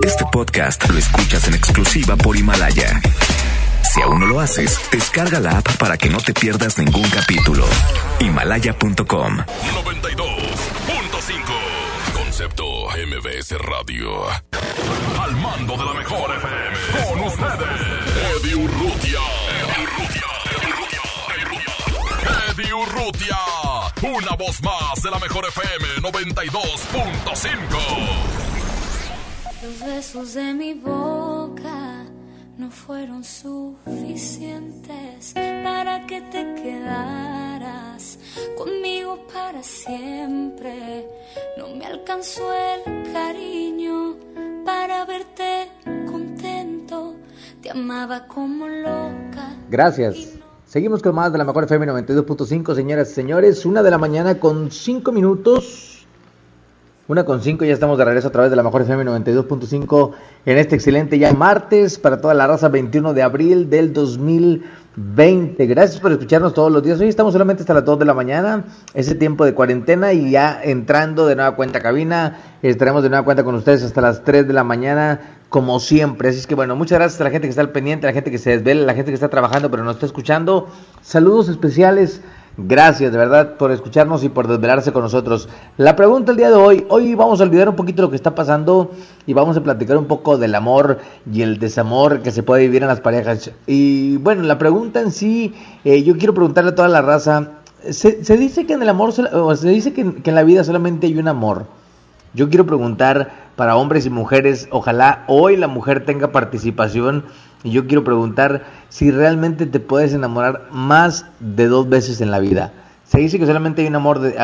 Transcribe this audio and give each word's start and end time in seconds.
Este 0.00 0.24
podcast 0.32 0.88
lo 0.88 0.96
escuchas 0.98 1.46
en 1.48 1.54
exclusiva 1.54 2.16
por 2.16 2.34
Himalaya. 2.36 3.00
Si 3.92 4.00
aún 4.00 4.20
no 4.20 4.26
lo 4.26 4.40
haces, 4.40 4.80
descarga 4.90 5.38
la 5.38 5.58
app 5.58 5.76
para 5.76 5.98
que 5.98 6.08
no 6.08 6.16
te 6.18 6.32
pierdas 6.32 6.78
ningún 6.78 7.06
capítulo. 7.10 7.66
Himalaya.com 8.18 8.94
92.5 9.04 9.44
Concepto 12.14 12.64
MBS 12.88 13.52
Radio. 13.58 14.26
Al 15.20 15.36
mando 15.36 15.76
de 15.76 15.84
la 15.84 15.92
mejor 15.92 16.34
FM. 16.36 16.76
Con 17.08 17.20
ustedes, 17.20 17.80
Eddie 18.40 18.54
Urrutia. 18.56 19.20
Eddie 22.50 22.72
Urrutia. 22.72 22.74
Urrutia. 22.74 23.36
Una 24.02 24.34
voz 24.36 24.62
más 24.62 25.02
de 25.02 25.10
la 25.10 25.18
mejor 25.18 25.44
FM 25.46 25.86
92.5. 26.00 28.51
Los 29.62 29.78
besos 29.78 30.34
de 30.34 30.52
mi 30.54 30.74
boca 30.74 32.04
no 32.58 32.68
fueron 32.68 33.22
suficientes 33.22 35.34
para 35.34 36.04
que 36.04 36.20
te 36.20 36.54
quedaras 36.60 38.18
conmigo 38.58 39.24
para 39.32 39.62
siempre. 39.62 41.06
No 41.56 41.76
me 41.76 41.86
alcanzó 41.86 42.42
el 42.52 43.12
cariño 43.12 44.16
para 44.64 45.04
verte 45.04 45.70
contento. 46.10 47.14
Te 47.62 47.70
amaba 47.70 48.26
como 48.26 48.66
loca. 48.66 49.56
Gracias. 49.70 50.30
Seguimos 50.66 51.02
con 51.02 51.14
más 51.14 51.30
de 51.30 51.38
la 51.38 51.44
mejor 51.44 51.64
FM 51.64 51.86
92.5, 51.86 52.74
señoras 52.74 53.12
y 53.12 53.14
señores. 53.14 53.64
Una 53.64 53.84
de 53.84 53.92
la 53.92 53.98
mañana 53.98 54.40
con 54.40 54.72
cinco 54.72 55.12
minutos. 55.12 55.91
Una 57.08 57.24
con 57.24 57.42
cinco, 57.42 57.64
ya 57.64 57.72
estamos 57.72 57.98
de 57.98 58.04
regreso 58.04 58.28
a 58.28 58.30
través 58.30 58.50
de 58.50 58.56
la 58.56 58.62
mejor 58.62 58.82
FM 58.82 59.04
92.5 59.04 60.12
en 60.46 60.56
este 60.56 60.76
excelente 60.76 61.18
ya 61.18 61.32
martes 61.32 61.98
para 61.98 62.20
toda 62.20 62.32
la 62.32 62.46
raza 62.46 62.68
21 62.68 63.12
de 63.12 63.22
abril 63.24 63.68
del 63.68 63.92
2020. 63.92 65.66
Gracias 65.66 65.98
por 65.98 66.12
escucharnos 66.12 66.54
todos 66.54 66.70
los 66.70 66.80
días. 66.80 67.00
Hoy 67.00 67.08
estamos 67.08 67.32
solamente 67.32 67.64
hasta 67.64 67.74
las 67.74 67.84
2 67.84 67.98
de 67.98 68.04
la 68.04 68.14
mañana, 68.14 68.66
ese 68.94 69.16
tiempo 69.16 69.44
de 69.44 69.52
cuarentena 69.52 70.12
y 70.12 70.30
ya 70.30 70.60
entrando 70.62 71.26
de 71.26 71.34
nueva 71.34 71.56
cuenta 71.56 71.80
cabina. 71.80 72.38
Estaremos 72.62 73.02
de 73.02 73.08
nueva 73.08 73.24
cuenta 73.24 73.42
con 73.42 73.56
ustedes 73.56 73.82
hasta 73.82 74.00
las 74.00 74.22
3 74.22 74.46
de 74.46 74.52
la 74.52 74.62
mañana 74.62 75.38
como 75.48 75.80
siempre. 75.80 76.28
Así 76.28 76.38
es 76.38 76.46
que 76.46 76.54
bueno, 76.54 76.76
muchas 76.76 77.00
gracias 77.00 77.20
a 77.20 77.24
la 77.24 77.30
gente 77.30 77.48
que 77.48 77.50
está 77.50 77.62
al 77.62 77.70
pendiente, 77.70 78.06
a 78.06 78.10
la 78.10 78.14
gente 78.14 78.30
que 78.30 78.38
se 78.38 78.50
desvela, 78.50 78.84
a 78.84 78.86
la 78.86 78.94
gente 78.94 79.10
que 79.10 79.16
está 79.16 79.28
trabajando 79.28 79.72
pero 79.72 79.82
no 79.82 79.90
está 79.90 80.06
escuchando. 80.06 80.68
Saludos 81.00 81.48
especiales. 81.48 82.22
Gracias 82.58 83.10
de 83.10 83.16
verdad 83.16 83.54
por 83.56 83.72
escucharnos 83.72 84.22
y 84.24 84.28
por 84.28 84.46
desvelarse 84.46 84.92
con 84.92 85.02
nosotros. 85.02 85.48
La 85.78 85.96
pregunta 85.96 86.32
el 86.32 86.36
día 86.36 86.50
de 86.50 86.56
hoy, 86.56 86.84
hoy 86.90 87.14
vamos 87.14 87.40
a 87.40 87.44
olvidar 87.44 87.70
un 87.70 87.76
poquito 87.76 88.02
lo 88.02 88.10
que 88.10 88.16
está 88.16 88.34
pasando 88.34 88.90
y 89.26 89.32
vamos 89.32 89.56
a 89.56 89.62
platicar 89.62 89.96
un 89.96 90.04
poco 90.04 90.36
del 90.36 90.54
amor 90.54 90.98
y 91.32 91.40
el 91.40 91.58
desamor 91.58 92.20
que 92.20 92.30
se 92.30 92.42
puede 92.42 92.64
vivir 92.64 92.82
en 92.82 92.88
las 92.88 93.00
parejas. 93.00 93.50
Y 93.66 94.18
bueno, 94.18 94.42
la 94.42 94.58
pregunta 94.58 95.00
en 95.00 95.12
sí, 95.12 95.54
eh, 95.84 96.02
yo 96.02 96.18
quiero 96.18 96.34
preguntarle 96.34 96.72
a 96.72 96.74
toda 96.74 96.88
la 96.88 97.00
raza, 97.00 97.52
se, 97.88 98.22
se 98.22 98.36
dice 98.36 98.66
que 98.66 98.74
en 98.74 98.82
el 98.82 98.88
amor, 98.90 99.14
o 99.32 99.56
se 99.56 99.70
dice 99.70 99.94
que, 99.94 100.16
que 100.16 100.28
en 100.28 100.36
la 100.36 100.42
vida 100.42 100.62
solamente 100.62 101.06
hay 101.06 101.16
un 101.16 101.28
amor. 101.28 101.64
Yo 102.34 102.50
quiero 102.50 102.66
preguntar 102.66 103.41
para 103.56 103.76
hombres 103.76 104.06
y 104.06 104.10
mujeres, 104.10 104.68
ojalá 104.70 105.24
hoy 105.28 105.56
la 105.56 105.68
mujer 105.68 106.04
tenga 106.04 106.32
participación 106.32 107.24
y 107.64 107.70
yo 107.70 107.86
quiero 107.86 108.04
preguntar 108.04 108.64
si 108.88 109.10
realmente 109.10 109.66
te 109.66 109.80
puedes 109.80 110.14
enamorar 110.14 110.68
más 110.72 111.26
de 111.40 111.68
dos 111.68 111.88
veces 111.88 112.20
en 112.20 112.30
la 112.30 112.38
vida. 112.38 112.72
Se 113.04 113.18
dice 113.18 113.38
que 113.38 113.46
solamente 113.46 113.82
hay 113.82 113.88
un 113.88 113.96
amor 113.96 114.20
de... 114.20 114.34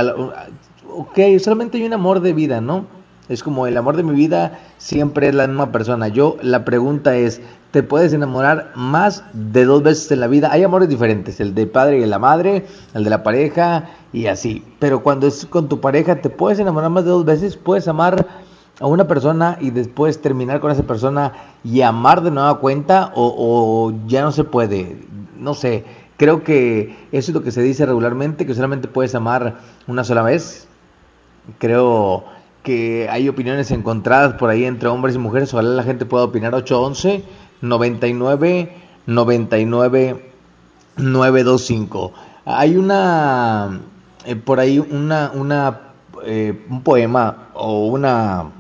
Ok, 0.95 1.19
solamente 1.39 1.78
hay 1.78 1.84
un 1.84 1.92
amor 1.92 2.20
de 2.20 2.33
vida, 2.33 2.61
¿no? 2.61 2.87
Es 3.28 3.42
como 3.42 3.67
el 3.67 3.77
amor 3.77 3.97
de 3.97 4.03
mi 4.03 4.15
vida 4.15 4.59
siempre 4.78 5.28
es 5.28 5.34
la 5.34 5.47
misma 5.47 5.70
persona. 5.70 6.09
Yo, 6.09 6.37
la 6.41 6.65
pregunta 6.65 7.17
es, 7.17 7.43
¿te 7.72 7.83
puedes 7.83 8.12
enamorar 8.15 8.72
más 8.75 9.22
de 9.34 9.65
dos 9.65 9.83
veces 9.83 10.11
en 10.11 10.20
la 10.20 10.28
vida? 10.28 10.48
Hay 10.50 10.62
amores 10.62 10.89
diferentes, 10.89 11.39
el 11.41 11.55
de 11.55 11.67
padre 11.67 11.98
y 11.98 12.06
la 12.06 12.19
madre, 12.19 12.67
el 12.95 13.05
de 13.05 13.11
la 13.11 13.22
pareja 13.22 13.91
y 14.12 14.27
así. 14.27 14.65
Pero 14.78 15.03
cuando 15.03 15.27
es 15.27 15.44
con 15.44 15.69
tu 15.69 15.81
pareja, 15.81 16.16
¿te 16.16 16.31
puedes 16.31 16.59
enamorar 16.59 16.91
más 16.91 17.04
de 17.04 17.10
dos 17.10 17.25
veces? 17.25 17.56
¿Puedes 17.56 17.87
amar 17.87 18.27
a 18.81 18.87
una 18.87 19.06
persona 19.06 19.59
y 19.61 19.71
después 19.71 20.21
terminar 20.21 20.61
con 20.61 20.71
esa 20.71 20.84
persona 20.84 21.33
y 21.65 21.83
amar 21.83 22.22
de 22.22 22.31
nueva 22.31 22.59
cuenta 22.59 23.12
o, 23.15 23.34
o, 23.37 23.94
ya 24.06 24.22
no 24.22 24.33
se 24.33 24.44
puede, 24.44 24.99
no 25.39 25.55
sé, 25.55 25.84
creo 26.16 26.43
que 26.43 26.97
eso 27.12 27.31
es 27.31 27.34
lo 27.34 27.43
que 27.43 27.53
se 27.53 27.62
dice 27.62 27.87
regularmente, 27.87 28.47
que 28.47 28.55
solamente 28.55 28.89
puedes 28.89 29.15
amar 29.15 29.59
una 29.87 30.05
sola 30.05 30.22
vez. 30.22 30.69
Creo 31.59 32.25
que 32.62 33.09
hay 33.09 33.28
opiniones 33.28 33.71
encontradas 33.71 34.34
por 34.34 34.50
ahí 34.50 34.65
entre 34.65 34.89
hombres 34.89 35.15
y 35.15 35.19
mujeres, 35.19 35.55
ojalá 35.55 35.71
la 35.71 35.83
gente 35.84 36.05
pueda 36.05 36.25
opinar 36.25 36.55
811 36.55 37.25
99 37.62 38.72
99 39.06 40.33
925. 40.97 42.12
Hay 42.45 42.77
una 42.77 43.81
eh, 44.27 44.37
por 44.37 44.60
ahí 44.60 44.78
una 44.78 45.31
una 45.34 45.81
eh, 46.25 46.66
un 46.69 46.83
poema 46.83 47.49
o 47.55 47.87
una 47.87 48.50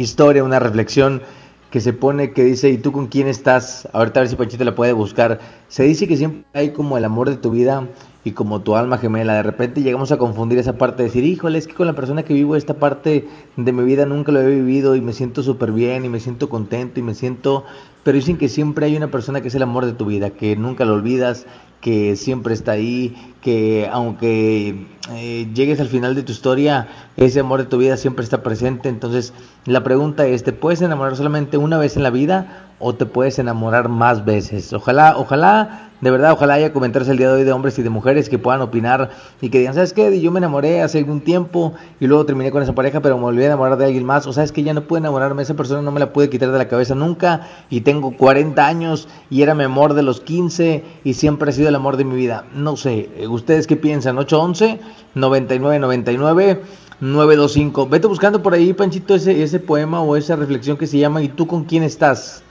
historia, 0.00 0.44
una 0.44 0.58
reflexión 0.58 1.22
que 1.70 1.80
se 1.80 1.92
pone 1.92 2.32
que 2.32 2.44
dice, 2.44 2.70
¿y 2.70 2.78
tú 2.78 2.92
con 2.92 3.08
quién 3.08 3.26
estás? 3.26 3.88
Ahorita 3.92 4.20
a 4.20 4.22
ver 4.22 4.30
si 4.30 4.36
Panchito 4.36 4.64
la 4.64 4.74
puede 4.74 4.92
buscar. 4.92 5.40
Se 5.68 5.82
dice 5.82 6.06
que 6.06 6.16
siempre 6.16 6.44
hay 6.54 6.70
como 6.70 6.96
el 6.96 7.04
amor 7.04 7.28
de 7.28 7.36
tu 7.36 7.50
vida 7.50 7.88
y 8.24 8.32
como 8.32 8.60
tu 8.60 8.76
alma 8.76 8.98
gemela. 8.98 9.34
De 9.34 9.42
repente 9.42 9.82
llegamos 9.82 10.12
a 10.12 10.16
confundir 10.16 10.58
esa 10.58 10.78
parte, 10.78 11.02
de 11.02 11.08
decir, 11.08 11.24
híjole, 11.24 11.58
es 11.58 11.66
que 11.66 11.74
con 11.74 11.86
la 11.86 11.92
persona 11.94 12.22
que 12.22 12.34
vivo 12.34 12.56
esta 12.56 12.74
parte 12.74 13.28
de 13.56 13.72
mi 13.72 13.82
vida 13.84 14.06
nunca 14.06 14.32
lo 14.32 14.40
he 14.40 14.54
vivido 14.54 14.96
y 14.96 15.00
me 15.00 15.12
siento 15.12 15.42
súper 15.42 15.72
bien 15.72 16.04
y 16.04 16.08
me 16.08 16.20
siento 16.20 16.48
contento 16.48 17.00
y 17.00 17.02
me 17.02 17.14
siento... 17.14 17.64
Pero 18.04 18.16
dicen 18.16 18.38
que 18.38 18.48
siempre 18.48 18.86
hay 18.86 18.96
una 18.96 19.10
persona 19.10 19.40
que 19.40 19.48
es 19.48 19.54
el 19.56 19.62
amor 19.64 19.84
de 19.84 19.92
tu 19.92 20.06
vida, 20.06 20.30
que 20.30 20.54
nunca 20.54 20.84
lo 20.84 20.94
olvidas, 20.94 21.44
que 21.80 22.16
siempre 22.16 22.54
está 22.54 22.72
ahí, 22.72 23.14
que 23.46 23.88
aunque 23.92 24.74
eh, 25.14 25.48
llegues 25.54 25.78
al 25.78 25.86
final 25.86 26.16
de 26.16 26.24
tu 26.24 26.32
historia, 26.32 26.88
ese 27.16 27.38
amor 27.38 27.60
de 27.60 27.66
tu 27.66 27.78
vida 27.78 27.96
siempre 27.96 28.24
está 28.24 28.42
presente. 28.42 28.88
Entonces, 28.88 29.32
la 29.66 29.84
pregunta 29.84 30.26
es, 30.26 30.42
¿te 30.42 30.52
puedes 30.52 30.82
enamorar 30.82 31.14
solamente 31.14 31.56
una 31.56 31.78
vez 31.78 31.96
en 31.96 32.02
la 32.02 32.10
vida 32.10 32.66
o 32.80 32.96
te 32.96 33.06
puedes 33.06 33.38
enamorar 33.38 33.88
más 33.88 34.24
veces? 34.24 34.72
Ojalá, 34.72 35.16
ojalá, 35.16 35.90
de 36.00 36.10
verdad, 36.10 36.32
ojalá 36.32 36.54
haya 36.54 36.72
comentarios 36.72 37.08
el 37.08 37.18
día 37.18 37.28
de 37.28 37.34
hoy 37.34 37.44
de 37.44 37.52
hombres 37.52 37.78
y 37.78 37.82
de 37.82 37.88
mujeres 37.88 38.28
que 38.28 38.38
puedan 38.38 38.60
opinar 38.60 39.10
y 39.40 39.48
que 39.48 39.60
digan, 39.60 39.74
¿sabes 39.74 39.92
qué? 39.92 40.20
Yo 40.20 40.30
me 40.32 40.38
enamoré 40.38 40.82
hace 40.82 40.98
algún 40.98 41.20
tiempo 41.20 41.72
y 42.00 42.06
luego 42.06 42.26
terminé 42.26 42.50
con 42.50 42.62
esa 42.62 42.74
pareja, 42.74 43.00
pero 43.00 43.16
me 43.16 43.22
volví 43.22 43.44
a 43.44 43.46
enamorar 43.46 43.78
de 43.78 43.86
alguien 43.86 44.04
más. 44.04 44.26
O 44.26 44.32
sabes 44.32 44.52
que 44.52 44.62
ya 44.62 44.74
no 44.74 44.82
pude 44.82 44.98
enamorarme, 44.98 45.42
esa 45.42 45.54
persona 45.54 45.82
no 45.82 45.92
me 45.92 46.00
la 46.00 46.12
pude 46.12 46.28
quitar 46.28 46.50
de 46.50 46.58
la 46.58 46.68
cabeza 46.68 46.94
nunca 46.96 47.46
y 47.70 47.82
tengo 47.82 48.16
40 48.16 48.66
años 48.66 49.08
y 49.30 49.42
era 49.42 49.54
mi 49.54 49.64
amor 49.64 49.94
de 49.94 50.02
los 50.02 50.20
15 50.20 50.84
y 51.04 51.14
siempre 51.14 51.50
ha 51.50 51.52
sido 51.52 51.68
el 51.68 51.74
amor 51.76 51.96
de 51.96 52.04
mi 52.04 52.16
vida. 52.16 52.44
No 52.54 52.76
sé, 52.76 53.08
¿ustedes 53.36 53.66
qué 53.66 53.76
piensan? 53.76 54.18
811 54.18 54.80
9999 55.14 56.62
925. 57.00 57.88
Vete 57.88 58.06
buscando 58.06 58.42
por 58.42 58.54
ahí, 58.54 58.72
Panchito, 58.72 59.14
ese, 59.14 59.42
ese 59.42 59.60
poema 59.60 60.00
o 60.00 60.16
esa 60.16 60.36
reflexión 60.36 60.76
que 60.76 60.86
se 60.86 60.98
llama 60.98 61.22
¿Y 61.22 61.28
tú 61.28 61.46
con 61.46 61.64
quién 61.64 61.82
estás? 61.82 62.42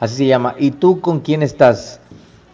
Así 0.00 0.16
se 0.16 0.26
llama. 0.26 0.56
¿Y 0.58 0.72
tú 0.72 1.00
con 1.00 1.20
quién 1.20 1.42
estás? 1.42 2.00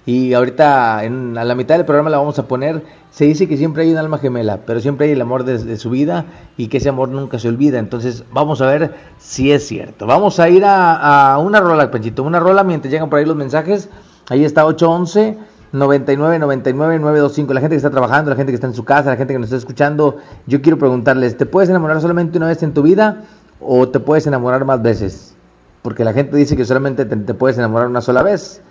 Y 0.05 0.35
ahorita 0.35 1.05
en, 1.05 1.37
a 1.37 1.45
la 1.45 1.55
mitad 1.55 1.77
del 1.77 1.85
programa 1.85 2.11
la 2.11 2.19
vamos 2.19 2.39
a 2.39 2.47
poner. 2.47 2.83
Se 3.11 3.25
dice 3.25 3.49
que 3.49 3.57
siempre 3.57 3.83
hay 3.83 3.93
un 3.93 3.99
alma 3.99 4.19
gemela, 4.19 4.59
pero 4.67 4.81
siempre 4.81 5.07
hay 5.07 5.13
el 5.13 5.21
amor 5.21 5.45
de, 5.45 5.59
de, 5.59 5.77
su 5.77 5.91
vida 5.91 6.27
y 6.57 6.69
que 6.69 6.77
ese 6.79 6.89
amor 6.91 7.09
nunca 7.09 7.39
se 7.39 7.49
olvida. 7.49 7.79
Entonces 7.79 8.25
vamos 8.33 8.61
a 8.61 8.67
ver 8.67 8.95
si 9.19 9.51
es 9.53 9.67
cierto. 9.67 10.07
Vamos 10.07 10.41
a 10.41 10.49
ir 10.49 10.65
a, 10.65 11.33
a 11.33 11.39
una 11.39 11.61
rola, 11.61 11.91
Panchito. 11.91 12.23
Una 12.23 12.41
rola 12.41 12.65
mientras 12.65 12.93
llegan 12.93 13.11
por 13.11 13.19
ahí 13.19 13.25
los 13.25 13.37
mensajes. 13.37 13.89
Ahí 14.29 14.45
está 14.45 14.67
811. 14.67 15.39
99 15.73 16.39
99 16.39 16.99
925. 16.99 17.55
La 17.55 17.61
gente 17.61 17.75
que 17.75 17.79
está 17.79 17.91
trabajando, 17.91 18.31
la 18.31 18.37
gente 18.37 18.53
que 18.53 18.57
está 18.57 18.67
en 18.67 18.75
su 18.75 18.85
casa, 18.85 19.11
la 19.11 19.17
gente 19.17 19.35
que 19.35 19.39
nos 19.39 19.49
está 19.49 19.57
escuchando, 19.57 20.17
yo 20.47 20.63
quiero 20.63 20.79
preguntarles, 20.79 21.37
¿te 21.37 21.47
puedes 21.47 21.69
enamorar 21.71 22.01
solamente 22.01 22.39
una 22.39 22.49
vez 22.49 22.63
en 22.63 22.73
tu 22.73 22.83
vida 22.83 23.25
o 23.61 23.89
te 23.89 24.01
puedes 24.01 24.27
enamorar 24.27 24.65
más 24.65 24.83
veces? 24.83 25.35
Porque 25.83 26.05
la 26.05 26.13
gente 26.13 26.37
dice 26.37 26.57
que 26.57 26.65
solamente 26.65 27.05
te, 27.05 27.35
puedes 27.35 27.59
enamorar 27.59 27.89
una 27.89 28.01
sola 28.01 28.23
vez. 28.23 28.63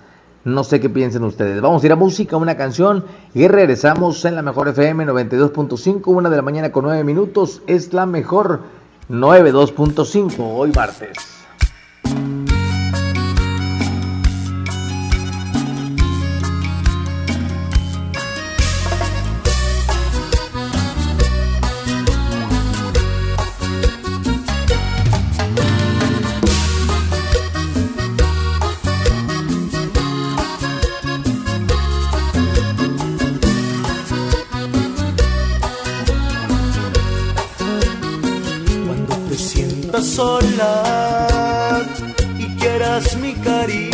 No 0.44 0.64
sé 0.64 0.80
qué 0.80 0.90
piensen 0.90 1.24
ustedes. 1.24 1.62
Vamos 1.62 1.84
a 1.84 1.86
ir 1.86 1.92
a 1.92 1.96
música, 1.96 2.38
una 2.38 2.56
canción 2.56 3.04
y 3.34 3.48
regresamos 3.48 4.24
en 4.26 4.36
la 4.36 4.42
mejor 4.42 4.70
FM 4.70 5.06
92.5, 5.06 6.02
una 6.06 6.30
de 6.30 6.36
la 6.36 6.42
mañana 6.42 6.72
con 6.72 6.86
9 6.86 7.04
minutos. 7.04 7.62
Es 7.68 7.92
la 7.94 8.06
mejor 8.06 8.62
92.5 9.10 10.36
hoy 10.40 10.72
martes. 10.74 11.37
y 42.40 42.46
quieras 42.60 43.16
mi 43.18 43.34
cariño, 43.36 43.94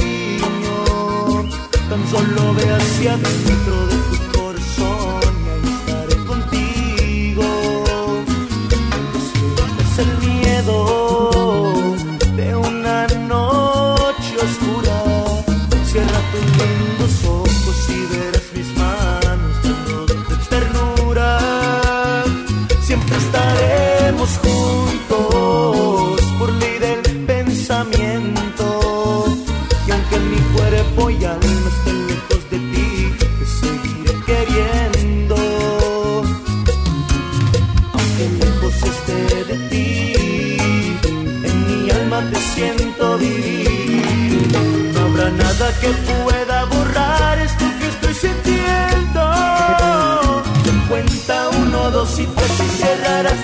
tan 1.89 2.07
solo 2.09 2.53
ve 2.53 2.71
hacia 2.71 3.17
mí. 3.17 3.62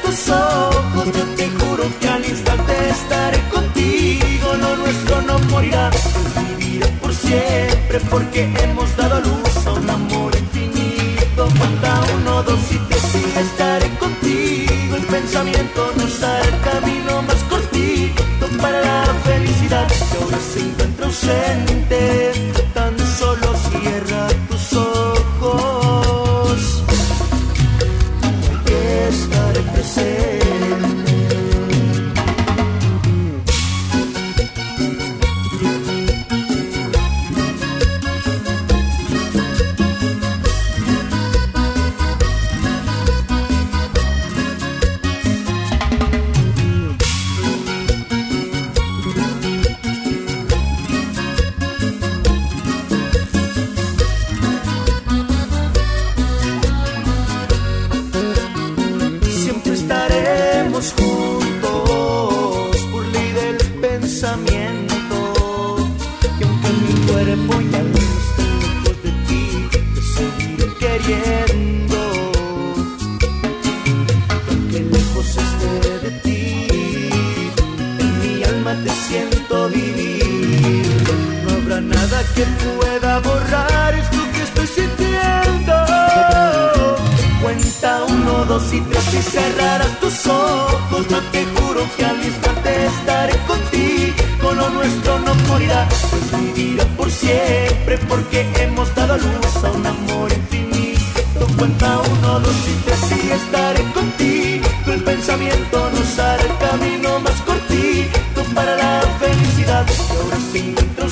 Tus 0.10 0.30
ojos. 0.30 1.06
Yo 1.06 1.24
te 1.36 1.50
juro 1.50 1.84
que 2.00 2.08
al 2.08 2.26
instante 2.26 2.74
estaré 2.90 3.40
contigo. 3.50 4.54
Lo 4.60 4.76
nuestro 4.78 5.22
no 5.22 5.40
morirá, 5.52 5.92
viviré 6.58 6.88
por 7.02 7.14
siempre 7.14 8.00
porque 8.10 8.50
hemos 8.64 8.99
cuerpo 67.12 67.54
ya 67.72 67.82
no 67.92 67.98
esté 67.98 68.44
lejos 68.62 68.98
de 69.04 69.12
ti, 69.28 69.44
te 69.94 70.02
seguiré 70.16 70.68
queriendo. 70.82 72.00
Y 74.48 74.52
aunque 74.52 74.80
lejos 74.94 75.28
esté 75.46 75.74
de 76.06 76.12
ti, 76.24 76.40
en 78.04 78.12
mi 78.22 78.44
alma 78.44 78.74
te 78.84 78.92
siento 79.08 79.70
vivir. 79.70 80.86
No 81.44 81.50
habrá 81.58 81.82
nada 81.82 82.24
que 82.36 82.44
pueda 82.66 83.20
borrar 83.20 83.94
esto 83.96 84.18
que 84.34 84.42
estoy 84.44 84.68
sintiendo. 84.68 85.76
Cuenta 87.42 88.04
uno, 88.08 88.46
dos 88.46 88.74
y 88.74 88.82
tres 88.82 89.14
y 89.14 89.22
cerrarás 89.22 90.00
tus 90.00 90.28
ojos. 90.28 91.08
Yo 91.10 91.20
te 91.32 91.46
juro 91.56 91.82
que 91.98 92.06
al 92.06 92.24
instante 92.24 92.86
estaré 92.86 93.36
contigo. 93.48 94.54
Lo 94.60 94.70
nuestro 94.72 95.20
no 95.20 95.34
morirá, 95.48 95.88
vivirá 96.38 96.86
por 96.98 97.10
siempre. 97.12 97.98
Porque 98.08 98.48
hemos 98.60 98.94
dado 98.96 99.18
luz 99.18 99.64
a 99.64 99.72
un 99.72 99.86
amor 99.86 100.32
infinito. 100.32 101.48
Cuenta 101.58 102.00
uno, 102.00 102.40
dos 102.40 102.62
y 102.68 102.84
tres 102.86 103.24
y 103.24 103.32
estaré 103.32 103.84
contigo. 103.92 104.68
El 104.88 105.04
pensamiento 105.04 105.90
nos 105.92 106.20
hará 106.20 106.44
el 106.44 106.58
camino 106.58 107.20
más 107.20 107.40
cortito 107.42 108.44
para 108.56 108.76
la 108.76 109.02
felicidad. 109.20 109.86
Que 109.86 110.18
ahora 110.18 110.38
se 110.52 110.60
encuentra 110.60 111.06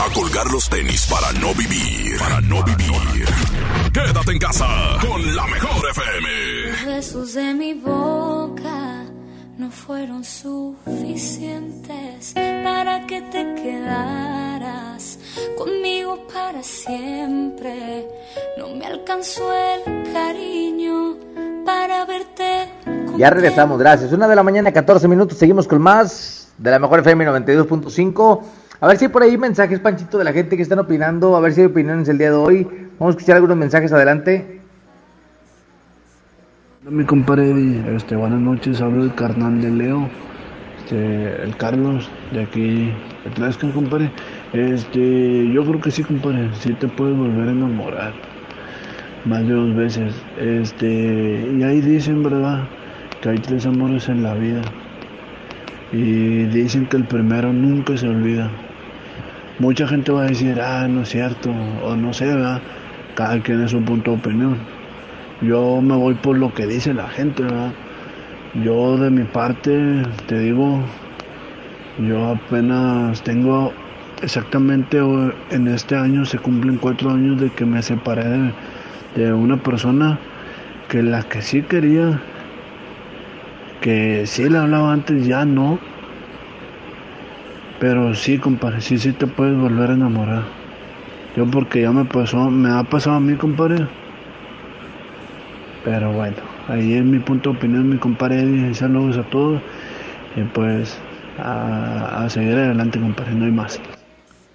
a 0.00 0.12
colgar 0.12 0.50
los 0.50 0.68
tenis 0.68 1.06
para 1.06 1.32
no 1.40 1.54
vivir, 1.54 2.18
para 2.18 2.40
no 2.40 2.62
vivir. 2.64 3.24
Quédate 3.92 4.32
en 4.32 4.38
casa 4.38 4.66
con 5.00 5.36
la 5.36 5.46
mejor 5.46 5.90
FM. 5.90 6.70
Los 6.70 6.86
besos 6.86 7.34
de 7.34 7.54
mi 7.54 7.74
boca 7.74 9.04
no 9.58 9.70
fueron 9.70 10.24
suficientes 10.24 12.32
para 12.34 13.06
que 13.06 13.22
te 13.22 13.54
quedaras 13.54 15.18
conmigo 15.56 16.26
para 16.32 16.62
siempre. 16.62 18.08
No 18.58 18.74
me 18.74 18.86
alcanzó 18.86 19.52
el 19.52 20.12
cariño 20.12 21.16
para 21.64 22.04
verte. 22.04 22.70
Ya 23.16 23.30
regresamos, 23.30 23.78
gracias. 23.78 24.12
Una 24.12 24.26
de 24.26 24.34
la 24.34 24.42
mañana, 24.42 24.72
14 24.72 25.06
minutos. 25.06 25.38
Seguimos 25.38 25.68
con 25.68 25.80
más 25.80 26.44
de 26.58 26.70
la 26.70 26.78
mejor 26.78 27.00
FM 27.00 27.26
92.5. 27.26 28.42
A 28.80 28.88
ver 28.88 28.96
si 28.98 29.04
hay 29.04 29.10
por 29.10 29.22
ahí 29.22 29.38
mensajes, 29.38 29.78
Panchito, 29.78 30.18
de 30.18 30.24
la 30.24 30.32
gente 30.32 30.56
que 30.56 30.62
están 30.62 30.78
opinando. 30.78 31.36
A 31.36 31.40
ver 31.40 31.52
si 31.52 31.60
hay 31.60 31.66
opiniones 31.68 32.08
el 32.08 32.18
día 32.18 32.30
de 32.30 32.36
hoy. 32.36 32.64
Vamos 32.98 33.14
a 33.14 33.18
escuchar 33.18 33.36
algunos 33.36 33.56
mensajes 33.56 33.92
adelante. 33.92 34.60
Mi 36.88 37.04
compadre 37.04 37.96
este, 37.96 38.14
buenas 38.14 38.40
noches, 38.40 38.82
hablo 38.82 39.04
del 39.04 39.14
carnal 39.14 39.58
de 39.62 39.70
Leo, 39.70 40.06
este, 40.78 41.42
el 41.42 41.56
Carlos, 41.56 42.10
de 42.30 42.42
aquí, 42.42 42.92
de 43.24 43.30
Tlaxcala, 43.34 43.72
compadre. 43.72 44.10
Este, 44.52 45.50
yo 45.50 45.64
creo 45.64 45.80
que 45.80 45.90
sí, 45.90 46.02
compadre, 46.02 46.50
sí 46.60 46.74
te 46.74 46.86
puedes 46.88 47.16
volver 47.16 47.48
a 47.48 47.52
enamorar, 47.52 48.12
más 49.24 49.46
de 49.48 49.54
dos 49.54 49.74
veces, 49.74 50.14
este, 50.38 51.48
y 51.58 51.62
ahí 51.62 51.80
dicen, 51.80 52.22
¿verdad?, 52.22 52.68
que 53.22 53.30
hay 53.30 53.38
tres 53.38 53.64
amores 53.64 54.10
en 54.10 54.22
la 54.22 54.34
vida, 54.34 54.60
y 55.90 56.44
dicen 56.48 56.84
que 56.84 56.98
el 56.98 57.04
primero 57.04 57.50
nunca 57.50 57.96
se 57.96 58.08
olvida. 58.08 58.50
Mucha 59.58 59.86
gente 59.86 60.10
va 60.10 60.22
a 60.22 60.26
decir, 60.26 60.60
ah, 60.60 60.88
no 60.88 61.02
es 61.02 61.10
cierto, 61.10 61.50
o 61.50 61.94
no 61.96 62.12
sé, 62.12 62.26
¿verdad? 62.26 62.60
Cada 63.14 63.40
quien 63.40 63.62
es 63.62 63.70
su 63.70 63.80
punto 63.82 64.10
de 64.10 64.16
opinión. 64.16 64.58
Yo 65.42 65.80
me 65.80 65.94
voy 65.94 66.14
por 66.14 66.36
lo 66.36 66.52
que 66.52 66.66
dice 66.66 66.92
la 66.92 67.08
gente, 67.08 67.44
¿verdad? 67.44 67.72
Yo 68.54 68.98
de 68.98 69.10
mi 69.10 69.24
parte, 69.24 70.02
te 70.26 70.38
digo, 70.40 70.84
yo 71.98 72.30
apenas 72.30 73.22
tengo 73.22 73.72
exactamente 74.22 74.98
en 75.50 75.68
este 75.68 75.94
año 75.96 76.24
se 76.24 76.38
cumplen 76.38 76.78
cuatro 76.78 77.10
años 77.10 77.40
de 77.40 77.50
que 77.50 77.64
me 77.64 77.82
separé 77.82 78.24
de, 78.28 78.52
de 79.14 79.32
una 79.32 79.56
persona 79.58 80.18
que 80.88 81.02
la 81.02 81.22
que 81.22 81.42
sí 81.42 81.62
quería, 81.62 82.20
que 83.80 84.24
sí 84.26 84.48
le 84.48 84.58
hablaba 84.58 84.92
antes, 84.92 85.26
ya 85.26 85.44
no. 85.44 85.78
Pero 87.84 88.14
sí, 88.14 88.38
compadre, 88.38 88.80
sí, 88.80 88.96
sí 88.96 89.12
te 89.12 89.26
puedes 89.26 89.54
volver 89.58 89.90
a 89.90 89.92
enamorar. 89.92 90.44
Yo 91.36 91.44
porque 91.44 91.82
ya 91.82 91.92
me 91.92 92.06
pasó, 92.06 92.48
me 92.48 92.70
ha 92.70 92.82
pasado 92.82 93.16
a 93.16 93.20
mí, 93.20 93.36
compadre. 93.36 93.86
Pero 95.84 96.10
bueno, 96.14 96.38
ahí 96.66 96.94
es 96.94 97.04
mi 97.04 97.18
punto 97.18 97.50
de 97.50 97.58
opinión, 97.58 97.90
mi 97.90 97.98
compadre 97.98 98.40
Eddie. 98.40 98.72
Saludos 98.72 99.18
a 99.18 99.28
todos. 99.28 99.60
y 100.34 100.44
pues 100.44 100.96
a, 101.38 102.26
seguir 102.30 102.54
adelante, 102.54 102.98
compadre, 102.98 103.32
no 103.32 103.44
hay 103.44 103.50
más. 103.50 103.78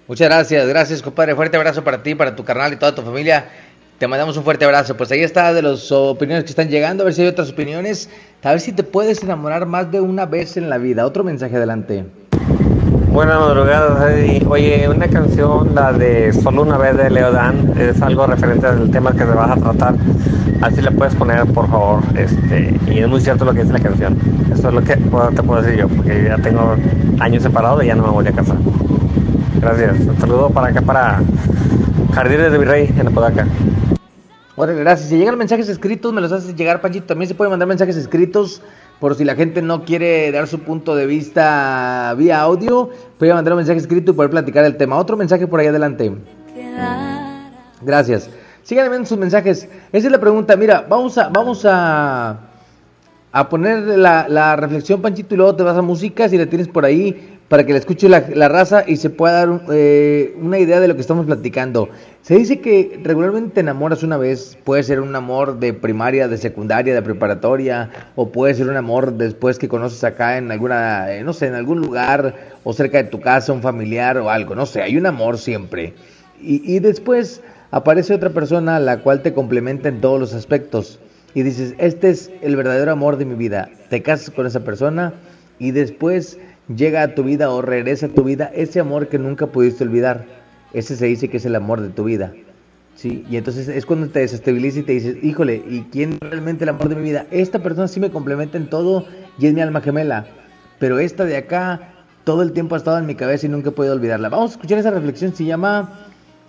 Muchas 0.08 0.28
gracias, 0.28 0.68
gracias 0.68 1.04
compadre, 1.04 1.36
fuerte 1.36 1.56
abrazo 1.56 1.84
para 1.84 2.02
ti, 2.02 2.16
para 2.16 2.36
tu 2.36 2.44
carnal 2.44 2.74
y 2.74 2.78
toda 2.78 2.96
tu 2.96 3.04
familia. 3.04 3.48
Te 4.00 4.08
mandamos 4.08 4.36
un 4.38 4.44
fuerte 4.44 4.66
abrazo. 4.66 4.98
Pues 4.98 5.12
ahí 5.12 5.22
está 5.22 5.54
de 5.54 5.62
las 5.62 5.92
opiniones 5.92 6.46
que 6.46 6.50
están 6.50 6.70
llegando, 6.70 7.04
a 7.04 7.06
ver 7.06 7.14
si 7.14 7.22
hay 7.22 7.28
otras 7.28 7.52
opiniones. 7.52 8.10
A 8.42 8.50
ver 8.50 8.60
si 8.60 8.72
te 8.72 8.82
puedes 8.82 9.22
enamorar 9.22 9.68
más 9.68 9.92
de 9.92 10.02
una 10.02 10.26
vez 10.26 10.58
en 10.58 10.68
la 10.68 10.80
vida. 10.80 11.06
Otro 11.06 11.24
mensaje 11.24 11.58
adelante. 11.58 12.06
Buenas 13.20 13.38
madrugadas. 13.38 14.14
Oye, 14.48 14.88
una 14.88 15.10
canción, 15.10 15.76
la 15.76 15.92
de 15.92 16.32
Solo 16.32 16.62
una 16.62 16.78
vez 16.78 16.96
de 16.96 17.10
Leodan, 17.10 17.78
es 17.78 18.02
algo 18.02 18.26
referente 18.26 18.66
al 18.66 18.90
tema 18.92 19.12
que 19.12 19.26
te 19.26 19.26
vas 19.26 19.52
a 19.52 19.56
tratar. 19.58 19.96
Así 20.62 20.82
le 20.82 20.90
puedes 20.92 21.16
poner, 21.16 21.46
por 21.48 21.70
favor. 21.70 22.02
Este, 22.16 22.80
y 22.88 23.00
es 23.00 23.10
muy 23.10 23.20
cierto 23.20 23.44
lo 23.44 23.54
que 23.54 23.60
dice 23.60 23.74
la 23.74 23.82
canción. 23.82 24.18
Eso 24.54 24.70
es 24.70 24.74
lo 24.74 24.82
que 24.82 24.96
te 24.96 25.44
puedo 25.44 25.62
decir 25.62 25.80
yo, 25.80 25.90
porque 25.90 26.30
ya 26.30 26.38
tengo 26.38 26.78
años 27.20 27.44
separado 27.44 27.84
y 27.84 27.88
ya 27.88 27.96
no 27.96 28.04
me 28.04 28.10
voy 28.10 28.26
a 28.26 28.32
casar. 28.32 28.56
Gracias. 29.60 30.00
Un 30.00 30.18
saludo 30.18 30.50
para 30.52 30.68
acá, 30.68 30.82
para 30.82 31.20
Jardines 32.14 32.54
de 32.54 32.58
Virrey, 32.58 32.96
en 32.98 33.06
Apodaca. 33.06 33.46
Órale, 34.56 34.80
gracias. 34.80 35.10
Si 35.10 35.18
llegan 35.18 35.38
mensajes 35.38 35.68
escritos, 35.68 36.14
me 36.14 36.22
los 36.22 36.32
haces 36.32 36.56
llegar, 36.56 36.80
Panchito. 36.80 37.08
También 37.08 37.28
se 37.28 37.36
pueden 37.36 37.52
mandar 37.52 37.68
mensajes 37.68 37.98
escritos 37.98 38.62
por 39.00 39.16
si 39.16 39.24
la 39.24 39.36
gente 39.36 39.62
no 39.62 39.86
quiere 39.86 40.32
dar 40.32 40.48
su 40.48 40.60
punto 40.60 40.96
de 40.96 41.06
vista 41.06 42.14
vía 42.18 42.42
audio. 42.42 42.90
Puede 43.18 43.34
mandar 43.34 43.54
un 43.54 43.58
mensaje 43.58 43.80
escrito 43.80 44.12
y 44.12 44.14
poder 44.14 44.30
platicar 44.30 44.66
el 44.66 44.78
tema. 44.78 44.98
Otro 44.98 45.16
mensaje 45.16 45.48
por 45.48 45.60
ahí 45.60 45.68
adelante. 45.68 46.12
Gracias. 47.82 48.30
Sigan 48.64 48.86
enviando 48.86 49.08
sus 49.08 49.18
mensajes. 49.18 49.70
Esa 49.92 50.08
es 50.08 50.12
la 50.12 50.20
pregunta. 50.20 50.56
Mira, 50.58 50.86
vamos 50.88 51.18
a, 51.18 51.30
vamos 51.30 51.66
a, 51.66 52.40
a 53.32 53.50
poner 53.50 53.80
la, 53.98 54.28
la 54.28 54.56
reflexión, 54.58 55.02
Panchito, 55.02 55.34
y 55.34 55.38
luego 55.38 55.56
te 55.56 55.64
vas 55.64 55.78
a 55.78 55.82
música 55.82 56.28
si 56.28 56.38
la 56.38 56.46
tienes 56.46 56.68
por 56.68 56.84
ahí 56.84 57.39
para 57.50 57.66
que 57.66 57.74
la 57.74 57.80
escuche 57.80 58.08
la, 58.08 58.48
raza 58.48 58.84
y 58.88 58.98
se 58.98 59.10
pueda 59.10 59.46
dar 59.46 59.62
eh, 59.72 60.36
una 60.40 60.60
idea 60.60 60.80
de 60.80 60.88
lo 60.88 60.94
que 60.94 61.02
estamos 61.02 61.26
platicando. 61.26 61.90
Se 62.22 62.36
dice 62.36 62.60
que 62.60 63.00
regularmente 63.04 63.56
te 63.56 63.60
enamoras 63.62 64.04
una 64.04 64.18
vez, 64.18 64.56
puede 64.64 64.84
ser 64.84 65.02
un 65.02 65.16
amor 65.16 65.60
de 65.60 65.74
primaria, 65.74 66.28
de 66.28 66.38
secundaria, 66.38 66.94
de 66.94 67.02
preparatoria, 67.02 67.90
o 68.16 68.30
puede 68.30 68.54
ser 68.54 68.70
un 68.70 68.78
amor 68.78 69.14
después 69.14 69.58
que 69.58 69.68
conoces 69.68 70.04
acá 70.04 70.38
en 70.38 70.52
alguna, 70.52 71.12
eh, 71.12 71.24
no 71.24 71.34
sé, 71.34 71.48
en 71.48 71.56
algún 71.56 71.82
lugar 71.82 72.36
o 72.64 72.72
cerca 72.72 73.00
de 73.00 73.10
tu 73.10 73.20
casa, 73.20 73.52
un 73.52 73.64
familiar 73.64 74.18
o 74.20 74.30
algo, 74.30 74.54
no 74.54 74.68
sé, 74.68 74.84
hay 74.84 74.96
un 74.96 75.08
amor 75.08 75.40
siempre. 75.40 75.96
Y, 76.40 76.76
y 76.76 76.80
después 76.80 77.42
aparece 77.72 78.14
otra 78.14 78.30
persona 78.30 78.80
la 78.80 79.00
cual 79.00 79.24
te 79.24 79.34
complementa 79.34 79.90
en 79.90 80.02
todos 80.02 80.20
los 80.20 80.34
aspectos. 80.36 81.00
Y 81.34 81.44
dices, 81.44 81.74
este 81.80 82.10
es 82.10 82.32
el 82.42 82.56
verdadero 82.56 82.92
amor 82.92 83.18
de 83.18 83.26
mi 83.26 83.36
vida. 83.36 83.70
Te 83.90 84.02
casas 84.02 84.32
con 84.32 84.48
esa 84.48 84.62
persona 84.62 85.14
y 85.60 85.72
después 85.72 86.40
llega 86.76 87.02
a 87.02 87.16
tu 87.16 87.24
vida 87.24 87.50
o 87.50 87.62
regresa 87.62 88.08
a 88.08 88.10
tu 88.10 88.24
vida 88.24 88.52
ese 88.54 88.80
amor 88.80 89.08
que 89.08 89.20
nunca 89.20 89.48
pudiste 89.48 89.84
olvidar. 89.84 90.26
Ese 90.74 90.96
se 90.96 91.08
dice 91.08 91.30
que 91.30 91.38
es 91.38 91.46
el 91.46 91.56
amor 91.56 91.82
de 91.82 91.90
tu 91.90 92.04
vida. 92.04 92.34
Sí, 92.96 93.26
y 93.30 93.38
entonces 93.38 93.68
es 93.70 93.86
cuando 93.86 94.10
te 94.10 94.20
desestabiliza 94.20 94.80
y 94.80 94.84
te 94.84 94.92
dices, 94.92 95.24
híjole, 95.24 95.64
¿y 95.68 95.88
quién 95.92 96.14
es 96.14 96.30
realmente 96.30 96.66
el 96.66 96.70
amor 96.70 96.90
de 96.90 96.96
mi 96.96 97.04
vida? 97.04 97.26
Esta 97.32 97.60
persona 97.60 97.88
sí 97.88 98.00
me 98.00 98.12
complementa 98.12 98.58
en 98.58 98.70
todo 98.70 99.06
y 99.38 99.48
es 99.48 99.54
mi 99.54 99.62
alma 99.62 99.82
gemela. 99.82 100.28
Pero 100.80 101.00
esta 101.00 101.26
de 101.26 101.38
acá 101.38 101.94
todo 102.26 102.42
el 102.42 102.52
tiempo 102.52 102.76
ha 102.76 102.78
estado 102.78 102.98
en 103.00 103.06
mi 103.06 103.16
cabeza 103.16 103.46
y 103.46 103.50
nunca 103.50 103.70
he 103.70 103.72
podido 103.72 103.94
olvidarla. 103.94 104.30
Vamos 104.30 104.52
a 104.52 104.54
escuchar 104.56 104.78
esa 104.80 104.92
reflexión, 104.92 105.34
se 105.34 105.46
llama 105.46 106.08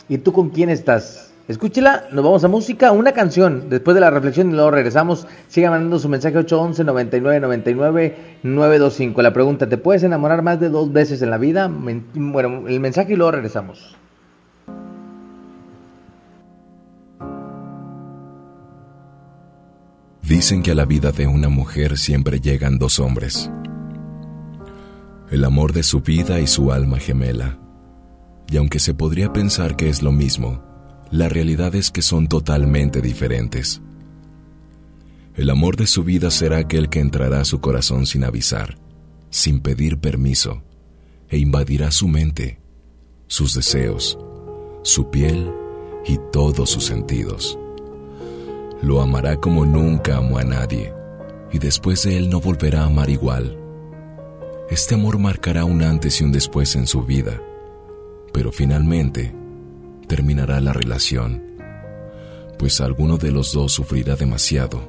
¿Y 0.08 0.18
tú 0.18 0.32
con 0.32 0.50
quién 0.50 0.70
estás? 0.70 1.29
Escúchela, 1.50 2.04
nos 2.12 2.22
vamos 2.22 2.44
a 2.44 2.48
música, 2.48 2.92
una 2.92 3.10
canción, 3.10 3.68
después 3.68 3.96
de 3.96 4.00
la 4.00 4.08
reflexión 4.08 4.50
y 4.50 4.52
luego 4.52 4.70
regresamos. 4.70 5.26
Sigan 5.48 5.72
mandando 5.72 5.98
su 5.98 6.08
mensaje 6.08 6.38
811 6.38 6.84
99 6.84 7.40
99 7.40 8.16
925. 8.44 9.20
La 9.20 9.32
pregunta, 9.32 9.68
¿te 9.68 9.76
puedes 9.76 10.04
enamorar 10.04 10.42
más 10.42 10.60
de 10.60 10.68
dos 10.68 10.92
veces 10.92 11.22
en 11.22 11.30
la 11.30 11.38
vida? 11.38 11.68
Bueno, 12.14 12.68
el 12.68 12.78
mensaje 12.78 13.14
y 13.14 13.16
luego 13.16 13.32
regresamos. 13.32 13.96
Dicen 20.22 20.62
que 20.62 20.70
a 20.70 20.76
la 20.76 20.84
vida 20.84 21.10
de 21.10 21.26
una 21.26 21.48
mujer 21.48 21.98
siempre 21.98 22.38
llegan 22.38 22.78
dos 22.78 23.00
hombres. 23.00 23.50
El 25.32 25.44
amor 25.44 25.72
de 25.72 25.82
su 25.82 26.00
vida 26.00 26.38
y 26.38 26.46
su 26.46 26.70
alma 26.70 27.00
gemela. 27.00 27.58
Y 28.48 28.56
aunque 28.56 28.78
se 28.78 28.94
podría 28.94 29.32
pensar 29.32 29.74
que 29.74 29.88
es 29.88 30.00
lo 30.00 30.12
mismo, 30.12 30.69
la 31.10 31.28
realidad 31.28 31.74
es 31.74 31.90
que 31.90 32.02
son 32.02 32.28
totalmente 32.28 33.00
diferentes. 33.00 33.82
El 35.34 35.50
amor 35.50 35.76
de 35.76 35.86
su 35.86 36.04
vida 36.04 36.30
será 36.30 36.58
aquel 36.58 36.88
que 36.88 37.00
entrará 37.00 37.40
a 37.40 37.44
su 37.44 37.60
corazón 37.60 38.06
sin 38.06 38.24
avisar, 38.24 38.78
sin 39.30 39.60
pedir 39.60 39.98
permiso, 39.98 40.62
e 41.28 41.38
invadirá 41.38 41.90
su 41.90 42.08
mente, 42.08 42.60
sus 43.26 43.54
deseos, 43.54 44.18
su 44.82 45.10
piel 45.10 45.50
y 46.06 46.18
todos 46.32 46.70
sus 46.70 46.84
sentidos. 46.84 47.58
Lo 48.82 49.00
amará 49.00 49.36
como 49.36 49.66
nunca 49.66 50.16
amó 50.16 50.38
a 50.38 50.44
nadie, 50.44 50.92
y 51.52 51.58
después 51.58 52.04
de 52.04 52.18
él 52.18 52.30
no 52.30 52.40
volverá 52.40 52.82
a 52.82 52.86
amar 52.86 53.10
igual. 53.10 53.56
Este 54.70 54.94
amor 54.94 55.18
marcará 55.18 55.64
un 55.64 55.82
antes 55.82 56.20
y 56.20 56.24
un 56.24 56.30
después 56.30 56.76
en 56.76 56.86
su 56.86 57.02
vida, 57.02 57.40
pero 58.32 58.52
finalmente 58.52 59.39
terminará 60.10 60.60
la 60.60 60.72
relación, 60.72 61.40
pues 62.58 62.80
alguno 62.80 63.16
de 63.16 63.30
los 63.30 63.52
dos 63.52 63.70
sufrirá 63.70 64.16
demasiado, 64.16 64.82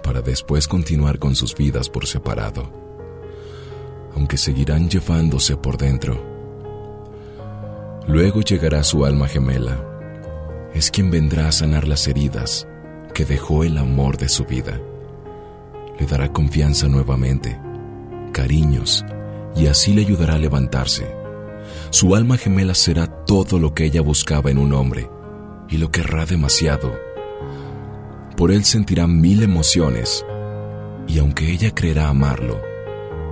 para 0.00 0.20
después 0.20 0.68
continuar 0.68 1.18
con 1.18 1.34
sus 1.34 1.56
vidas 1.56 1.90
por 1.90 2.06
separado, 2.06 2.70
aunque 4.14 4.36
seguirán 4.36 4.88
llevándose 4.88 5.56
por 5.56 5.76
dentro. 5.76 6.24
Luego 8.06 8.42
llegará 8.42 8.84
su 8.84 9.04
alma 9.04 9.26
gemela, 9.26 9.76
es 10.72 10.92
quien 10.92 11.10
vendrá 11.10 11.48
a 11.48 11.52
sanar 11.52 11.88
las 11.88 12.06
heridas 12.06 12.68
que 13.12 13.24
dejó 13.24 13.64
el 13.64 13.76
amor 13.76 14.18
de 14.18 14.28
su 14.28 14.44
vida. 14.44 14.80
Le 15.98 16.06
dará 16.06 16.32
confianza 16.32 16.86
nuevamente, 16.86 17.58
cariños, 18.32 19.04
y 19.56 19.66
así 19.66 19.92
le 19.92 20.02
ayudará 20.02 20.34
a 20.34 20.38
levantarse. 20.38 21.15
Su 21.90 22.14
alma 22.16 22.36
gemela 22.36 22.74
será 22.74 23.06
todo 23.06 23.58
lo 23.58 23.72
que 23.74 23.84
ella 23.84 24.00
buscaba 24.00 24.50
en 24.50 24.58
un 24.58 24.72
hombre, 24.72 25.08
y 25.68 25.78
lo 25.78 25.90
querrá 25.90 26.26
demasiado. 26.26 26.98
Por 28.36 28.50
él 28.50 28.64
sentirá 28.64 29.06
mil 29.06 29.42
emociones, 29.42 30.24
y 31.06 31.18
aunque 31.18 31.50
ella 31.50 31.74
creerá 31.74 32.08
amarlo, 32.08 32.60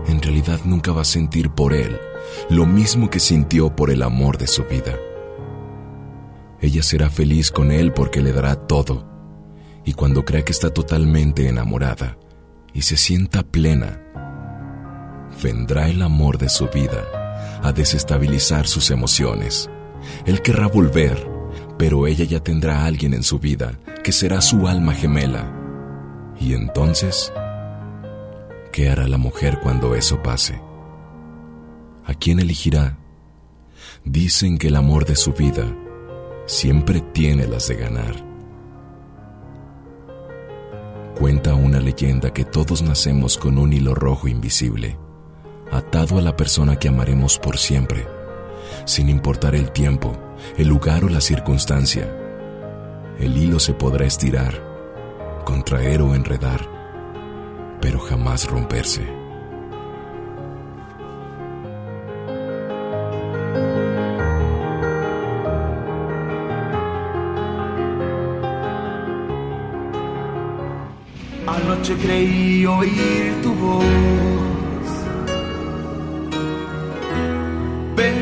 en 0.07 0.23
realidad 0.23 0.61
nunca 0.65 0.93
va 0.93 1.03
a 1.03 1.07
sentir 1.07 1.51
por 1.51 1.73
él 1.73 1.99
lo 2.49 2.65
mismo 2.67 3.11
que 3.11 3.21
sintió 3.21 3.75
por 3.75 3.91
el 3.91 4.03
amor 4.03 4.39
de 4.39 4.47
su 4.47 4.65
vida. 4.65 4.95
Ella 6.61 6.83
será 6.83 7.11
feliz 7.11 7.51
con 7.51 7.71
él 7.71 7.93
porque 7.93 8.23
le 8.23 8.33
dará 8.33 8.55
todo, 8.55 9.07
y 9.85 9.93
cuando 9.93 10.25
crea 10.25 10.45
que 10.45 10.53
está 10.53 10.71
totalmente 10.71 11.49
enamorada 11.49 12.17
y 12.73 12.83
se 12.83 12.97
sienta 12.97 13.43
plena, 13.43 14.01
vendrá 15.43 15.89
el 15.89 16.01
amor 16.01 16.39
de 16.39 16.49
su 16.49 16.69
vida 16.69 17.24
a 17.65 17.73
desestabilizar 17.73 18.67
sus 18.67 18.91
emociones. 18.91 19.71
Él 20.27 20.43
querrá 20.43 20.69
volver, 20.69 21.27
pero 21.79 22.07
ella 22.07 22.27
ya 22.27 22.41
tendrá 22.41 22.83
a 22.83 22.85
alguien 22.85 23.15
en 23.15 23.23
su 23.23 23.39
vida 23.39 23.81
que 24.05 24.13
será 24.13 24.43
su 24.43 24.69
alma 24.69 24.93
gemela. 24.93 25.51
Y 26.39 26.53
entonces, 26.53 27.33
¿qué 28.71 28.91
hará 28.91 29.09
la 29.09 29.17
mujer 29.17 29.61
cuando 29.63 29.95
eso 29.95 30.23
pase? 30.23 30.61
¿A 32.05 32.13
quién 32.13 32.39
elegirá? 32.39 32.99
Dicen 34.05 34.59
que 34.59 34.69
el 34.69 34.77
amor 34.77 35.07
de 35.07 35.17
su 35.17 35.33
vida 35.33 35.65
siempre 36.45 37.01
tiene 37.01 37.47
las 37.47 37.69
de 37.69 37.77
ganar. 37.77 38.15
Cuenta 41.19 41.55
una 41.55 41.81
leyenda 41.81 42.31
que 42.35 42.45
todos 42.45 42.83
nacemos 42.83 43.39
con 43.39 43.57
un 43.57 43.73
hilo 43.73 43.95
rojo 43.95 44.29
invisible, 44.29 44.99
atado 45.71 46.19
a 46.19 46.23
la 46.23 46.37
persona 46.37 46.77
que 46.77 46.89
amaremos 46.89 47.39
por 47.39 47.59
siempre, 47.59 48.07
sin 48.85 49.09
importar 49.09 49.55
el 49.55 49.71
tiempo, 49.71 50.13
el 50.57 50.69
lugar 50.69 51.05
o 51.05 51.09
la 51.09 51.21
circunstancia. 51.21 52.09
El 53.19 53.37
hilo 53.37 53.61
se 53.61 53.75
podrá 53.75 54.07
estirar, 54.07 54.63
contraer 55.45 56.03
o 56.03 56.15
enredar, 56.15 56.61
pero 57.81 58.01
jamás 58.01 58.49
romperse. 58.49 59.07
Anoche 71.47 71.95
creí 71.99 72.67
oír 72.67 73.43
tu 73.43 73.53
voz. 73.55 74.24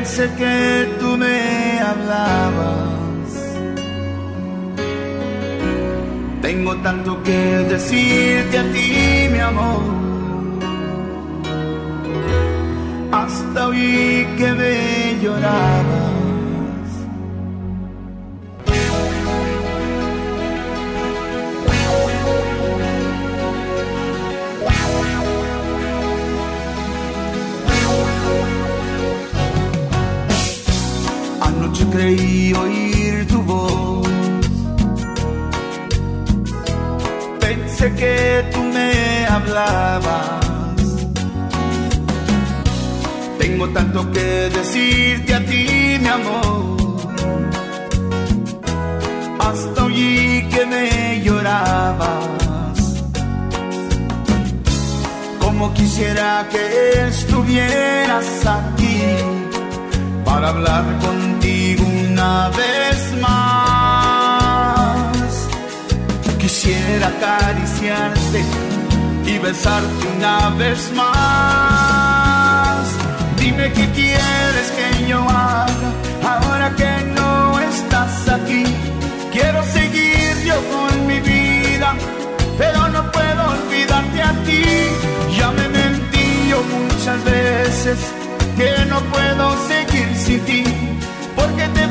pensé 0.03 0.29
que 0.37 0.97
tú 0.99 1.17
me 1.17 1.79
hablabas. 1.79 3.29
Tengo 6.41 6.75
tanto 6.87 7.23
que 7.23 7.39
decirte 7.73 8.57
a 8.59 8.65
ti, 8.73 9.29
mi 9.31 9.39
amor. 9.39 9.83
Hasta 13.11 13.67
oí 13.69 14.27
que 14.37 14.51
me 14.59 14.75
llorabas. 15.21 16.12
Creí 31.93 32.53
oír 32.53 33.27
tu 33.27 33.39
voz. 33.43 34.07
Pensé 37.39 37.93
que 37.93 38.45
tú 38.51 38.61
me 38.75 39.25
hablabas. 39.35 40.45
Tengo 43.37 43.65
tanto 43.69 43.99
que 44.11 44.27
decirte 44.57 45.35
a 45.35 45.45
ti, 45.45 45.65
mi 46.03 46.09
amor. 46.19 46.77
Hasta 49.47 49.83
oí 49.85 50.47
que 50.51 50.65
me 50.65 51.21
llorabas. 51.25 52.29
Como 55.39 55.73
quisiera 55.73 56.47
que 56.51 56.63
estuvieras 57.09 58.27
aquí 58.57 58.99
para 60.25 60.49
hablar 60.49 60.85
contigo 60.99 61.32
vez 62.61 62.99
más. 63.21 64.27
Quisiera 66.39 67.07
acariciarte 67.07 68.41
y 69.25 69.37
besarte 69.39 70.07
una 70.17 70.37
vez 70.61 70.91
más. 70.93 72.83
Dime 73.37 73.71
qué 73.71 73.85
quieres 73.99 74.67
que 74.77 74.87
yo 75.07 75.19
haga 75.29 75.89
ahora 76.31 76.67
que 76.75 76.91
no 77.17 77.59
estás 77.59 78.13
aquí. 78.29 78.63
Quiero 79.31 79.63
seguir 79.77 80.33
yo 80.49 80.57
con 80.73 81.07
mi 81.07 81.19
vida, 81.19 81.89
pero 82.57 82.79
no 82.89 83.01
puedo 83.11 83.41
olvidarte 83.57 84.21
a 84.21 84.31
ti. 84.47 84.63
Ya 85.37 85.51
me 85.51 85.67
mentí 85.69 86.27
yo 86.49 86.59
muchas 86.77 87.19
veces 87.23 87.97
que 88.57 88.85
no 88.91 88.99
puedo 89.13 89.45
seguir 89.67 90.09
sin 90.15 90.39
ti, 90.45 90.63
porque 91.35 91.67
te 91.69 91.87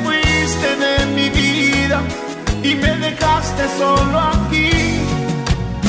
fuiste 0.53 0.77
de 0.77 1.07
mi 1.15 1.31
vida 1.31 2.03
y 2.63 2.75
me 2.75 2.97
dejaste 2.99 3.65
solo 3.79 4.19
aquí. 4.19 4.71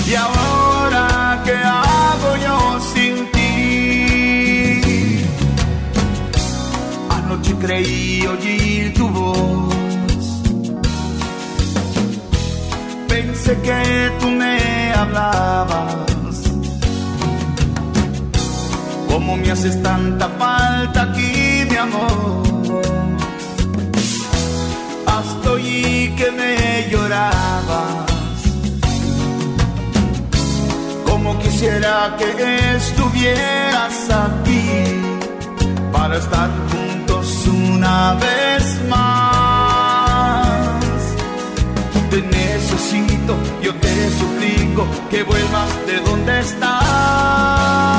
Y 0.07 0.15
ahora, 0.15 1.41
¿qué 1.45 1.55
hago 1.55 2.37
yo 2.45 2.79
sin 2.93 3.15
ti? 3.31 5.25
Anoche 7.09 7.53
creí 7.61 8.25
oír 8.25 8.93
tu 8.93 9.09
voz. 9.09 9.73
Pensé 13.07 13.57
que 13.61 14.11
tú 14.19 14.27
me 14.29 14.93
hablabas. 14.93 16.37
¿Cómo 19.07 19.37
me 19.37 19.51
haces 19.51 19.81
tanta 19.81 20.27
falta 20.29 21.03
aquí, 21.03 21.65
mi 21.69 21.77
amor? 21.77 22.52
Hasta 25.17 25.51
oí 25.51 26.13
que 26.17 26.31
me 26.31 26.89
llorabas. 26.89 28.07
Como 31.05 31.37
quisiera 31.39 32.15
que 32.17 32.29
estuvieras 32.77 34.09
aquí 34.09 34.71
para 35.91 36.17
estar 36.17 36.49
juntos 36.71 37.47
una 37.47 38.15
vez 38.15 38.63
más. 38.89 40.47
Te 42.09 42.19
necesito, 42.21 43.33
yo 43.61 43.73
te 43.75 43.93
suplico 44.19 44.87
que 45.11 45.21
vuelvas 45.23 45.69
de 45.87 45.99
donde 46.01 46.39
estás. 46.39 47.92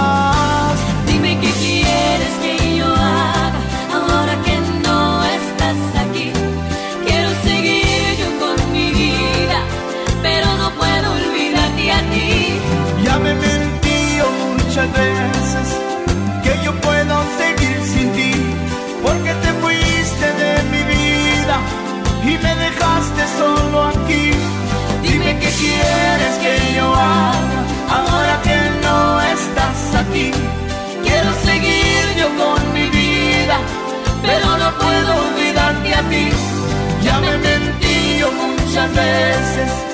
Veces 38.94 39.93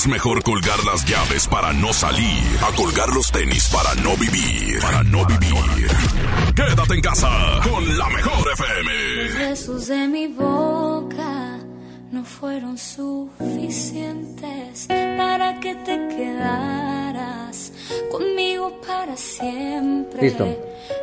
Es 0.00 0.08
mejor 0.08 0.42
colgar 0.42 0.82
las 0.84 1.04
llaves 1.04 1.46
para 1.46 1.74
no 1.74 1.92
salir, 1.92 2.58
a 2.66 2.74
colgar 2.74 3.10
los 3.10 3.30
tenis 3.30 3.68
para 3.68 3.94
no 3.96 4.16
vivir, 4.16 4.80
para 4.80 5.02
no 5.02 5.26
vivir. 5.26 5.90
Quédate 6.56 6.94
en 6.94 7.02
casa 7.02 7.28
con 7.62 7.98
la 7.98 8.08
mejor 8.08 8.46
Los 8.46 8.60
FM. 8.60 9.28
besos 9.40 9.88
de 9.88 10.08
mi 10.08 10.26
boca 10.28 11.58
no 12.12 12.24
fueron 12.24 12.78
suficientes 12.78 14.86
para 14.88 15.60
que 15.60 15.74
te 15.74 16.08
quedaras 16.16 17.69
conmigo 18.10 18.80
para 18.86 19.16
siempre. 19.16 20.22
Listo. 20.22 20.46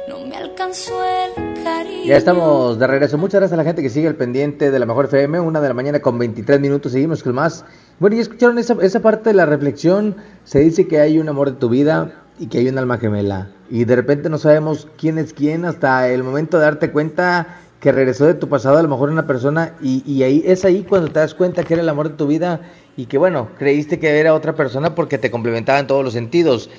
No 0.07 0.25
me 0.25 0.35
alcanzó 0.35 1.03
el 1.03 1.63
cariño. 1.63 2.05
Ya 2.05 2.17
estamos 2.17 2.79
de 2.79 2.87
regreso. 2.87 3.17
Muchas 3.17 3.41
gracias 3.41 3.53
a 3.53 3.57
la 3.57 3.63
gente 3.63 3.81
que 3.81 3.89
sigue 3.89 4.07
el 4.07 4.15
pendiente 4.15 4.71
de 4.71 4.79
la 4.79 4.85
mejor 4.85 5.05
FM. 5.05 5.39
Una 5.39 5.61
de 5.61 5.67
la 5.67 5.73
mañana 5.73 5.99
con 5.99 6.17
23 6.17 6.59
minutos. 6.59 6.91
Seguimos 6.91 7.23
con 7.23 7.35
más. 7.35 7.65
Bueno, 7.99 8.15
ya 8.15 8.21
escucharon 8.21 8.57
esa, 8.57 8.75
esa 8.81 9.01
parte 9.01 9.29
de 9.29 9.35
la 9.35 9.45
reflexión. 9.45 10.15
Se 10.43 10.59
dice 10.59 10.87
que 10.87 10.99
hay 10.99 11.19
un 11.19 11.29
amor 11.29 11.51
de 11.51 11.57
tu 11.57 11.69
vida 11.69 12.23
y 12.39 12.47
que 12.47 12.59
hay 12.59 12.69
un 12.69 12.77
alma 12.77 12.97
gemela. 12.97 13.49
Y 13.69 13.85
de 13.85 13.95
repente 13.95 14.29
no 14.29 14.37
sabemos 14.37 14.87
quién 14.97 15.17
es 15.17 15.33
quién 15.33 15.65
hasta 15.65 16.07
el 16.09 16.23
momento 16.23 16.57
de 16.57 16.63
darte 16.63 16.91
cuenta 16.91 17.59
que 17.79 17.91
regresó 17.91 18.25
de 18.25 18.33
tu 18.33 18.47
pasado 18.49 18.77
a 18.77 18.81
lo 18.81 18.87
mejor 18.87 19.09
una 19.09 19.27
persona 19.27 19.75
y, 19.81 20.03
y 20.11 20.23
ahí 20.23 20.41
es 20.45 20.65
ahí 20.65 20.83
cuando 20.83 21.09
te 21.09 21.19
das 21.19 21.35
cuenta 21.35 21.63
que 21.63 21.75
era 21.75 21.83
el 21.83 21.89
amor 21.89 22.09
de 22.09 22.15
tu 22.15 22.27
vida 22.27 22.61
y 22.97 23.05
que 23.05 23.19
bueno, 23.19 23.49
creíste 23.57 23.99
que 23.99 24.19
era 24.19 24.33
otra 24.33 24.55
persona 24.55 24.95
porque 24.95 25.19
te 25.19 25.29
complementaba 25.29 25.79
en 25.79 25.87
todos 25.87 26.03
los 26.03 26.13
sentidos. 26.13 26.69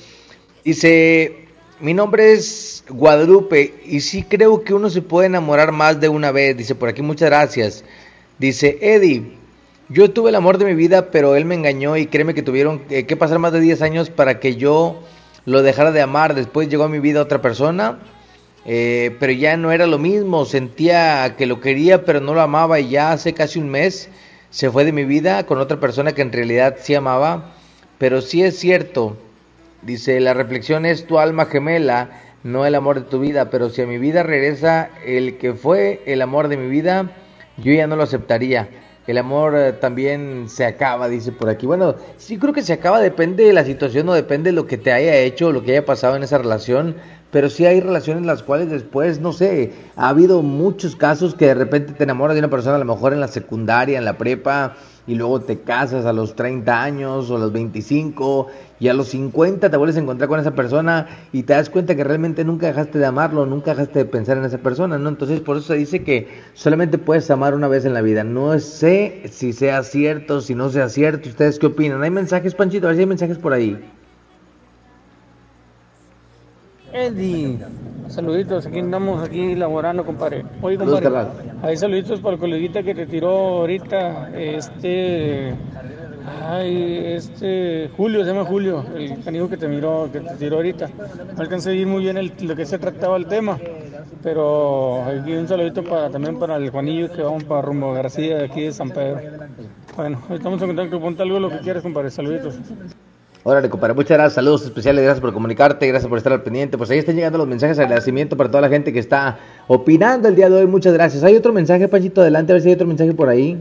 Dice, 0.64 1.46
mi 1.80 1.94
nombre 1.94 2.32
es 2.32 2.84
Guadalupe 2.88 3.80
y 3.86 4.00
sí 4.00 4.24
creo 4.24 4.64
que 4.64 4.74
uno 4.74 4.90
se 4.90 5.00
puede 5.00 5.28
enamorar 5.28 5.70
más 5.70 6.00
de 6.00 6.08
una 6.08 6.32
vez. 6.32 6.56
Dice 6.56 6.74
por 6.74 6.88
aquí, 6.88 7.02
muchas 7.02 7.30
gracias. 7.30 7.84
Dice, 8.36 8.78
Eddie, 8.82 9.38
yo 9.88 10.10
tuve 10.10 10.30
el 10.30 10.34
amor 10.34 10.58
de 10.58 10.64
mi 10.64 10.74
vida, 10.74 11.12
pero 11.12 11.36
él 11.36 11.44
me 11.44 11.54
engañó 11.54 11.96
y 11.96 12.06
créeme 12.06 12.34
que 12.34 12.42
tuvieron 12.42 12.82
eh, 12.90 13.06
que 13.06 13.16
pasar 13.16 13.38
más 13.38 13.52
de 13.52 13.60
10 13.60 13.80
años 13.82 14.10
para 14.10 14.40
que 14.40 14.56
yo 14.56 15.00
lo 15.44 15.62
dejara 15.62 15.92
de 15.92 16.02
amar. 16.02 16.34
Después 16.34 16.68
llegó 16.68 16.82
a 16.82 16.88
mi 16.88 16.98
vida 16.98 17.22
otra 17.22 17.40
persona, 17.40 18.00
eh, 18.66 19.16
pero 19.20 19.32
ya 19.32 19.56
no 19.56 19.70
era 19.70 19.86
lo 19.86 19.98
mismo. 19.98 20.44
Sentía 20.46 21.36
que 21.38 21.46
lo 21.46 21.60
quería, 21.60 22.04
pero 22.04 22.20
no 22.20 22.34
lo 22.34 22.40
amaba 22.40 22.80
y 22.80 22.88
ya 22.88 23.12
hace 23.12 23.34
casi 23.34 23.60
un 23.60 23.68
mes 23.68 24.10
se 24.50 24.70
fue 24.70 24.84
de 24.84 24.92
mi 24.92 25.04
vida 25.04 25.44
con 25.46 25.58
otra 25.58 25.80
persona 25.80 26.12
que 26.12 26.22
en 26.22 26.32
realidad 26.32 26.76
sí 26.80 26.94
amaba. 26.94 27.54
Pero 27.98 28.20
sí 28.20 28.42
es 28.44 28.58
cierto, 28.58 29.16
Dice, 29.82 30.18
la 30.18 30.34
reflexión 30.34 30.84
es 30.86 31.06
tu 31.06 31.20
alma 31.20 31.46
gemela, 31.46 32.10
no 32.42 32.66
el 32.66 32.74
amor 32.74 32.96
de 32.96 33.08
tu 33.08 33.20
vida, 33.20 33.48
pero 33.48 33.70
si 33.70 33.82
a 33.82 33.86
mi 33.86 33.96
vida 33.96 34.24
regresa 34.24 34.90
el 35.04 35.38
que 35.38 35.54
fue 35.54 36.02
el 36.04 36.20
amor 36.20 36.48
de 36.48 36.56
mi 36.56 36.68
vida, 36.68 37.12
yo 37.58 37.72
ya 37.72 37.86
no 37.86 37.94
lo 37.94 38.02
aceptaría. 38.02 38.68
El 39.06 39.18
amor 39.18 39.54
eh, 39.56 39.72
también 39.72 40.48
se 40.48 40.66
acaba, 40.66 41.08
dice 41.08 41.30
por 41.30 41.48
aquí. 41.48 41.64
Bueno, 41.64 41.94
sí 42.16 42.38
creo 42.38 42.52
que 42.52 42.62
se 42.62 42.72
acaba, 42.72 43.00
depende 43.00 43.44
de 43.44 43.52
la 43.52 43.64
situación 43.64 44.08
o 44.08 44.14
depende 44.14 44.50
de 44.50 44.56
lo 44.56 44.66
que 44.66 44.78
te 44.78 44.90
haya 44.90 45.16
hecho 45.16 45.46
o 45.46 45.52
lo 45.52 45.62
que 45.62 45.70
haya 45.70 45.86
pasado 45.86 46.16
en 46.16 46.24
esa 46.24 46.38
relación, 46.38 46.96
pero 47.30 47.50
sí 47.50 47.66
hay 47.66 47.80
relaciones 47.80 48.22
en 48.22 48.26
las 48.26 48.42
cuales 48.42 48.70
después, 48.70 49.20
no 49.20 49.32
sé, 49.32 49.72
ha 49.96 50.08
habido 50.08 50.42
muchos 50.42 50.96
casos 50.96 51.34
que 51.34 51.46
de 51.46 51.54
repente 51.54 51.92
te 51.92 52.04
enamoras 52.04 52.34
de 52.34 52.40
una 52.40 52.50
persona 52.50 52.76
a 52.76 52.78
lo 52.78 52.84
mejor 52.84 53.12
en 53.12 53.20
la 53.20 53.28
secundaria, 53.28 53.98
en 53.98 54.04
la 54.04 54.16
prepa, 54.16 54.76
y 55.08 55.14
luego 55.14 55.40
te 55.40 55.60
casas 55.60 56.04
a 56.04 56.12
los 56.12 56.36
30 56.36 56.82
años 56.82 57.30
o 57.30 57.36
a 57.36 57.38
los 57.38 57.50
25 57.50 58.46
y 58.78 58.88
a 58.88 58.94
los 58.94 59.08
50 59.08 59.70
te 59.70 59.76
vuelves 59.78 59.96
a 59.96 60.00
encontrar 60.00 60.28
con 60.28 60.38
esa 60.38 60.54
persona 60.54 61.06
y 61.32 61.44
te 61.44 61.54
das 61.54 61.70
cuenta 61.70 61.96
que 61.96 62.04
realmente 62.04 62.44
nunca 62.44 62.66
dejaste 62.66 62.98
de 62.98 63.06
amarlo, 63.06 63.46
nunca 63.46 63.70
dejaste 63.70 64.00
de 64.00 64.04
pensar 64.04 64.36
en 64.36 64.44
esa 64.44 64.58
persona, 64.58 64.98
¿no? 64.98 65.08
Entonces 65.08 65.40
por 65.40 65.56
eso 65.56 65.68
se 65.68 65.76
dice 65.76 66.04
que 66.04 66.28
solamente 66.52 66.98
puedes 66.98 67.30
amar 67.30 67.54
una 67.54 67.68
vez 67.68 67.86
en 67.86 67.94
la 67.94 68.02
vida. 68.02 68.22
No 68.22 68.58
sé 68.58 69.22
si 69.30 69.54
sea 69.54 69.82
cierto, 69.82 70.42
si 70.42 70.54
no 70.54 70.68
sea 70.68 70.90
cierto. 70.90 71.30
¿Ustedes 71.30 71.58
qué 71.58 71.66
opinan? 71.66 72.02
¿Hay 72.02 72.10
mensajes, 72.10 72.54
Panchito? 72.54 72.86
A 72.86 72.88
ver 72.88 72.96
si 72.96 73.00
hay 73.00 73.06
mensajes 73.06 73.38
por 73.38 73.54
ahí. 73.54 73.82
Eddie, 76.98 77.58
saluditos, 78.08 78.66
aquí 78.66 78.80
andamos 78.80 79.22
aquí 79.26 79.54
laborando, 79.54 80.04
compadre. 80.04 80.44
Oye, 80.62 80.76
compadre, 80.76 81.02
carnal. 81.04 81.28
hay 81.62 81.76
saluditos 81.76 82.20
para 82.20 82.34
el 82.34 82.40
coleguita 82.40 82.82
que 82.82 82.94
te 82.94 83.06
tiró 83.06 83.30
ahorita, 83.30 84.30
este, 84.36 85.54
ay, 86.42 87.02
este, 87.14 87.88
Julio, 87.96 88.24
se 88.24 88.32
llama 88.32 88.44
Julio, 88.44 88.84
el 88.96 89.22
canijo 89.22 89.48
que 89.48 89.56
te 89.56 89.68
miró, 89.68 90.08
que 90.12 90.20
te 90.20 90.34
tiró 90.36 90.56
ahorita. 90.56 90.88
No 91.36 91.42
alcancé 91.42 91.70
a 91.70 91.74
ir 91.74 91.86
muy 91.86 92.02
bien 92.02 92.16
el- 92.18 92.32
lo 92.42 92.56
que 92.56 92.66
se 92.66 92.78
trataba 92.78 93.16
el 93.16 93.26
tema, 93.26 93.58
pero 94.22 95.04
aquí 95.04 95.32
un 95.34 95.46
saludito 95.46 95.84
para, 95.84 96.10
también 96.10 96.38
para 96.38 96.56
el 96.56 96.70
Juanillo 96.70 97.12
que 97.12 97.22
vamos 97.22 97.44
para 97.44 97.62
rumbo 97.62 97.92
García 97.92 98.38
de 98.38 98.44
aquí 98.46 98.62
de 98.62 98.72
San 98.72 98.90
Pedro. 98.90 99.20
Bueno, 99.96 100.20
estamos 100.30 100.60
en 100.62 100.68
contacto, 100.68 101.00
ponte 101.00 101.22
algo 101.22 101.38
lo 101.38 101.50
que 101.50 101.58
quieras, 101.58 101.82
compadre, 101.82 102.10
saluditos. 102.10 102.58
Órale, 103.50 103.70
compadre, 103.70 103.94
muchas 103.94 104.18
gracias, 104.18 104.34
saludos 104.34 104.62
especiales, 104.62 105.02
gracias 105.02 105.22
por 105.22 105.32
comunicarte, 105.32 105.86
gracias 105.86 106.06
por 106.06 106.18
estar 106.18 106.34
al 106.34 106.42
pendiente. 106.42 106.76
Pues 106.76 106.90
ahí 106.90 106.98
están 106.98 107.14
llegando 107.14 107.38
los 107.38 107.48
mensajes 107.48 107.78
de 107.78 107.82
agradecimiento 107.82 108.36
para 108.36 108.50
toda 108.50 108.60
la 108.60 108.68
gente 108.68 108.92
que 108.92 108.98
está 108.98 109.38
opinando 109.68 110.28
el 110.28 110.36
día 110.36 110.50
de 110.50 110.56
hoy. 110.56 110.66
Muchas 110.66 110.92
gracias. 110.92 111.24
¿Hay 111.24 111.34
otro 111.34 111.54
mensaje, 111.54 111.88
Panchito? 111.88 112.20
Adelante, 112.20 112.52
a 112.52 112.56
ver 112.56 112.62
si 112.62 112.68
hay 112.68 112.74
otro 112.74 112.86
mensaje 112.86 113.14
por 113.14 113.30
ahí. 113.30 113.58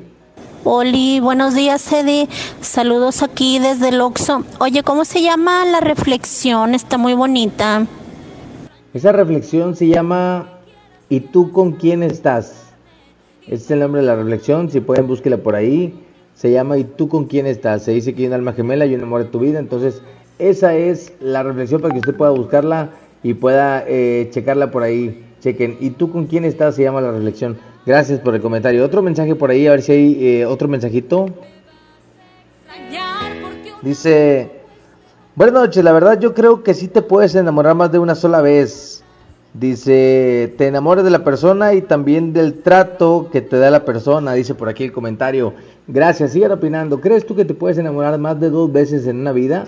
Oli, 0.66 1.22
buenos 1.22 1.56
días, 1.56 1.90
Eddie. 1.90 2.28
Saludos 2.60 3.24
aquí 3.24 3.60
desde 3.60 3.88
el. 3.88 4.02
Oye, 4.60 4.84
¿cómo 4.84 5.06
se 5.06 5.22
llama 5.22 5.64
la 5.64 5.80
reflexión? 5.80 6.76
Está 6.76 6.98
muy 6.98 7.14
bonita. 7.14 7.88
Esa 8.94 9.14
reflexión 9.14 9.78
se 9.78 9.88
llama 9.88 10.50
¿Y 11.08 11.22
tú 11.22 11.54
con 11.54 11.72
quién 11.72 12.04
estás? 12.04 12.74
Ese 13.44 13.56
es 13.56 13.72
el 13.72 13.80
nombre 13.80 14.02
de 14.02 14.08
la 14.08 14.18
reflexión, 14.18 14.70
si 14.70 14.82
pueden 14.82 15.08
búsquela 15.08 15.38
por 15.38 15.56
ahí. 15.56 16.07
Se 16.38 16.52
llama 16.52 16.78
¿Y 16.78 16.84
tú 16.84 17.10
con 17.10 17.26
quién 17.26 17.48
estás? 17.48 17.84
Se 17.84 17.92
dice 17.92 18.14
que 18.14 18.22
hay 18.22 18.28
un 18.28 18.34
alma 18.34 18.54
gemela 18.54 18.86
y 18.86 18.94
un 18.94 19.02
amor 19.02 19.24
de 19.24 19.30
tu 19.30 19.40
vida. 19.40 19.58
Entonces, 19.58 20.04
esa 20.38 20.76
es 20.76 21.12
la 21.20 21.42
reflexión 21.42 21.82
para 21.82 21.94
que 21.94 22.00
usted 22.00 22.16
pueda 22.16 22.30
buscarla 22.32 22.92
y 23.24 23.34
pueda 23.34 23.84
eh, 23.88 24.30
checarla 24.32 24.70
por 24.70 24.84
ahí. 24.84 25.26
Chequen. 25.42 25.78
¿Y 25.80 25.90
tú 25.92 26.12
con 26.12 26.28
quién 26.28 26.46
estás? 26.46 26.76
Se 26.76 26.84
llama 26.84 27.02
la 27.02 27.12
reflexión. 27.12 27.58
Gracias 27.88 28.20
por 28.20 28.36
el 28.36 28.42
comentario. 28.42 28.86
Otro 28.86 29.02
mensaje 29.02 29.34
por 29.34 29.50
ahí, 29.50 29.66
a 29.66 29.72
ver 29.72 29.82
si 29.82 29.92
hay 29.92 30.28
eh, 30.28 30.46
otro 30.46 30.68
mensajito. 30.68 31.28
Dice, 33.82 34.52
buenas 35.36 35.54
noches, 35.54 35.84
la 35.84 35.92
verdad 35.92 36.20
yo 36.20 36.34
creo 36.34 36.64
que 36.64 36.74
sí 36.74 36.88
te 36.88 37.02
puedes 37.02 37.34
enamorar 37.36 37.76
más 37.76 37.92
de 37.92 38.00
una 38.00 38.14
sola 38.14 38.42
vez. 38.42 38.97
Dice, 39.54 40.54
te 40.58 40.68
enamoras 40.68 41.04
de 41.04 41.10
la 41.10 41.24
persona 41.24 41.74
y 41.74 41.82
también 41.82 42.32
del 42.32 42.62
trato 42.62 43.30
que 43.32 43.42
te 43.42 43.58
da 43.58 43.72
la 43.72 43.86
persona, 43.86 44.34
dice 44.34 44.54
por 44.54 44.70
aquí 44.70 44.84
el 44.84 44.92
comentario. 44.92 45.54
Gracias, 45.88 46.34
sigan 46.34 46.52
opinando. 46.52 47.02
¿Crees 47.02 47.26
tú 47.26 47.36
que 47.36 47.46
te 47.46 47.56
puedes 47.56 47.78
enamorar 47.78 48.20
más 48.20 48.40
de 48.40 48.50
dos 48.52 48.72
veces 48.72 49.08
en 49.08 49.20
una 49.20 49.32
vida? 49.32 49.66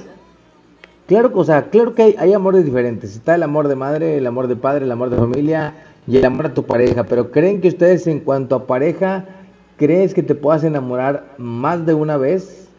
Claro, 1.07 1.31
que- 1.33 1.39
o 1.39 1.43
sea, 1.43 1.69
claro 1.69 1.95
que 1.95 2.03
hay, 2.03 2.15
hay 2.19 2.33
amores 2.33 2.65
diferentes. 2.65 3.15
Está 3.15 3.33
el 3.33 3.41
amor 3.41 3.67
de 3.67 3.75
madre, 3.75 4.17
el 4.17 4.27
amor 4.27 4.47
de 4.47 4.55
padre, 4.55 4.85
el 4.85 4.91
amor 4.91 5.09
de 5.09 5.17
familia 5.17 5.73
y 6.05 6.17
el 6.17 6.25
amor 6.25 6.47
a 6.47 6.53
tu 6.53 6.63
pareja. 6.63 7.05
Pero 7.05 7.31
¿creen 7.31 7.59
que 7.61 7.69
ustedes 7.69 8.05
en 8.05 8.19
cuanto 8.19 8.55
a 8.55 8.67
pareja, 8.67 9.25
crees 9.77 10.13
que 10.13 10.21
te 10.21 10.35
puedas 10.35 10.63
enamorar 10.63 11.33
más 11.39 11.83
de 11.85 11.95
una 11.95 12.17
vez? 12.17 12.69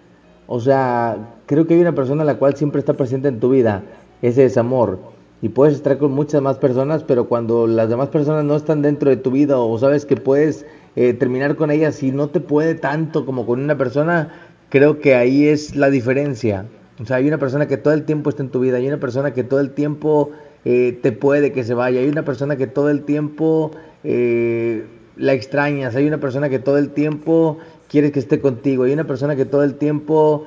O 0.46 0.60
sea, 0.60 1.16
creo 1.46 1.66
que 1.66 1.74
hay 1.74 1.80
una 1.80 1.94
persona 1.94 2.22
la 2.24 2.36
cual 2.36 2.54
siempre 2.54 2.78
está 2.78 2.92
presente 2.92 3.26
en 3.26 3.40
tu 3.40 3.50
vida. 3.50 3.82
Ese 4.22 4.44
es 4.44 4.56
amor. 4.56 4.98
Y 5.42 5.48
puedes 5.48 5.74
estar 5.74 5.96
con 5.96 6.12
muchas 6.12 6.42
más 6.42 6.58
personas, 6.58 7.02
pero 7.02 7.26
cuando 7.26 7.66
las 7.66 7.88
demás 7.88 8.08
personas 8.08 8.44
no 8.44 8.56
están 8.56 8.82
dentro 8.82 9.08
de 9.08 9.16
tu 9.16 9.30
vida 9.30 9.58
o 9.58 9.78
sabes 9.78 10.04
que 10.04 10.16
puedes 10.16 10.66
eh, 10.96 11.14
terminar 11.14 11.56
con 11.56 11.70
ellas 11.70 12.02
y 12.02 12.12
no 12.12 12.28
te 12.28 12.40
puede 12.40 12.74
tanto 12.74 13.24
como 13.24 13.46
con 13.46 13.60
una 13.60 13.78
persona, 13.78 14.34
creo 14.68 15.00
que 15.00 15.14
ahí 15.14 15.46
es 15.46 15.76
la 15.76 15.88
diferencia. 15.88 16.66
O 17.02 17.06
sea, 17.06 17.16
hay 17.16 17.26
una 17.26 17.38
persona 17.38 17.66
que 17.66 17.78
todo 17.78 17.94
el 17.94 18.04
tiempo 18.04 18.28
está 18.28 18.42
en 18.42 18.50
tu 18.50 18.60
vida, 18.60 18.76
hay 18.76 18.86
una 18.86 19.00
persona 19.00 19.32
que 19.32 19.42
todo 19.42 19.60
el 19.60 19.70
tiempo 19.70 20.30
eh, 20.66 20.98
te 21.00 21.12
puede 21.12 21.52
que 21.52 21.64
se 21.64 21.72
vaya, 21.72 22.00
hay 22.00 22.08
una 22.08 22.24
persona 22.24 22.56
que 22.56 22.66
todo 22.66 22.90
el 22.90 23.04
tiempo 23.04 23.70
eh, 24.04 24.84
la 25.16 25.32
extrañas, 25.32 25.96
hay 25.96 26.06
una 26.06 26.18
persona 26.18 26.50
que 26.50 26.58
todo 26.58 26.76
el 26.76 26.90
tiempo 26.90 27.56
quieres 27.88 28.12
que 28.12 28.18
esté 28.18 28.40
contigo, 28.40 28.84
hay 28.84 28.92
una 28.92 29.06
persona 29.06 29.36
que 29.36 29.46
todo 29.46 29.62
el 29.64 29.76
tiempo 29.76 30.46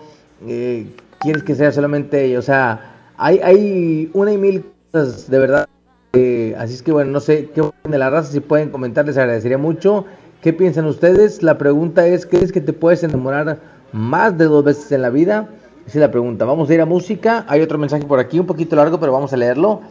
quieres 1.19 1.43
que 1.43 1.56
sea 1.56 1.71
solamente 1.71 2.25
ella, 2.25 2.38
o 2.38 2.43
sea, 2.43 3.12
hay, 3.17 3.39
hay 3.39 4.10
una 4.13 4.34
y 4.34 4.38
mil 4.38 4.72
cosas 4.93 5.29
de 5.29 5.39
verdad. 5.39 5.67
eh, 6.13 6.56
así 6.58 6.75
es 6.75 6.84
que 6.84 6.91
bueno, 6.91 7.12
no 7.12 7.19
sé 7.19 7.49
qué 7.49 7.63
de 7.84 7.97
la 7.97 8.12
raza, 8.12 8.32
si 8.32 8.39
pueden 8.39 8.69
comentar, 8.69 9.06
les 9.06 9.17
agradecería 9.17 9.58
mucho. 9.58 10.06
¿Qué 10.41 10.53
piensan 10.53 10.86
ustedes? 10.86 11.41
La 11.41 11.58
pregunta 11.58 12.06
es, 12.06 12.25
¿crees 12.27 12.51
que 12.51 12.62
te 12.62 12.73
puedes 12.73 13.03
enamorar 13.03 13.60
más 13.91 14.38
de 14.38 14.45
dos 14.45 14.63
veces 14.63 14.91
en 14.91 15.01
la 15.01 15.10
vida? 15.10 15.49
Esa 15.88 15.97
es 15.97 16.01
la 16.01 16.12
pregunta. 16.12 16.45
Vamos 16.45 16.69
a 16.69 16.73
ir 16.75 16.82
a 16.82 16.86
música. 16.86 17.43
Hay 17.47 17.62
otro 17.62 17.77
mensaje 17.77 18.06
por 18.06 18.19
aquí, 18.19 18.39
un 18.39 18.45
poquito 18.45 18.75
largo, 18.75 18.99
pero 18.99 19.12
vamos 19.12 19.34
a 19.34 19.38
leerlo 19.38 19.82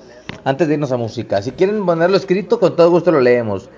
antes 0.45 0.69
de 0.69 0.75
irnos 0.75 0.93
a 0.93 0.97
música. 0.97 1.43
Si 1.43 1.51
quieren 1.51 1.85
ponerlo 1.85 2.17
escrito, 2.17 2.61
con 2.61 2.77
todo 2.77 2.91
gusto 2.91 3.11
lo 3.11 3.21
leemos. 3.21 3.69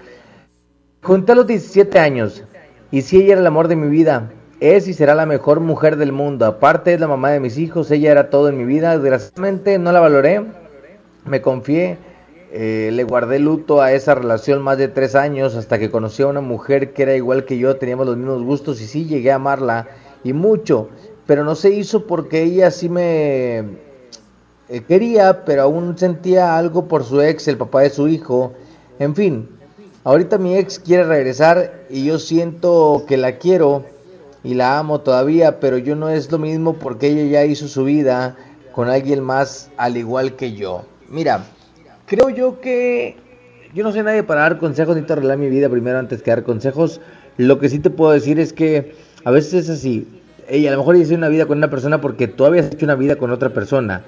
Junté 1.03 1.33
a 1.33 1.37
los 1.37 1.47
17 1.47 1.99
años 1.99 2.45
y 2.91 3.03
si 3.03 3.17
ella 3.17 3.33
era 3.33 3.41
el 3.41 3.47
amor 3.47 3.69
de 3.69 3.77
mi 3.77 3.89
vida, 3.89 4.31
es 4.61 4.87
y 4.89 4.95
será 4.95 5.15
la 5.15 5.27
mejor 5.27 5.61
mujer 5.61 5.97
del 5.97 6.13
mundo. 6.13 6.45
Aparte 6.45 6.93
es 6.93 7.01
la 7.01 7.09
mamá 7.09 7.31
de 7.31 7.41
mis 7.41 7.57
hijos, 7.57 7.91
ella 7.91 8.11
era 8.11 8.31
todo 8.31 8.49
en 8.49 8.59
mi 8.59 8.65
vida. 8.65 8.99
Desgraciadamente 8.99 9.79
no 9.79 9.93
la 9.93 10.01
valoré, 10.01 10.45
me 11.25 11.41
confié, 11.41 11.99
eh, 12.53 12.91
le 12.93 13.05
guardé 13.05 13.39
luto 13.39 13.83
a 13.83 13.93
esa 13.93 14.15
relación 14.15 14.63
más 14.63 14.79
de 14.79 14.89
tres 14.89 15.15
años 15.15 15.57
hasta 15.57 15.79
que 15.79 15.91
conocí 15.91 16.23
a 16.23 16.29
una 16.29 16.41
mujer 16.41 16.93
que 16.93 17.03
era 17.03 17.17
igual 17.17 17.45
que 17.45 17.59
yo, 17.59 17.77
teníamos 17.77 18.07
los 18.07 18.17
mismos 18.17 18.43
gustos 18.43 18.81
y 18.81 18.87
sí 18.87 19.07
llegué 19.07 19.33
a 19.33 19.37
amarla 19.37 19.89
y 20.23 20.33
mucho, 20.33 20.89
pero 21.27 21.45
no 21.45 21.55
se 21.55 21.71
hizo 21.71 22.07
porque 22.07 22.43
ella 22.43 22.71
sí 22.71 22.89
me 22.89 23.59
eh, 24.69 24.83
quería, 24.87 25.45
pero 25.45 25.63
aún 25.63 25.99
sentía 25.99 26.57
algo 26.57 26.87
por 26.87 27.05
su 27.05 27.21
ex, 27.21 27.49
el 27.49 27.59
papá 27.59 27.83
de 27.83 27.91
su 27.91 28.09
hijo. 28.09 28.53
En 28.99 29.15
fin, 29.15 29.49
ahorita 30.05 30.39
mi 30.39 30.57
ex 30.57 30.79
quiere 30.79 31.05
regresar 31.05 31.87
y 31.91 32.05
yo 32.05 32.19
siento 32.19 33.05
que 33.09 33.17
la 33.17 33.39
quiero 33.39 33.85
y 34.43 34.55
la 34.55 34.79
amo 34.79 35.01
todavía, 35.01 35.59
pero 35.59 35.79
yo 35.79 35.97
no 35.97 36.09
es 36.09 36.31
lo 36.31 36.39
mismo 36.39 36.75
porque 36.75 37.09
ella 37.09 37.25
ya 37.25 37.45
hizo 37.45 37.67
su 37.67 37.85
vida 37.85 38.37
con 38.73 38.89
alguien 38.89 39.23
más 39.23 39.71
al 39.77 39.97
igual 39.97 40.37
que 40.37 40.53
yo. 40.53 40.85
Mira, 41.15 41.45
creo 42.07 42.29
yo 42.29 42.61
que 42.61 43.15
yo 43.73 43.85
no 43.85 43.93
soy 43.93 44.03
nadie 44.03 44.25
para 44.25 44.41
dar 44.41 44.59
consejos, 44.59 44.97
necesito 44.97 45.13
arreglar 45.13 45.39
mi 45.39 45.49
vida 45.49 45.69
primero 45.69 45.97
antes 45.97 46.25
que 46.25 46.33
dar 46.33 46.43
consejos. 46.43 47.01
Lo 47.37 47.61
que 47.61 47.69
sí 47.69 47.79
te 47.79 47.89
puedo 47.89 48.11
decir 48.11 48.41
es 48.41 48.53
que 48.53 48.97
a 49.25 49.31
veces 49.31 49.55
es 49.55 49.71
así. 49.71 50.09
Ella 50.49 50.71
a 50.71 50.73
lo 50.73 50.79
mejor 50.79 50.97
hizo 50.97 51.15
una 51.15 51.29
vida 51.29 51.47
con 51.47 51.59
una 51.59 51.71
persona 51.71 52.01
porque 52.01 52.27
tú 52.27 52.45
habías 52.45 52.67
hecho 52.67 52.85
una 52.85 52.97
vida 52.97 53.15
con 53.15 53.31
otra 53.31 53.51
persona 53.51 54.03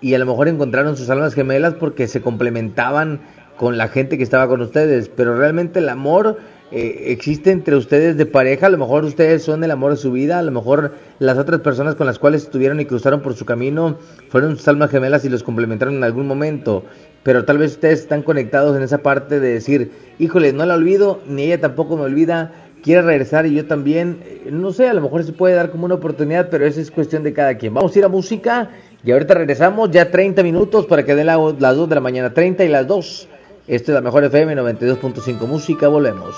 y 0.00 0.14
a 0.14 0.18
lo 0.18 0.24
mejor 0.24 0.48
encontraron 0.48 0.96
sus 0.96 1.10
almas 1.10 1.34
gemelas 1.34 1.74
porque 1.74 2.08
se 2.08 2.22
complementaban 2.22 3.20
con 3.58 3.76
la 3.76 3.88
gente 3.88 4.16
que 4.16 4.24
estaba 4.24 4.48
con 4.48 4.62
ustedes, 4.62 5.10
pero 5.10 5.36
realmente 5.36 5.80
el 5.80 5.90
amor 5.90 6.38
eh, 6.76 7.12
existe 7.12 7.52
entre 7.52 7.76
ustedes 7.76 8.16
de 8.16 8.26
pareja, 8.26 8.66
a 8.66 8.70
lo 8.70 8.78
mejor 8.78 9.04
ustedes 9.04 9.44
son 9.44 9.62
el 9.62 9.70
amor 9.70 9.92
de 9.92 9.96
su 9.96 10.10
vida, 10.10 10.40
a 10.40 10.42
lo 10.42 10.50
mejor 10.50 10.92
las 11.20 11.38
otras 11.38 11.60
personas 11.60 11.94
con 11.94 12.06
las 12.06 12.18
cuales 12.18 12.42
estuvieron 12.42 12.80
y 12.80 12.84
cruzaron 12.84 13.20
por 13.22 13.34
su 13.34 13.44
camino 13.44 13.96
fueron 14.28 14.56
sus 14.58 14.90
gemelas 14.90 15.24
y 15.24 15.28
los 15.28 15.44
complementaron 15.44 15.94
en 15.94 16.02
algún 16.04 16.26
momento, 16.26 16.84
pero 17.22 17.44
tal 17.44 17.58
vez 17.58 17.72
ustedes 17.72 18.00
están 18.00 18.22
conectados 18.22 18.76
en 18.76 18.82
esa 18.82 18.98
parte 18.98 19.38
de 19.38 19.52
decir, 19.52 19.92
híjole, 20.18 20.52
no 20.52 20.66
la 20.66 20.74
olvido, 20.74 21.20
ni 21.28 21.44
ella 21.44 21.60
tampoco 21.60 21.96
me 21.96 22.02
olvida, 22.02 22.50
quiere 22.82 23.02
regresar 23.02 23.46
y 23.46 23.54
yo 23.54 23.66
también, 23.66 24.18
eh, 24.24 24.48
no 24.50 24.72
sé, 24.72 24.88
a 24.88 24.94
lo 24.94 25.00
mejor 25.00 25.22
se 25.22 25.32
puede 25.32 25.54
dar 25.54 25.70
como 25.70 25.84
una 25.84 25.94
oportunidad, 25.94 26.48
pero 26.50 26.66
esa 26.66 26.80
es 26.80 26.90
cuestión 26.90 27.22
de 27.22 27.32
cada 27.32 27.56
quien. 27.56 27.72
Vamos 27.72 27.94
a 27.94 27.98
ir 28.00 28.04
a 28.04 28.08
música 28.08 28.68
y 29.04 29.12
ahorita 29.12 29.34
regresamos 29.34 29.90
ya 29.90 30.10
30 30.10 30.42
minutos 30.42 30.86
para 30.86 31.04
que 31.04 31.14
den 31.14 31.26
la- 31.26 31.54
las 31.58 31.76
2 31.76 31.88
de 31.88 31.94
la 31.94 32.00
mañana, 32.00 32.34
30 32.34 32.64
y 32.64 32.68
las 32.68 32.86
2. 32.86 33.28
Esto 33.66 33.92
es 33.92 33.94
la 33.94 34.02
mejor 34.02 34.24
FM 34.24 34.56
92.5 34.56 35.46
Música, 35.46 35.88
volvemos. 35.88 36.36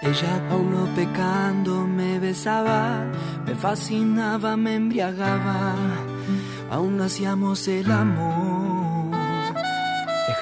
Ella 0.00 0.48
aún 0.52 0.70
no 0.70 0.86
pecando 0.94 1.84
me 1.88 2.20
besaba, 2.20 3.04
me 3.44 3.56
fascinaba, 3.56 4.56
me 4.56 4.76
embriagaba. 4.76 5.74
aún 6.70 7.00
hacíamos 7.00 7.66
el 7.66 7.90
amor. 7.90 8.55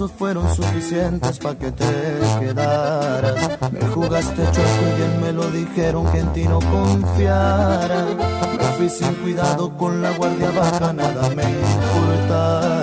besos 0.00 0.12
fueron 0.16 0.54
suficientes 0.54 1.38
para 1.38 1.58
que 1.58 1.72
te 1.72 1.84
quedaras. 2.40 3.58
Me 3.70 3.80
jugaste 3.88 4.42
chueco 4.44 4.82
y 4.88 4.96
bien 4.96 5.20
me 5.20 5.32
lo 5.32 5.50
dijeron 5.50 6.10
que 6.10 6.18
en 6.20 6.32
ti 6.32 6.44
no 6.44 6.58
confiara. 6.58 8.06
Me 8.58 8.64
fui 8.76 8.88
sin 8.88 9.14
cuidado 9.16 9.76
con 9.76 10.00
la 10.00 10.12
guardia 10.12 10.50
baja, 10.52 10.92
nada 10.92 11.28
me 11.30 11.42
importaba. 11.42 12.80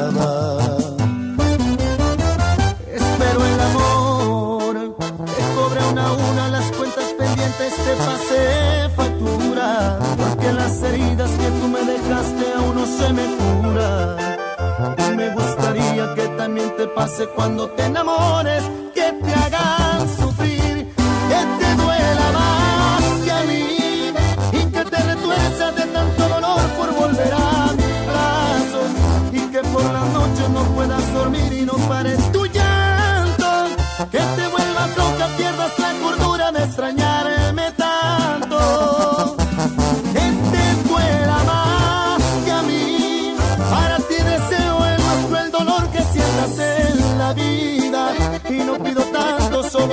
Espero 2.93 3.45
el 3.45 3.61
amor, 3.61 4.95
te 4.99 5.43
cobre 5.55 5.85
una 5.91 6.07
a 6.07 6.13
una 6.13 6.49
las 6.49 6.71
cuentas 6.71 7.05
pendientes, 7.17 7.73
te 7.75 7.95
pasé 8.05 8.89
factura. 8.95 9.99
Porque 10.17 10.53
las 10.53 10.83
heridas 10.83 11.31
que 11.31 11.49
tú 11.59 11.67
me 11.67 11.81
dejaste 11.81 12.53
aún 12.55 12.75
no 12.75 12.85
se 12.85 13.13
me 13.13 13.25
curan. 13.37 14.37
Y 14.79 15.15
me 15.15 15.29
gustaría 15.33 16.13
que 16.13 16.26
también 16.47 16.73
te 16.77 16.87
pase 16.87 17.27
cuando 17.35 17.69
te 17.71 17.83
enamores, 17.83 18.63
que 18.95 19.11
te 19.21 19.33
hagan 19.33 19.99
sufrir, 20.17 20.87
que 21.29 21.39
te 21.59 21.75
duela 21.75 22.27
más 22.39 23.03
que 23.25 23.31
a 23.31 23.43
mí. 23.49 24.13
Y 24.53 24.65
que 24.71 24.85
te 24.85 24.97
retuerzas 25.11 25.75
de 25.75 25.85
tanto 25.87 26.29
dolor 26.29 26.61
por 26.77 26.89
volver 27.01 27.33
a 27.33 27.73
mis 27.79 27.97
brazos. 28.09 28.89
Y 29.33 29.41
que 29.51 29.59
por 29.73 29.83
las 29.91 30.07
noches 30.19 30.49
no 30.49 30.63
puedas 30.75 31.13
dormir 31.13 31.51
y 31.51 31.65
no 31.65 31.73
pares 31.89 32.31
tu 32.31 32.45
llanto. 32.45 33.49
Que 34.09 34.19
te 34.37 34.47
vuelvas 34.47 34.89
loca, 34.95 35.27
pierdas 35.35 35.77
la 35.79 35.86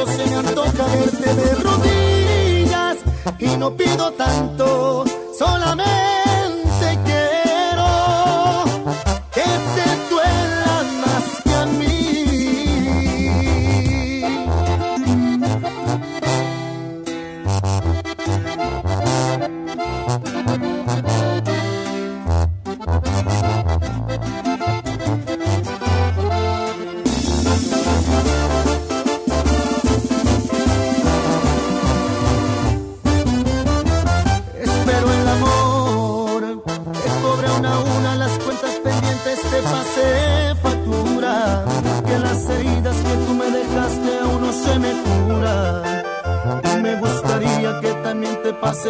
se 0.06 0.26
me 0.26 0.36
antoja 0.36 0.86
verte 0.86 1.34
de 1.34 1.54
rodillas. 1.54 2.96
Y 3.38 3.56
no 3.56 3.76
pido 3.76 4.12
tanto, 4.12 5.04
solamente 5.38 6.23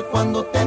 cuando 0.02 0.44
te 0.44 0.64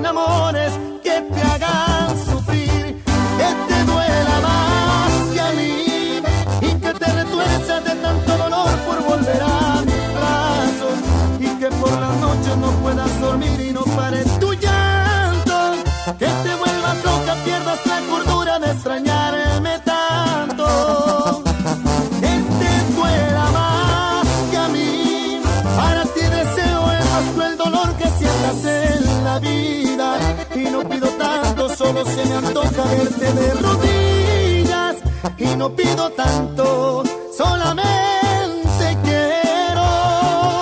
no 35.57 35.75
pido 35.75 36.09
tanto, 36.11 37.03
solamente 37.35 38.97
quiero 39.03 40.61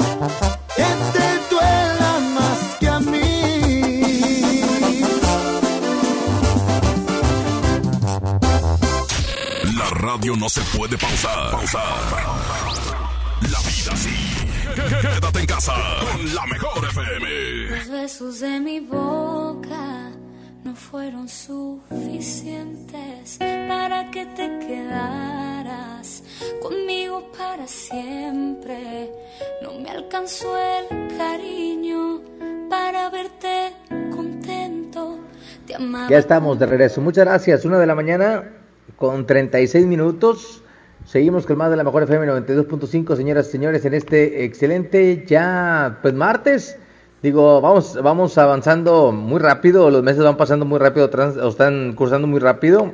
que 0.75 0.89
te 1.13 1.27
duela 1.53 2.19
más 2.34 2.60
que 2.79 2.88
a 2.88 2.99
mí. 2.99 3.31
La 9.77 9.89
radio 9.99 10.36
no 10.38 10.47
se 10.49 10.62
puede 10.77 10.97
pausar. 10.97 11.51
Pausar. 11.51 11.84
La 13.51 13.60
vida 13.60 13.95
sí. 13.97 14.15
Quédate 15.01 15.39
en 15.39 15.45
casa 15.45 15.73
con 15.99 16.36
la 16.36 16.45
mejor 16.45 16.86
FM. 16.86 17.69
Los 17.69 17.89
besos 17.89 18.39
de 18.39 18.60
mi 18.62 18.79
boca 18.79 19.24
siempre. 27.67 29.12
No 29.62 29.73
me 29.80 29.89
alcanzó 29.89 30.47
el 30.58 31.17
cariño 31.17 32.21
para 32.69 33.10
verte 33.10 33.73
contento. 34.15 35.19
Ya 36.10 36.17
estamos 36.17 36.60
de 36.60 36.65
regreso. 36.65 37.01
Muchas 37.01 37.25
gracias. 37.25 37.65
Una 37.65 37.80
de 37.80 37.86
la 37.88 37.95
mañana 37.95 38.51
con 38.97 39.25
36 39.25 39.86
minutos. 39.86 40.62
Seguimos 41.06 41.45
con 41.45 41.58
más 41.58 41.69
de 41.69 41.78
la 41.78 41.84
mejor 41.84 42.04
FM 42.04 42.25
92.5, 42.28 43.15
señoras 43.15 43.47
y 43.47 43.51
señores, 43.51 43.86
en 43.86 43.93
este 43.93 44.43
excelente 44.43 45.23
ya, 45.28 45.99
pues 46.01 46.13
martes. 46.15 46.80
Digo, 47.21 47.62
vamos, 47.62 47.99
vamos 48.01 48.38
avanzando 48.39 49.12
muy 49.12 49.39
rápido, 49.39 49.89
los 49.91 50.01
meses 50.01 50.23
van 50.23 50.38
pasando 50.38 50.65
muy 50.65 50.80
rápido, 50.80 51.10
trans- 51.12 51.38
o 51.38 51.49
están 51.49 51.93
cursando 51.93 52.28
muy 52.28 52.39
rápido. 52.39 52.91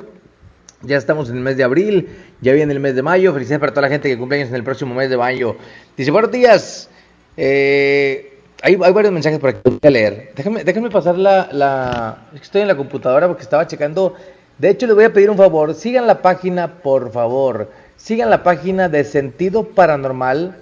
Ya 0.82 0.96
estamos 0.96 1.30
en 1.30 1.36
el 1.36 1.42
mes 1.42 1.56
de 1.56 1.62
abril, 1.62 2.08
ya 2.40 2.52
viene 2.52 2.72
el 2.72 2.80
mes 2.80 2.96
de 2.96 3.02
mayo. 3.02 3.32
Felicidades 3.32 3.60
para 3.60 3.72
toda 3.72 3.82
la 3.82 3.88
gente 3.88 4.08
que 4.08 4.18
cumple 4.18 4.38
años 4.38 4.48
en 4.48 4.56
el 4.56 4.64
próximo 4.64 4.94
mes 4.94 5.08
de 5.08 5.16
mayo. 5.16 5.56
Dice, 5.96 6.10
buenos 6.10 6.32
días. 6.32 6.88
Eh, 7.36 8.38
hay, 8.62 8.74
varios 8.76 9.12
mensajes 9.12 9.38
por 9.38 9.50
aquí 9.50 9.60
que 9.62 9.70
voy 9.70 9.78
a 9.82 9.90
leer. 9.90 10.32
Déjame, 10.34 10.64
déjame 10.64 10.90
pasar 10.90 11.16
la, 11.16 11.48
la... 11.52 12.26
Es 12.34 12.40
que 12.40 12.44
estoy 12.44 12.62
en 12.62 12.68
la 12.68 12.76
computadora 12.76 13.28
porque 13.28 13.42
estaba 13.42 13.66
checando. 13.66 14.16
De 14.58 14.70
hecho, 14.70 14.86
les 14.86 14.94
voy 14.96 15.04
a 15.04 15.12
pedir 15.12 15.30
un 15.30 15.36
favor. 15.36 15.74
Sigan 15.74 16.06
la 16.06 16.20
página, 16.20 16.82
por 16.82 17.12
favor. 17.12 17.70
Sigan 17.96 18.30
la 18.30 18.42
página 18.42 18.88
de 18.88 19.04
Sentido 19.04 19.68
Paranormal 19.68 20.56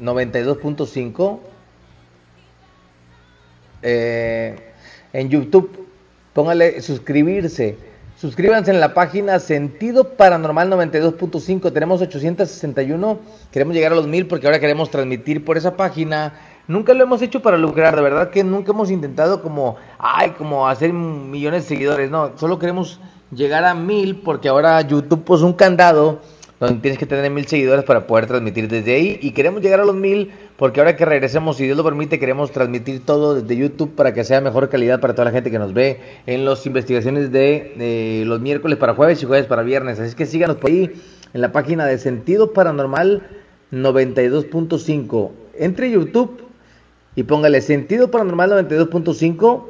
92.5 0.00 1.38
eh, 3.82 4.56
en 5.14 5.28
YouTube. 5.30 5.88
Póngale 6.34 6.82
suscribirse. 6.82 7.89
Suscríbanse 8.20 8.70
en 8.70 8.80
la 8.80 8.92
página 8.92 9.38
Sentido 9.38 10.10
Paranormal 10.10 10.70
92.5. 10.70 11.72
Tenemos 11.72 12.02
861. 12.02 13.18
Queremos 13.50 13.74
llegar 13.74 13.92
a 13.92 13.94
los 13.94 14.06
mil 14.06 14.26
porque 14.26 14.46
ahora 14.46 14.60
queremos 14.60 14.90
transmitir 14.90 15.42
por 15.42 15.56
esa 15.56 15.74
página. 15.74 16.34
Nunca 16.68 16.92
lo 16.92 17.02
hemos 17.02 17.22
hecho 17.22 17.40
para 17.40 17.56
lucrar, 17.56 17.96
de 17.96 18.02
verdad 18.02 18.28
que 18.28 18.44
nunca 18.44 18.72
hemos 18.72 18.90
intentado 18.90 19.40
como, 19.40 19.76
ay, 19.98 20.32
como 20.32 20.68
hacer 20.68 20.92
millones 20.92 21.62
de 21.62 21.68
seguidores. 21.70 22.10
No, 22.10 22.32
solo 22.36 22.58
queremos 22.58 23.00
llegar 23.34 23.64
a 23.64 23.72
mil 23.72 24.20
porque 24.20 24.50
ahora 24.50 24.82
YouTube 24.82 25.24
puso 25.24 25.46
un 25.46 25.54
candado 25.54 26.20
donde 26.60 26.80
tienes 26.82 26.98
que 26.98 27.06
tener 27.06 27.30
mil 27.30 27.46
seguidores 27.46 27.84
para 27.84 28.06
poder 28.06 28.26
transmitir 28.26 28.68
desde 28.68 28.94
ahí. 28.94 29.18
Y 29.22 29.32
queremos 29.32 29.62
llegar 29.62 29.80
a 29.80 29.84
los 29.84 29.96
mil 29.96 30.30
porque 30.58 30.80
ahora 30.80 30.94
que 30.94 31.06
regresemos, 31.06 31.56
si 31.56 31.64
Dios 31.64 31.76
lo 31.76 31.82
permite, 31.82 32.18
queremos 32.18 32.52
transmitir 32.52 33.04
todo 33.04 33.34
desde 33.34 33.56
YouTube 33.56 33.94
para 33.94 34.12
que 34.12 34.22
sea 34.24 34.42
mejor 34.42 34.68
calidad 34.68 35.00
para 35.00 35.14
toda 35.14 35.24
la 35.24 35.30
gente 35.32 35.50
que 35.50 35.58
nos 35.58 35.72
ve 35.72 36.00
en 36.26 36.44
las 36.44 36.64
investigaciones 36.66 37.32
de, 37.32 37.72
de 37.76 38.24
los 38.26 38.40
miércoles 38.40 38.76
para 38.76 38.94
jueves 38.94 39.22
y 39.22 39.26
jueves 39.26 39.46
para 39.46 39.62
viernes. 39.62 39.98
Así 39.98 40.14
que 40.14 40.26
síganos 40.26 40.58
por 40.58 40.70
ahí 40.70 40.92
en 41.32 41.40
la 41.40 41.50
página 41.50 41.86
de 41.86 41.96
Sentido 41.96 42.52
Paranormal 42.52 43.26
92.5. 43.72 45.30
Entre 45.58 45.90
YouTube 45.90 46.42
y 47.16 47.22
póngale 47.22 47.62
Sentido 47.62 48.10
Paranormal 48.10 48.68
92.5, 48.68 49.64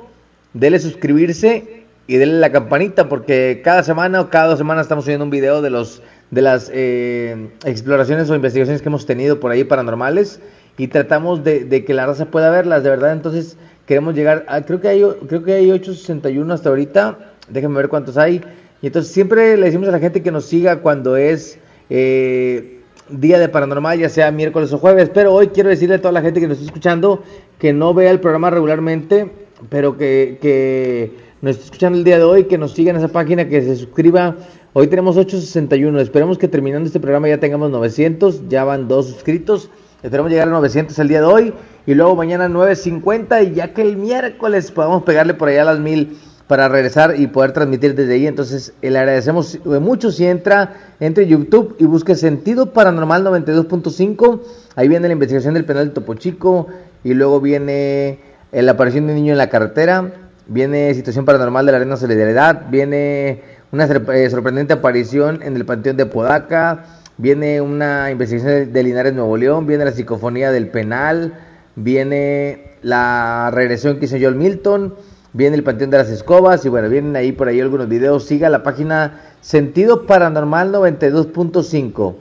dele 0.54 0.80
suscribirse 0.80 1.84
y 2.08 2.16
dele 2.16 2.40
la 2.40 2.50
campanita 2.50 3.08
porque 3.08 3.60
cada 3.62 3.84
semana 3.84 4.20
o 4.20 4.30
cada 4.30 4.48
dos 4.48 4.58
semanas 4.58 4.86
estamos 4.86 5.04
subiendo 5.04 5.24
un 5.24 5.30
video 5.30 5.62
de 5.62 5.70
los 5.70 6.02
de 6.30 6.42
las 6.42 6.70
eh, 6.72 7.48
exploraciones 7.64 8.30
o 8.30 8.34
investigaciones 8.34 8.82
que 8.82 8.88
hemos 8.88 9.06
tenido 9.06 9.40
por 9.40 9.50
ahí 9.50 9.64
paranormales 9.64 10.40
y 10.78 10.88
tratamos 10.88 11.42
de, 11.44 11.84
que 11.84 11.94
la 11.94 12.06
raza 12.06 12.26
pueda 12.26 12.50
verlas, 12.50 12.82
de 12.82 12.90
verdad, 12.90 13.12
entonces 13.12 13.56
queremos 13.86 14.14
llegar 14.14 14.44
a, 14.48 14.62
creo 14.62 14.80
que 14.80 14.88
hay 14.88 15.04
creo 15.26 15.42
que 15.42 15.54
hay 15.54 15.70
861 15.70 16.54
hasta 16.54 16.68
ahorita, 16.68 17.18
déjenme 17.48 17.76
ver 17.76 17.88
cuántos 17.88 18.16
hay, 18.16 18.40
y 18.80 18.86
entonces 18.86 19.12
siempre 19.12 19.56
le 19.56 19.66
decimos 19.66 19.88
a 19.88 19.92
la 19.92 19.98
gente 19.98 20.22
que 20.22 20.30
nos 20.30 20.46
siga 20.46 20.80
cuando 20.80 21.16
es 21.16 21.58
eh, 21.90 22.80
día 23.10 23.38
de 23.38 23.48
paranormal, 23.48 23.98
ya 23.98 24.08
sea 24.08 24.30
miércoles 24.30 24.72
o 24.72 24.78
jueves, 24.78 25.10
pero 25.12 25.34
hoy 25.34 25.48
quiero 25.48 25.68
decirle 25.68 25.96
a 25.96 26.00
toda 26.00 26.12
la 26.12 26.22
gente 26.22 26.40
que 26.40 26.46
nos 26.46 26.58
está 26.58 26.68
escuchando 26.68 27.24
que 27.58 27.72
no 27.72 27.92
vea 27.92 28.10
el 28.10 28.20
programa 28.20 28.48
regularmente, 28.50 29.30
pero 29.68 29.98
que, 29.98 30.38
que 30.40 31.29
nos 31.42 31.52
está 31.52 31.64
escuchando 31.64 31.98
el 31.98 32.04
día 32.04 32.18
de 32.18 32.24
hoy, 32.24 32.44
que 32.44 32.58
nos 32.58 32.72
siga 32.72 32.90
en 32.90 32.96
esa 32.96 33.08
página, 33.08 33.48
que 33.48 33.62
se 33.62 33.76
suscriba. 33.76 34.36
Hoy 34.74 34.88
tenemos 34.88 35.16
861, 35.16 35.98
esperemos 36.00 36.36
que 36.36 36.48
terminando 36.48 36.86
este 36.86 37.00
programa 37.00 37.28
ya 37.28 37.40
tengamos 37.40 37.70
900, 37.70 38.48
ya 38.48 38.64
van 38.64 38.88
dos 38.88 39.08
suscritos, 39.08 39.70
esperemos 40.02 40.30
llegar 40.30 40.48
a 40.48 40.50
900 40.50 40.98
el 40.98 41.08
día 41.08 41.20
de 41.20 41.26
hoy. 41.26 41.54
Y 41.86 41.94
luego 41.94 42.14
mañana 42.14 42.48
950 42.48 43.42
y 43.42 43.54
ya 43.54 43.72
que 43.72 43.80
el 43.82 43.96
miércoles 43.96 44.70
podamos 44.70 45.02
pegarle 45.02 45.32
por 45.32 45.48
allá 45.48 45.64
las 45.64 45.78
1000 45.78 46.18
para 46.46 46.68
regresar 46.68 47.14
y 47.18 47.26
poder 47.28 47.52
transmitir 47.52 47.94
desde 47.94 48.14
ahí. 48.14 48.26
Entonces, 48.26 48.74
le 48.82 48.98
agradecemos 48.98 49.58
mucho 49.64 50.10
si 50.10 50.26
entra 50.26 50.74
entre 51.00 51.26
YouTube 51.26 51.74
y 51.78 51.84
busque 51.84 52.16
Sentido 52.16 52.72
Paranormal 52.72 53.24
92.5. 53.24 54.40
Ahí 54.76 54.88
viene 54.88 55.08
la 55.08 55.14
investigación 55.14 55.54
del 55.54 55.64
penal 55.64 55.88
de 55.88 55.94
Topo 55.94 56.14
Chico. 56.14 56.66
Y 57.02 57.14
luego 57.14 57.40
viene 57.40 58.18
la 58.52 58.72
aparición 58.72 59.06
de 59.06 59.14
un 59.14 59.16
niño 59.20 59.32
en 59.32 59.38
la 59.38 59.48
carretera, 59.48 60.12
viene 60.50 60.92
Situación 60.94 61.24
Paranormal 61.24 61.64
de 61.64 61.72
la 61.72 61.78
Arena 61.78 61.96
Solidaridad, 61.96 62.68
viene 62.70 63.40
una 63.70 63.84
eh, 63.84 64.28
sorprendente 64.28 64.72
aparición 64.72 65.42
en 65.42 65.54
el 65.54 65.64
Panteón 65.64 65.96
de 65.96 66.06
Podaca, 66.06 66.86
viene 67.18 67.60
una 67.60 68.10
investigación 68.10 68.72
de 68.72 68.82
Linares 68.82 69.14
Nuevo 69.14 69.36
León, 69.36 69.66
viene 69.66 69.84
la 69.84 69.92
psicofonía 69.92 70.50
del 70.50 70.68
penal, 70.68 71.34
viene 71.76 72.74
la 72.82 73.50
regresión 73.52 73.98
que 73.98 74.06
hizo 74.06 74.16
Joel 74.20 74.34
Milton, 74.34 74.96
viene 75.32 75.54
el 75.54 75.62
Panteón 75.62 75.90
de 75.90 75.98
las 75.98 76.10
Escobas 76.10 76.64
y 76.64 76.68
bueno, 76.68 76.88
vienen 76.88 77.14
ahí 77.14 77.30
por 77.30 77.46
ahí 77.46 77.60
algunos 77.60 77.88
videos. 77.88 78.24
Siga 78.24 78.48
la 78.48 78.64
página 78.64 79.20
Sentido 79.40 80.04
Paranormal 80.04 80.72
92.5. 80.72 82.14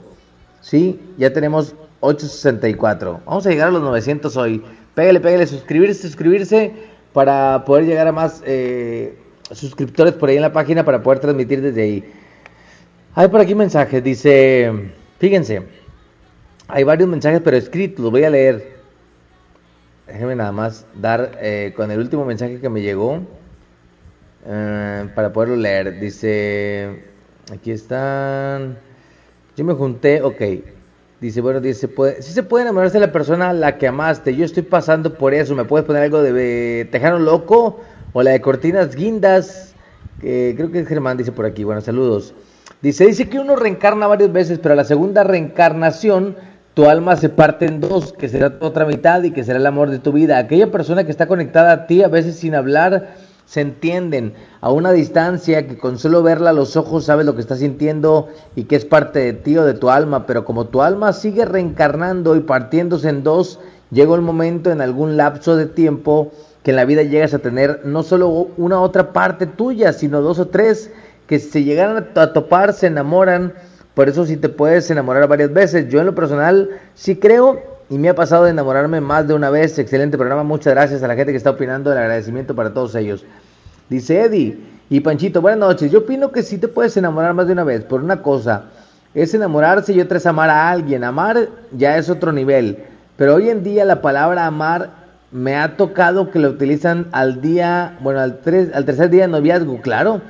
Sí, 0.60 1.00
ya 1.18 1.32
tenemos 1.32 1.74
864. 1.98 3.22
Vamos 3.26 3.44
a 3.44 3.50
llegar 3.50 3.68
a 3.68 3.72
los 3.72 3.82
900 3.82 4.36
hoy. 4.36 4.62
Pégale, 4.94 5.18
pégale, 5.18 5.46
suscribirse, 5.48 6.02
suscribirse 6.02 6.89
para 7.12 7.64
poder 7.64 7.86
llegar 7.86 8.06
a 8.06 8.12
más 8.12 8.42
eh, 8.46 9.16
suscriptores 9.52 10.14
por 10.14 10.28
ahí 10.28 10.36
en 10.36 10.42
la 10.42 10.52
página 10.52 10.84
para 10.84 11.02
poder 11.02 11.20
transmitir 11.20 11.60
desde 11.60 11.82
ahí. 11.82 12.12
Hay 13.14 13.28
por 13.28 13.40
aquí 13.40 13.54
mensajes, 13.54 14.02
dice, 14.02 14.72
fíjense, 15.18 15.62
hay 16.68 16.84
varios 16.84 17.08
mensajes 17.08 17.40
pero 17.44 17.56
escritos, 17.56 18.00
los 18.00 18.10
voy 18.10 18.24
a 18.24 18.30
leer. 18.30 18.78
Déjenme 20.06 20.36
nada 20.36 20.52
más 20.52 20.86
dar 20.94 21.38
eh, 21.40 21.72
con 21.76 21.90
el 21.90 21.98
último 21.98 22.24
mensaje 22.24 22.60
que 22.60 22.68
me 22.68 22.82
llegó 22.82 23.20
eh, 24.46 25.08
para 25.14 25.32
poderlo 25.32 25.56
leer. 25.56 26.00
Dice, 26.00 27.04
aquí 27.52 27.70
están. 27.70 28.78
Yo 29.56 29.64
me 29.64 29.74
junté, 29.74 30.22
ok. 30.22 30.42
Dice, 31.20 31.42
bueno, 31.42 31.60
dice, 31.60 31.86
puede, 31.86 32.22
si 32.22 32.32
se 32.32 32.42
puede 32.42 32.64
enamorarse 32.64 32.98
de 32.98 33.06
la 33.06 33.12
persona 33.12 33.50
a 33.50 33.52
la 33.52 33.76
que 33.76 33.86
amaste. 33.86 34.34
Yo 34.34 34.44
estoy 34.44 34.62
pasando 34.62 35.14
por 35.14 35.34
eso. 35.34 35.54
¿Me 35.54 35.64
puedes 35.64 35.86
poner 35.86 36.04
algo 36.04 36.22
de 36.22 36.80
eh, 36.80 36.84
Tejano 36.86 37.18
Loco? 37.18 37.80
O 38.12 38.22
la 38.22 38.30
de 38.30 38.40
Cortinas 38.40 38.96
Guindas. 38.96 39.74
Que 40.20 40.54
creo 40.56 40.70
que 40.70 40.80
es 40.80 40.88
Germán, 40.88 41.18
dice 41.18 41.32
por 41.32 41.44
aquí. 41.44 41.64
Bueno, 41.64 41.80
saludos. 41.82 42.34
Dice, 42.80 43.06
dice 43.06 43.28
que 43.28 43.38
uno 43.38 43.56
reencarna 43.56 44.06
varias 44.06 44.32
veces, 44.32 44.58
pero 44.58 44.74
la 44.74 44.84
segunda 44.84 45.22
reencarnación 45.22 46.36
tu 46.74 46.88
alma 46.88 47.16
se 47.16 47.28
parte 47.28 47.66
en 47.66 47.80
dos, 47.80 48.12
que 48.12 48.28
será 48.28 48.56
otra 48.60 48.86
mitad 48.86 49.22
y 49.22 49.32
que 49.32 49.44
será 49.44 49.58
el 49.58 49.66
amor 49.66 49.90
de 49.90 49.98
tu 49.98 50.12
vida. 50.12 50.38
Aquella 50.38 50.70
persona 50.70 51.04
que 51.04 51.10
está 51.10 51.26
conectada 51.26 51.72
a 51.72 51.86
ti, 51.86 52.02
a 52.02 52.08
veces 52.08 52.36
sin 52.36 52.54
hablar, 52.54 53.16
se 53.50 53.60
entienden 53.60 54.34
a 54.60 54.70
una 54.70 54.92
distancia, 54.92 55.66
que 55.66 55.76
con 55.76 55.98
solo 55.98 56.22
verla 56.22 56.50
a 56.50 56.52
los 56.52 56.76
ojos 56.76 57.06
sabes 57.06 57.26
lo 57.26 57.34
que 57.34 57.40
está 57.40 57.56
sintiendo 57.56 58.28
y 58.54 58.62
que 58.62 58.76
es 58.76 58.84
parte 58.84 59.18
de 59.18 59.32
ti 59.32 59.58
o 59.58 59.64
de 59.64 59.74
tu 59.74 59.90
alma, 59.90 60.24
pero 60.24 60.44
como 60.44 60.66
tu 60.66 60.82
alma 60.82 61.12
sigue 61.12 61.44
reencarnando 61.44 62.36
y 62.36 62.40
partiéndose 62.42 63.08
en 63.08 63.24
dos, 63.24 63.58
llega 63.90 64.14
el 64.14 64.20
momento 64.20 64.70
en 64.70 64.80
algún 64.80 65.16
lapso 65.16 65.56
de 65.56 65.66
tiempo 65.66 66.30
que 66.62 66.70
en 66.70 66.76
la 66.76 66.84
vida 66.84 67.02
llegas 67.02 67.34
a 67.34 67.40
tener 67.40 67.80
no 67.84 68.04
solo 68.04 68.28
una 68.56 68.80
otra 68.80 69.12
parte 69.12 69.46
tuya, 69.46 69.92
sino 69.92 70.20
dos 70.20 70.38
o 70.38 70.46
tres 70.46 70.92
que 71.26 71.40
se 71.40 71.64
llegaran 71.64 72.06
a 72.14 72.32
topar, 72.32 72.72
se 72.72 72.86
enamoran 72.86 73.52
por 73.94 74.08
eso 74.08 74.24
sí 74.26 74.36
te 74.36 74.48
puedes 74.48 74.88
enamorar 74.92 75.26
varias 75.26 75.52
veces. 75.52 75.88
Yo 75.88 75.98
en 75.98 76.06
lo 76.06 76.14
personal 76.14 76.70
sí 76.94 77.16
creo 77.16 77.60
y 77.90 77.98
me 77.98 78.08
ha 78.08 78.14
pasado 78.14 78.44
de 78.44 78.50
enamorarme 78.50 79.00
más 79.00 79.26
de 79.26 79.34
una 79.34 79.50
vez. 79.50 79.78
Excelente 79.78 80.16
programa. 80.16 80.44
Muchas 80.44 80.72
gracias 80.74 81.02
a 81.02 81.08
la 81.08 81.16
gente 81.16 81.32
que 81.32 81.36
está 81.36 81.50
opinando. 81.50 81.90
El 81.90 81.98
agradecimiento 81.98 82.54
para 82.54 82.72
todos 82.72 82.94
ellos. 82.94 83.24
Dice 83.90 84.22
Eddie 84.22 84.56
y 84.88 85.00
Panchito, 85.00 85.42
buenas 85.42 85.58
noches. 85.58 85.90
Yo 85.90 85.98
opino 85.98 86.30
que 86.30 86.44
sí 86.44 86.58
te 86.58 86.68
puedes 86.68 86.96
enamorar 86.96 87.34
más 87.34 87.48
de 87.48 87.54
una 87.54 87.64
vez. 87.64 87.82
Por 87.82 88.02
una 88.02 88.22
cosa, 88.22 88.66
es 89.14 89.34
enamorarse 89.34 89.92
y 89.92 90.00
otra 90.00 90.18
es 90.18 90.26
amar 90.26 90.48
a 90.48 90.70
alguien. 90.70 91.02
Amar 91.02 91.48
ya 91.76 91.98
es 91.98 92.08
otro 92.08 92.30
nivel. 92.30 92.78
Pero 93.16 93.34
hoy 93.34 93.50
en 93.50 93.64
día 93.64 93.84
la 93.84 94.00
palabra 94.00 94.46
amar 94.46 94.90
me 95.32 95.56
ha 95.56 95.76
tocado 95.76 96.30
que 96.30 96.38
la 96.38 96.48
utilizan 96.48 97.08
al 97.10 97.40
día, 97.40 97.98
bueno, 98.00 98.20
al, 98.20 98.38
tres, 98.38 98.70
al 98.74 98.84
tercer 98.84 99.10
día 99.10 99.22
de 99.22 99.32
noviazgo, 99.32 99.80
claro. 99.80 100.20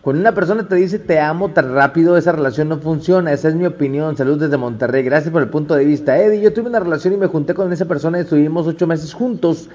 Cuando 0.00 0.20
una 0.20 0.32
persona 0.32 0.66
te 0.66 0.76
dice 0.76 0.98
te 0.98 1.20
amo 1.20 1.50
tan 1.50 1.74
rápido, 1.74 2.16
esa 2.16 2.32
relación 2.32 2.70
no 2.70 2.78
funciona. 2.78 3.34
Esa 3.34 3.48
es 3.48 3.54
mi 3.54 3.66
opinión. 3.66 4.16
Salud 4.16 4.40
desde 4.40 4.56
Monterrey. 4.56 5.02
Gracias 5.02 5.30
por 5.30 5.42
el 5.42 5.50
punto 5.50 5.74
de 5.74 5.84
vista. 5.84 6.18
Eddie, 6.18 6.40
yo 6.40 6.54
tuve 6.54 6.70
una 6.70 6.80
relación 6.80 7.12
y 7.12 7.18
me 7.18 7.26
junté 7.26 7.52
con 7.52 7.70
esa 7.70 7.84
persona 7.84 8.16
y 8.16 8.22
estuvimos 8.22 8.66
ocho 8.66 8.86
meses 8.86 9.12
juntos. 9.12 9.68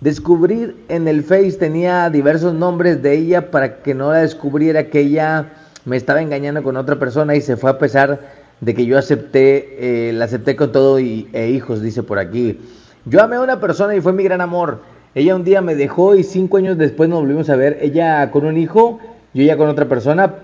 Descubrir 0.00 0.76
en 0.88 1.08
el 1.08 1.22
Face 1.22 1.52
tenía 1.52 2.08
diversos 2.08 2.54
nombres 2.54 3.02
de 3.02 3.18
ella 3.18 3.50
para 3.50 3.82
que 3.82 3.94
no 3.94 4.10
la 4.12 4.18
descubriera 4.18 4.88
que 4.88 5.00
ella 5.00 5.52
me 5.84 5.96
estaba 5.96 6.22
engañando 6.22 6.62
con 6.62 6.76
otra 6.76 6.98
persona 6.98 7.36
y 7.36 7.42
se 7.42 7.56
fue 7.56 7.70
a 7.70 7.78
pesar 7.78 8.20
de 8.60 8.74
que 8.74 8.86
yo 8.86 8.96
acepté, 8.98 10.08
eh, 10.08 10.12
la 10.12 10.24
acepté 10.24 10.56
con 10.56 10.72
todo 10.72 11.00
y, 11.00 11.28
e 11.32 11.50
hijos, 11.50 11.82
dice 11.82 12.02
por 12.02 12.18
aquí. 12.18 12.58
Yo 13.04 13.22
amé 13.22 13.36
a 13.36 13.40
una 13.42 13.60
persona 13.60 13.94
y 13.94 14.00
fue 14.00 14.12
mi 14.12 14.24
gran 14.24 14.40
amor. 14.40 14.80
Ella 15.14 15.36
un 15.36 15.44
día 15.44 15.60
me 15.60 15.74
dejó 15.74 16.14
y 16.14 16.22
cinco 16.22 16.56
años 16.56 16.78
después 16.78 17.10
nos 17.10 17.20
volvimos 17.20 17.50
a 17.50 17.56
ver. 17.56 17.78
Ella 17.82 18.30
con 18.30 18.46
un 18.46 18.56
hijo 18.56 19.00
yo 19.32 19.42
ya 19.44 19.56
con 19.56 19.68
otra 19.68 19.86
persona. 19.86 20.34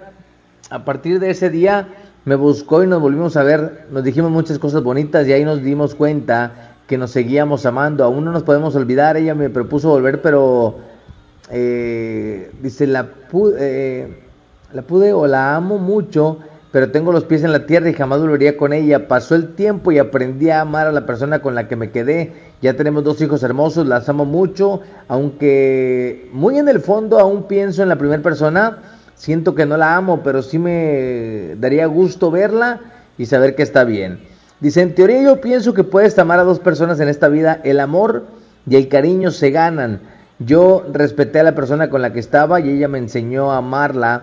A 0.71 0.85
partir 0.85 1.19
de 1.19 1.31
ese 1.31 1.51
día 1.51 1.89
me 2.25 2.35
buscó 2.35 2.83
y 2.83 2.87
nos 2.87 3.01
volvimos 3.01 3.37
a 3.37 3.43
ver, 3.43 3.87
nos 3.91 4.05
dijimos 4.05 4.31
muchas 4.31 4.59
cosas 4.59 4.83
bonitas 4.83 5.27
y 5.27 5.33
ahí 5.33 5.45
nos 5.45 5.63
dimos 5.63 5.95
cuenta 5.95 6.76
que 6.87 6.99
nos 6.99 7.11
seguíamos 7.11 7.67
amando. 7.67 8.05
Aún 8.05 8.25
no 8.25 8.33
nos 8.33 8.43
podemos 8.43 8.75
olvidar, 8.77 9.17
ella 9.17 9.35
me 9.35 9.51
propuso 9.51 9.89
volver, 9.89 10.23
pero 10.23 10.77
eh, 11.51 12.51
dice, 12.61 12.87
la 12.87 13.09
eh, 13.59 14.23
la 14.73 14.83
pude 14.83 15.13
o 15.13 15.27
la 15.27 15.57
amo 15.57 15.79
mucho, 15.79 16.39
pero 16.73 16.91
tengo 16.91 17.13
los 17.13 17.25
pies 17.25 17.45
en 17.45 17.53
la 17.53 17.67
tierra 17.67 17.89
y 17.89 17.95
jamás 17.95 18.21
volvería 18.21 18.57
con 18.57 18.73
ella. 18.73 19.09
Pasó 19.09 19.35
el 19.35 19.55
tiempo 19.55 19.93
y 19.93 19.99
aprendí 19.99 20.51
a 20.51 20.61
amar 20.61 20.87
a 20.87 20.93
la 20.93 21.07
persona 21.07 21.41
con 21.41 21.55
la 21.55 21.69
que 21.69 21.77
me 21.77 21.91
quedé. 21.91 22.35
Ya 22.63 22.75
tenemos 22.75 23.05
dos 23.05 23.21
hijos 23.23 23.43
hermosos, 23.43 23.87
las 23.87 24.09
amo 24.09 24.25
mucho, 24.25 24.81
aunque 25.09 26.29
muy 26.33 26.59
en 26.59 26.69
el 26.69 26.81
fondo 26.81 27.19
aún 27.19 27.45
pienso 27.45 27.83
en 27.83 27.89
la 27.89 27.97
primera 27.97 28.23
persona. 28.23 28.79
Siento 29.15 29.55
que 29.55 29.65
no 29.65 29.77
la 29.77 29.97
amo, 29.97 30.23
pero 30.23 30.43
sí 30.43 30.59
me 30.59 31.55
daría 31.59 31.87
gusto 31.87 32.31
verla 32.31 32.81
y 33.17 33.27
saber 33.27 33.55
que 33.55 33.63
está 33.63 33.85
bien. 33.85 34.19
Dice, 34.61 34.83
en 34.83 34.95
teoría 34.95 35.23
yo 35.23 35.41
pienso 35.41 35.75
que 35.75 35.85
puedes 35.85 36.19
amar 36.19 36.39
a 36.39 36.45
dos 36.45 36.61
personas 36.61 36.99
en 37.01 37.09
esta 37.09 37.29
vida. 37.29 37.61
El 37.63 37.81
amor 37.81 38.27
y 38.69 38.77
el 38.77 38.89
cariño 38.89 39.31
se 39.31 39.51
ganan. 39.51 40.01
Yo 40.39 40.85
respeté 40.93 41.41
a 41.41 41.45
la 41.45 41.55
persona 41.55 41.91
con 41.91 42.03
la 42.03 42.13
que 42.13 42.21
estaba 42.21 42.61
y 42.61 42.71
ella 42.71 42.89
me 42.89 42.99
enseñó 42.99 43.53
a 43.53 43.59
amarla 43.59 44.23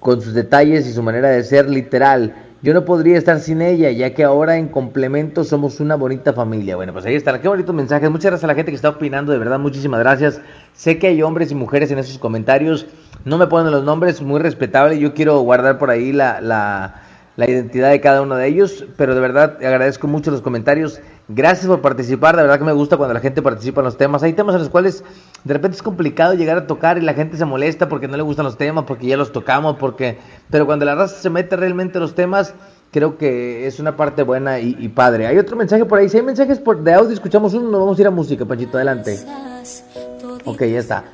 con 0.00 0.20
sus 0.20 0.34
detalles 0.34 0.86
y 0.86 0.92
su 0.92 1.02
manera 1.02 1.28
de 1.28 1.42
ser 1.44 1.68
literal. 1.70 2.34
Yo 2.62 2.74
no 2.74 2.84
podría 2.84 3.18
estar 3.18 3.40
sin 3.40 3.60
ella, 3.60 3.90
ya 3.90 4.14
que 4.14 4.22
ahora 4.22 4.56
en 4.56 4.68
complemento 4.68 5.42
somos 5.42 5.80
una 5.80 5.96
bonita 5.96 6.32
familia. 6.32 6.76
Bueno, 6.76 6.92
pues 6.92 7.04
ahí 7.04 7.16
está, 7.16 7.40
qué 7.40 7.48
bonitos 7.48 7.74
mensajes. 7.74 8.08
Muchas 8.08 8.30
gracias 8.30 8.44
a 8.44 8.46
la 8.46 8.54
gente 8.54 8.70
que 8.70 8.76
está 8.76 8.90
opinando, 8.90 9.32
de 9.32 9.38
verdad, 9.38 9.58
muchísimas 9.58 9.98
gracias. 9.98 10.40
Sé 10.72 10.98
que 10.98 11.08
hay 11.08 11.22
hombres 11.22 11.50
y 11.50 11.56
mujeres 11.56 11.90
en 11.90 11.98
esos 11.98 12.18
comentarios. 12.18 12.86
No 13.24 13.36
me 13.36 13.48
ponen 13.48 13.72
los 13.72 13.82
nombres, 13.82 14.22
muy 14.22 14.40
respetable. 14.40 14.98
Yo 14.98 15.12
quiero 15.12 15.40
guardar 15.40 15.78
por 15.78 15.90
ahí 15.90 16.12
la, 16.12 16.40
la, 16.40 17.02
la 17.36 17.48
identidad 17.48 17.90
de 17.90 18.00
cada 18.00 18.20
uno 18.20 18.36
de 18.36 18.46
ellos, 18.46 18.84
pero 18.96 19.14
de 19.14 19.20
verdad 19.20 19.56
agradezco 19.56 20.06
mucho 20.06 20.30
los 20.30 20.42
comentarios. 20.42 21.00
Gracias 21.28 21.66
por 21.66 21.80
participar, 21.80 22.36
de 22.36 22.42
verdad 22.42 22.58
que 22.58 22.64
me 22.64 22.72
gusta 22.72 22.96
cuando 22.96 23.14
la 23.14 23.20
gente 23.20 23.40
participa 23.40 23.80
en 23.80 23.86
los 23.86 23.96
temas. 23.96 24.22
Hay 24.22 24.34
temas 24.34 24.54
en 24.54 24.60
los 24.60 24.68
cuales 24.68 25.02
de 25.44 25.54
repente 25.54 25.76
es 25.76 25.82
complicado 25.82 26.34
llegar 26.34 26.58
a 26.58 26.66
tocar 26.66 26.98
y 26.98 27.00
la 27.00 27.14
gente 27.14 27.36
se 27.36 27.44
molesta 27.44 27.88
porque 27.88 28.08
no 28.08 28.16
le 28.16 28.22
gustan 28.22 28.44
los 28.44 28.58
temas, 28.58 28.84
porque 28.84 29.06
ya 29.06 29.16
los 29.16 29.32
tocamos, 29.32 29.76
porque 29.78 30.18
pero 30.50 30.66
cuando 30.66 30.84
la 30.84 30.94
raza 30.94 31.16
se 31.16 31.30
mete 31.30 31.56
realmente 31.56 31.98
en 31.98 32.02
los 32.02 32.14
temas, 32.14 32.54
creo 32.90 33.16
que 33.16 33.66
es 33.66 33.80
una 33.80 33.96
parte 33.96 34.22
buena 34.22 34.60
y, 34.60 34.88
padre. 34.88 35.26
Hay 35.26 35.38
otro 35.38 35.56
mensaje 35.56 35.86
por 35.86 35.98
ahí, 35.98 36.08
si 36.10 36.18
hay 36.18 36.22
mensajes 36.22 36.58
por, 36.58 36.82
de 36.82 36.92
audio, 36.92 37.12
escuchamos 37.12 37.54
uno, 37.54 37.70
nos 37.70 37.80
vamos 37.80 37.98
a 37.98 38.00
ir 38.02 38.06
a 38.08 38.10
música, 38.10 38.44
Panchito, 38.44 38.76
adelante. 38.76 39.18
Ok, 40.44 40.60
ya 40.64 40.80
está. 40.80 41.04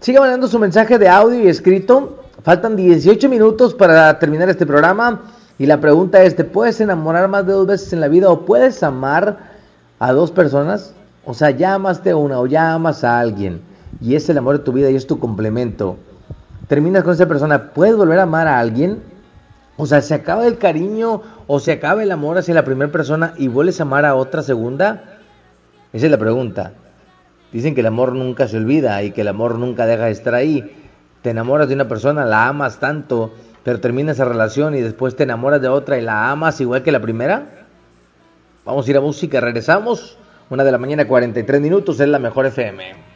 Siga 0.00 0.20
mandando 0.20 0.48
su 0.48 0.58
mensaje 0.58 0.98
de 0.98 1.08
audio 1.08 1.40
y 1.40 1.48
escrito. 1.48 2.24
Faltan 2.42 2.74
18 2.74 3.28
minutos 3.28 3.74
para 3.74 4.18
terminar 4.18 4.48
este 4.48 4.64
programa. 4.64 5.20
Y 5.60 5.66
la 5.66 5.78
pregunta 5.78 6.22
es, 6.22 6.36
¿te 6.36 6.44
puedes 6.44 6.80
enamorar 6.80 7.28
más 7.28 7.46
de 7.46 7.52
dos 7.52 7.66
veces 7.66 7.92
en 7.92 8.00
la 8.00 8.08
vida 8.08 8.30
o 8.30 8.46
puedes 8.46 8.82
amar 8.82 9.36
a 9.98 10.10
dos 10.10 10.30
personas? 10.30 10.94
O 11.26 11.34
sea, 11.34 11.50
ya 11.50 11.74
amaste 11.74 12.12
a 12.12 12.16
una 12.16 12.40
o 12.40 12.46
ya 12.46 12.72
amas 12.72 13.04
a 13.04 13.20
alguien 13.20 13.60
y 14.00 14.14
es 14.14 14.26
el 14.30 14.38
amor 14.38 14.56
de 14.56 14.64
tu 14.64 14.72
vida 14.72 14.88
y 14.88 14.96
es 14.96 15.06
tu 15.06 15.18
complemento. 15.18 15.98
Terminas 16.66 17.04
con 17.04 17.12
esa 17.12 17.28
persona, 17.28 17.72
¿puedes 17.74 17.94
volver 17.94 18.20
a 18.20 18.22
amar 18.22 18.48
a 18.48 18.58
alguien? 18.58 19.02
O 19.76 19.84
sea, 19.84 20.00
¿se 20.00 20.14
acaba 20.14 20.46
el 20.46 20.56
cariño 20.56 21.20
o 21.46 21.60
se 21.60 21.72
acaba 21.72 22.02
el 22.02 22.10
amor 22.10 22.38
hacia 22.38 22.54
la 22.54 22.64
primera 22.64 22.90
persona 22.90 23.34
y 23.36 23.48
vuelves 23.48 23.80
a 23.80 23.82
amar 23.82 24.06
a 24.06 24.14
otra 24.14 24.42
segunda? 24.42 25.18
Esa 25.92 26.06
es 26.06 26.10
la 26.10 26.16
pregunta. 26.16 26.72
Dicen 27.52 27.74
que 27.74 27.82
el 27.82 27.86
amor 27.86 28.14
nunca 28.14 28.48
se 28.48 28.56
olvida 28.56 29.02
y 29.02 29.10
que 29.10 29.20
el 29.20 29.28
amor 29.28 29.58
nunca 29.58 29.84
deja 29.84 30.06
de 30.06 30.12
estar 30.12 30.34
ahí. 30.34 30.74
Te 31.20 31.28
enamoras 31.28 31.68
de 31.68 31.74
una 31.74 31.86
persona, 31.86 32.24
la 32.24 32.48
amas 32.48 32.80
tanto 32.80 33.32
pero 33.62 33.80
termina 33.80 34.12
esa 34.12 34.24
relación 34.24 34.74
y 34.74 34.80
después 34.80 35.16
te 35.16 35.24
enamoras 35.24 35.60
de 35.60 35.68
otra 35.68 35.98
y 35.98 36.02
la 36.02 36.30
amas 36.30 36.60
igual 36.60 36.82
que 36.82 36.92
la 36.92 37.00
primera? 37.00 37.66
Vamos 38.64 38.86
a 38.86 38.90
ir 38.90 38.96
a 38.96 39.00
música, 39.00 39.40
regresamos. 39.40 40.16
Una 40.48 40.64
de 40.64 40.72
la 40.72 40.78
mañana, 40.78 41.06
43 41.06 41.60
minutos, 41.60 42.00
es 42.00 42.08
la 42.08 42.18
mejor 42.18 42.46
FM. 42.46 43.10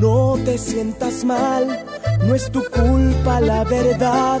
No 0.00 0.36
te 0.44 0.58
sientas 0.58 1.24
mal, 1.24 1.84
no 2.26 2.34
es 2.34 2.50
tu 2.50 2.62
culpa 2.64 3.40
la 3.40 3.64
verdad 3.64 4.40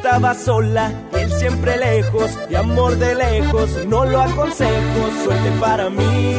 estaba 0.00 0.34
sola 0.34 0.92
y 1.12 1.16
él 1.18 1.32
siempre 1.32 1.76
lejos, 1.76 2.30
y 2.48 2.54
amor 2.54 2.96
de 2.96 3.14
lejos, 3.14 3.70
no 3.86 4.04
lo 4.04 4.20
aconsejo, 4.20 5.10
suerte 5.24 5.50
para 5.60 5.90
mí, 5.90 6.34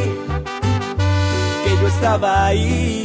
que 1.63 1.69
yo 1.81 1.87
estaba 1.87 2.47
ahí. 2.47 3.03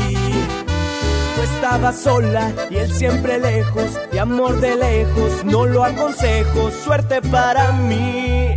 Tú 1.34 1.42
estabas 1.42 2.00
sola 2.00 2.52
y 2.70 2.76
él 2.76 2.92
siempre 2.92 3.38
lejos, 3.38 3.90
y 4.12 4.18
amor 4.18 4.58
de 4.60 4.76
lejos, 4.76 5.44
no 5.44 5.66
lo 5.66 5.84
aconsejo, 5.84 6.70
suerte 6.70 7.20
para 7.22 7.72
mí, 7.72 8.56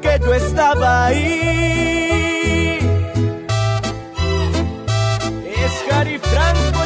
que 0.00 0.18
yo 0.24 0.34
estaba 0.34 1.06
ahí. 1.06 2.78
Es 5.62 5.84
Cari 5.88 6.18
Franco, 6.18 6.85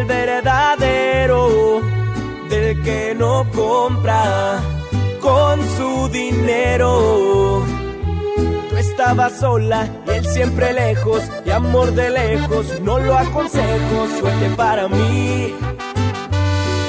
del 0.00 0.06
verdadero, 0.06 1.80
del 2.48 2.82
que 2.82 3.14
no 3.18 3.46
compra 3.54 4.60
con 5.20 5.60
su 5.76 6.08
dinero. 6.08 7.64
Tú 8.70 8.76
estabas 8.76 9.38
sola 9.38 9.88
y 10.06 10.10
él 10.10 10.26
siempre 10.26 10.72
lejos, 10.72 11.22
y 11.44 11.50
amor 11.50 11.92
de 11.92 12.10
lejos, 12.10 12.80
no 12.80 12.98
lo 12.98 13.16
aconsejo, 13.16 14.08
suerte 14.18 14.50
para 14.56 14.88
mí, 14.88 15.54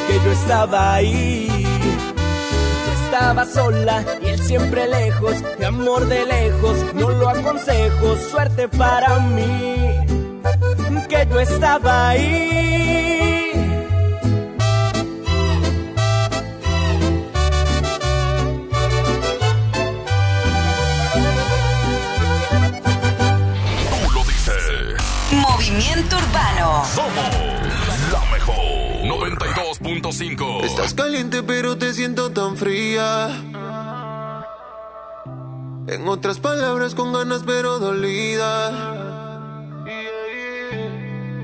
que 0.08 0.20
yo 0.24 0.32
estaba 0.32 0.96
ahí. 0.96 1.66
Tú 2.86 3.06
estabas 3.06 3.54
sola 3.54 4.06
y 4.22 4.28
él 4.28 4.40
siempre 4.40 4.88
lejos, 4.88 5.36
y 5.60 5.64
amor 5.64 6.08
de 6.08 6.26
lejos, 6.26 6.78
no 6.94 7.10
lo 7.10 7.30
aconsejo, 7.30 8.16
suerte 8.30 8.68
para 8.70 9.20
mí, 9.20 9.98
que 11.08 11.28
yo 11.30 11.40
estaba 11.40 12.10
ahí. 12.10 13.52
Tú 23.90 24.12
lo 24.14 24.24
dices. 24.24 25.02
Movimiento 25.32 26.18
Urbano. 26.18 26.84
Somos 26.86 27.16
la 28.12 28.26
mejor 28.32 28.56
92.5. 29.04 30.64
Estás 30.64 30.94
caliente 30.94 31.44
pero 31.44 31.78
te 31.78 31.94
siento 31.94 32.32
tan 32.32 32.58
fría. 32.58 33.30
En 35.88 36.08
otras 36.08 36.40
palabras 36.40 36.96
con 36.96 37.12
ganas 37.12 37.44
pero 37.46 37.80
dolida. 37.80 39.01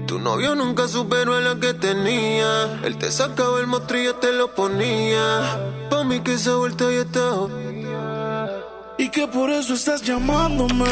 Tu 0.08 0.18
novio 0.20 0.56
nunca 0.56 0.88
superó 0.88 1.36
a 1.36 1.42
la 1.42 1.56
que 1.60 1.74
tenía. 1.74 2.80
Él 2.86 2.98
te 2.98 3.12
sacaba 3.12 3.60
el 3.60 3.68
mostrillo, 3.68 4.16
te 4.16 4.32
lo 4.32 4.56
ponía. 4.56 5.60
Pa' 5.90 6.06
mí 6.06 6.22
que 6.22 6.36
esa 6.36 6.56
vuelta 6.56 6.86
ya 6.86 7.02
está. 7.02 7.48
Y 8.98 9.10
que 9.10 9.28
por 9.28 9.50
eso 9.50 9.74
estás 9.74 10.02
llamándome. 10.04 10.86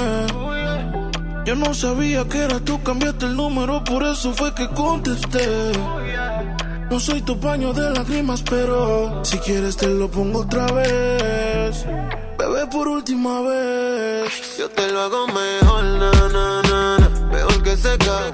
Yo 1.46 1.56
no 1.56 1.74
sabía 1.74 2.28
que 2.28 2.40
era 2.40 2.60
tú, 2.60 2.84
cambiaste 2.84 3.28
el 3.28 3.38
número, 3.38 3.84
por 3.86 4.04
eso 4.04 4.34
fue 4.34 4.54
que 4.54 4.68
contesté. 4.70 5.72
No 6.90 7.00
soy 7.00 7.22
tu 7.22 7.40
paño 7.40 7.72
de 7.72 7.92
lágrimas, 7.92 8.44
pero 8.44 9.24
si 9.24 9.38
quieres 9.38 9.78
te 9.78 9.88
lo 9.88 10.12
pongo 10.12 10.42
otra 10.42 10.66
vez. 10.74 11.86
Bebé, 12.38 12.68
por 12.68 12.90
última 12.90 13.42
vez. 13.42 14.58
Yo 14.60 14.70
te 14.70 14.92
lo 14.92 15.00
hago 15.00 15.28
mejor, 15.28 15.84
na. 15.86 16.98
Mejor 17.32 17.64
que 17.64 17.78
seca, 17.78 18.32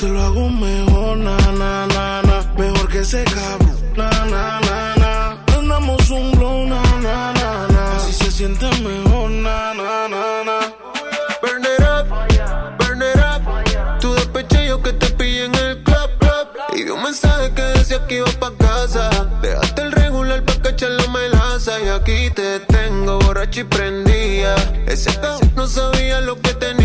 te 0.00 0.08
lo 0.08 0.22
hago 0.22 0.48
mejor, 0.48 1.18
na, 1.18 1.36
na. 1.52 1.86
Mejor 2.56 2.88
que 2.88 3.00
ese 3.00 3.22
cabrón, 3.24 3.76
na, 3.96 4.10
na, 4.24 4.60
un 6.10 6.32
blow, 6.32 6.66
na, 6.66 6.82
na. 7.02 7.96
Así 7.96 8.12
se 8.12 8.30
siente 8.30 8.66
mejor, 8.80 9.30
na, 9.30 9.74
na, 9.74 10.08
na, 10.08 10.44
na. 10.44 10.58
Burn 11.42 11.64
it 11.64 11.82
up, 11.82 12.08
burn 12.78 13.02
it 13.02 13.18
up. 13.18 14.00
Tu 14.00 14.14
despeche 14.14 14.66
yo 14.66 14.82
que 14.82 14.92
te 14.94 15.10
pillé 15.10 15.44
en 15.44 15.54
el 15.54 15.82
club, 15.82 16.10
club. 16.18 16.48
Y 16.74 16.84
vi 16.84 16.90
un 16.90 17.02
mensaje 17.02 17.52
que 17.52 17.62
decía 17.62 18.06
que 18.06 18.16
iba 18.16 18.32
pa' 18.40 18.52
casa. 18.56 19.10
Dejaste 19.42 19.82
el 19.82 19.92
regular 19.92 20.42
pa' 20.44 20.62
cachar 20.62 20.90
la 20.92 21.06
melaza. 21.08 21.78
Y 21.78 21.88
aquí 21.88 22.30
te 22.30 22.60
tengo 22.60 23.18
borracho 23.18 23.60
y 23.60 23.64
prendía. 23.64 24.54
Ese 24.86 25.14
cabrón 25.20 25.52
no 25.56 25.66
sabía 25.66 26.22
lo 26.22 26.40
que 26.40 26.54
tenía. 26.54 26.79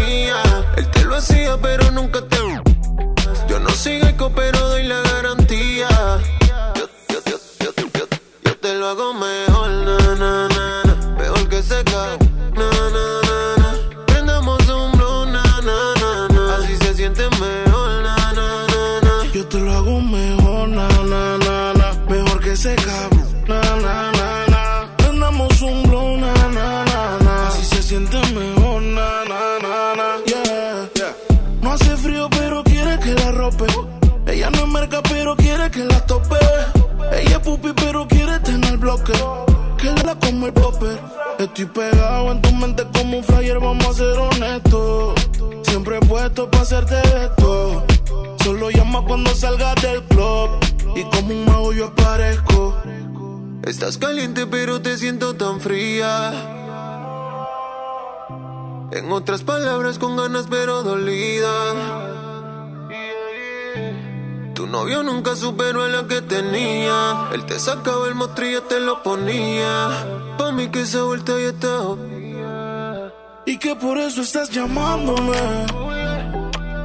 Como 51.12 51.34
un 51.34 51.46
mago 51.46 51.74
yo 51.74 51.88
aparezco. 51.88 52.76
Estás 53.64 53.98
caliente 53.98 54.46
pero 54.46 54.82
te 54.82 54.98
siento 54.98 55.36
tan 55.36 55.60
fría. 55.60 56.34
En 58.92 59.12
otras 59.12 59.44
palabras 59.44 60.00
con 60.00 60.16
ganas 60.16 60.48
pero 60.50 60.84
dolida. 60.84 62.12
Tu 64.54 64.68
novio 64.68 65.04
nunca 65.04 65.36
superó 65.36 65.84
a 65.84 65.90
la 65.90 66.08
que 66.08 66.22
tenía. 66.22 67.30
Él 67.34 67.46
te 67.46 67.60
sacaba 67.60 68.08
el 68.08 68.16
mostrillo, 68.16 68.64
te 68.64 68.80
lo 68.80 69.04
ponía. 69.04 69.90
Pa' 70.38 70.52
mí 70.52 70.70
que 70.70 70.82
esa 70.82 71.04
vuelta 71.04 71.34
ya 71.34 71.50
está. 71.50 71.82
Y 73.46 73.60
que 73.60 73.76
por 73.76 73.98
eso 73.98 74.22
estás 74.22 74.50
llamándome. 74.50 75.85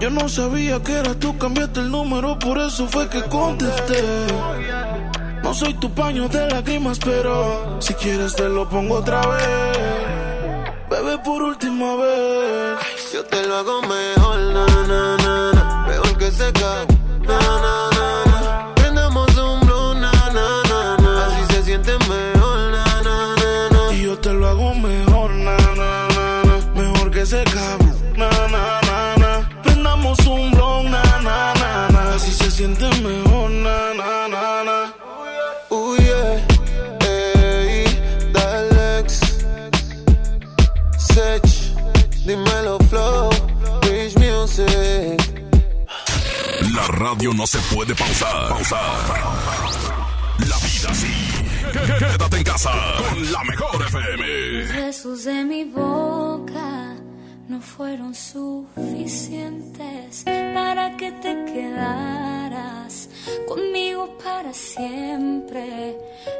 Yo 0.01 0.09
no 0.09 0.31
sabía 0.31 0.83
que 0.83 0.93
era 0.95 1.15
tú, 1.15 1.37
cambiaste 1.37 1.81
el 1.81 1.91
número, 1.91 2.39
por 2.39 2.59
eso 2.59 2.89
fue 2.89 3.07
que 3.11 3.23
contesté. 3.25 4.03
No 5.43 5.53
soy 5.53 5.75
tu 5.75 5.93
paño 5.93 6.27
de 6.27 6.49
lágrimas, 6.49 6.99
pero 6.99 7.79
si 7.83 7.93
quieres 7.93 8.35
te 8.35 8.49
lo 8.49 8.67
pongo 8.67 8.95
otra 8.95 9.21
vez. 9.27 9.79
Bebé, 10.89 11.19
por 11.19 11.43
última 11.43 11.97
vez. 11.97 12.79
Yo 13.13 13.25
te 13.27 13.47
lo 13.47 13.57
hago 13.57 13.83
mejor, 13.83 14.41
na, 14.55 14.67
na, 14.67 15.17
na, 15.19 15.53
na. 15.53 15.87
Mejor 15.87 16.17
que 16.17 16.31
seca, 16.31 16.87
radio 47.11 47.35
no 47.35 47.47
se 47.47 47.59
puede 47.75 47.95
pausar. 47.95 48.51
La 50.39 50.57
vida 50.59 50.95
sí. 50.95 51.13
Quédate 51.99 52.37
en 52.37 52.45
casa 52.45 52.71
con 52.99 53.33
la 53.33 53.43
mejor 53.45 53.83
FM. 53.83 54.81
Besos 54.81 55.25
de 55.25 55.45
mi 55.45 55.65
boca 55.65 56.95
no 57.49 57.61
fueron 57.61 58.15
suficientes 58.15 60.23
para 60.55 60.97
que 60.97 61.11
te 61.13 61.45
quedaras 61.53 63.09
conmigo 63.49 64.17
para 64.23 64.53
siempre. 64.53 65.97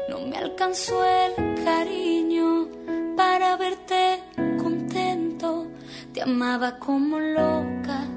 No 0.09 0.21
me 0.21 0.37
alcanzó 0.37 1.03
el 1.03 1.33
cariño 1.65 2.67
para 3.17 3.57
verte 3.57 4.23
contento. 4.57 5.67
Te 6.13 6.21
amaba 6.21 6.79
como 6.79 7.19
loca 7.19 8.07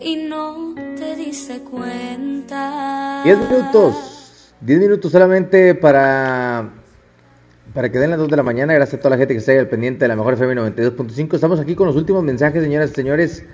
y 0.00 0.16
no 0.16 0.74
te 0.96 1.14
diste 1.14 1.60
cuenta. 1.60 3.22
10 3.24 3.38
minutos. 3.38 4.54
10 4.62 4.80
minutos 4.80 5.12
solamente 5.12 5.74
para, 5.74 6.70
para 7.74 7.90
que 7.90 7.98
den 7.98 8.10
las 8.10 8.18
2 8.18 8.28
de 8.28 8.36
la 8.36 8.42
mañana. 8.42 8.72
Gracias 8.72 8.98
a 8.98 9.02
toda 9.02 9.10
la 9.10 9.18
gente 9.18 9.34
que 9.34 9.38
está 9.38 9.52
ahí 9.52 9.58
al 9.58 9.68
pendiente 9.68 10.04
de 10.04 10.08
la 10.08 10.16
mejor 10.16 10.34
FM 10.34 10.54
92.5. 10.54 11.34
Estamos 11.34 11.60
aquí 11.60 11.74
con 11.74 11.86
los 11.86 11.96
últimos 11.96 12.22
mensajes, 12.22 12.62
señoras 12.62 12.90
y 12.90 12.94
señores. 12.94 13.44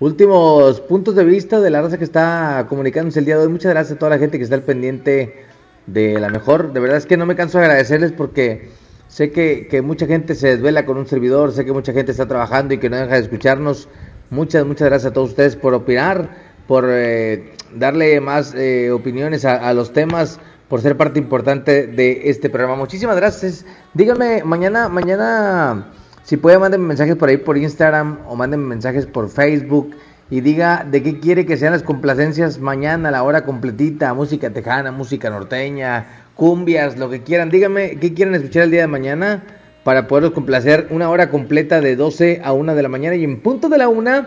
Últimos 0.00 0.80
puntos 0.80 1.14
de 1.14 1.24
vista 1.24 1.60
de 1.60 1.70
la 1.70 1.82
raza 1.82 1.98
que 1.98 2.04
está 2.04 2.66
comunicándose 2.68 3.18
el 3.18 3.24
día 3.24 3.36
de 3.36 3.42
hoy. 3.42 3.48
Muchas 3.48 3.72
gracias 3.72 3.96
a 3.96 3.98
toda 3.98 4.10
la 4.10 4.18
gente 4.18 4.38
que 4.38 4.44
está 4.44 4.56
al 4.56 4.62
pendiente 4.62 5.44
de 5.86 6.20
la 6.20 6.28
mejor. 6.28 6.72
De 6.72 6.80
verdad 6.80 6.98
es 6.98 7.06
que 7.06 7.16
no 7.16 7.26
me 7.26 7.36
canso 7.36 7.58
de 7.58 7.64
agradecerles 7.64 8.12
porque 8.12 8.70
sé 9.08 9.30
que, 9.30 9.66
que 9.68 9.82
mucha 9.82 10.06
gente 10.06 10.34
se 10.34 10.48
desvela 10.48 10.84
con 10.84 10.98
un 10.98 11.06
servidor. 11.06 11.52
Sé 11.52 11.64
que 11.64 11.72
mucha 11.72 11.92
gente 11.92 12.12
está 12.12 12.26
trabajando 12.26 12.74
y 12.74 12.78
que 12.78 12.90
no 12.90 12.96
deja 12.96 13.14
de 13.14 13.20
escucharnos. 13.20 13.88
Muchas, 14.34 14.66
muchas 14.66 14.88
gracias 14.88 15.12
a 15.12 15.14
todos 15.14 15.30
ustedes 15.30 15.54
por 15.54 15.74
opinar, 15.74 16.28
por 16.66 16.86
eh, 16.88 17.52
darle 17.72 18.20
más 18.20 18.52
eh, 18.56 18.90
opiniones 18.90 19.44
a, 19.44 19.72
los 19.74 19.92
temas, 19.92 20.40
por 20.68 20.80
ser 20.80 20.96
parte 20.96 21.20
importante 21.20 21.86
de 21.86 22.28
este 22.28 22.50
programa. 22.50 22.74
Muchísimas 22.74 23.14
gracias. 23.14 23.64
Díganme 23.94 24.42
mañana, 24.42 24.88
mañana, 24.88 25.92
si 26.24 26.36
puede, 26.36 26.58
mándenme 26.58 26.88
mensajes 26.88 27.14
por 27.14 27.28
ahí 27.28 27.36
por 27.36 27.56
Instagram 27.56 28.18
o 28.26 28.34
mándenme 28.34 28.66
mensajes 28.66 29.06
por 29.06 29.28
Facebook 29.28 29.94
y 30.30 30.40
diga 30.40 30.84
de 30.84 31.04
qué 31.04 31.20
quiere 31.20 31.46
que 31.46 31.56
sean 31.56 31.72
las 31.72 31.84
complacencias 31.84 32.58
mañana 32.58 33.10
a 33.10 33.12
la 33.12 33.22
hora 33.22 33.44
completita, 33.44 34.12
música 34.14 34.50
tejana, 34.50 34.90
música 34.90 35.30
norteña, 35.30 36.24
cumbias, 36.34 36.98
lo 36.98 37.08
que 37.08 37.22
quieran. 37.22 37.50
Díganme 37.50 38.00
qué 38.00 38.12
quieren 38.14 38.34
escuchar 38.34 38.64
el 38.64 38.72
día 38.72 38.80
de 38.80 38.88
mañana 38.88 39.44
para 39.84 40.08
poderlos 40.08 40.32
complacer 40.32 40.88
una 40.90 41.10
hora 41.10 41.30
completa 41.30 41.80
de 41.80 41.94
12 41.94 42.40
a 42.42 42.52
1 42.52 42.74
de 42.74 42.82
la 42.82 42.88
mañana 42.88 43.14
y 43.16 43.24
en 43.24 43.40
punto 43.40 43.68
de 43.68 43.78
la 43.78 43.88
1 43.88 44.26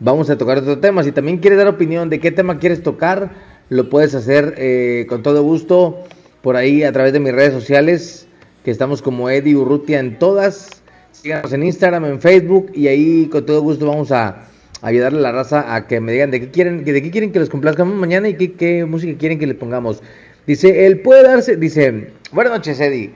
vamos 0.00 0.30
a 0.30 0.38
tocar 0.38 0.58
otro 0.58 0.78
tema. 0.78 1.04
Si 1.04 1.12
también 1.12 1.38
quieres 1.38 1.58
dar 1.58 1.68
opinión 1.68 2.10
de 2.10 2.18
qué 2.18 2.32
tema 2.32 2.58
quieres 2.58 2.82
tocar, 2.82 3.30
lo 3.68 3.88
puedes 3.88 4.14
hacer 4.14 4.54
eh, 4.56 5.06
con 5.08 5.22
todo 5.22 5.42
gusto 5.42 6.04
por 6.42 6.56
ahí 6.56 6.82
a 6.82 6.92
través 6.92 7.12
de 7.12 7.20
mis 7.20 7.32
redes 7.32 7.52
sociales, 7.52 8.26
que 8.64 8.70
estamos 8.70 9.02
como 9.02 9.28
Eddie 9.28 9.56
Urrutia 9.56 10.00
en 10.00 10.18
todas. 10.18 10.70
Síganos 11.12 11.52
en 11.52 11.62
Instagram, 11.62 12.04
en 12.04 12.20
Facebook 12.20 12.70
y 12.74 12.88
ahí 12.88 13.26
con 13.26 13.44
todo 13.44 13.60
gusto 13.62 13.86
vamos 13.86 14.12
a 14.12 14.46
ayudarle 14.82 15.18
a 15.18 15.22
la 15.22 15.32
raza 15.32 15.74
a 15.74 15.86
que 15.86 16.00
me 16.00 16.12
digan 16.12 16.30
de 16.30 16.40
qué 16.40 16.50
quieren, 16.50 16.84
de 16.84 17.02
qué 17.02 17.10
quieren 17.10 17.32
que 17.32 17.40
les 17.40 17.48
complazcamos 17.48 17.96
mañana 17.96 18.28
y 18.28 18.34
qué, 18.34 18.84
música 18.84 19.18
quieren 19.18 19.38
que 19.38 19.46
le 19.46 19.54
pongamos. 19.54 20.02
Dice, 20.46 20.86
él 20.86 21.00
puede 21.00 21.24
darse, 21.24 21.56
dice, 21.56 22.10
buenas 22.30 22.52
noches 22.52 22.78
Eddie. 22.78 23.10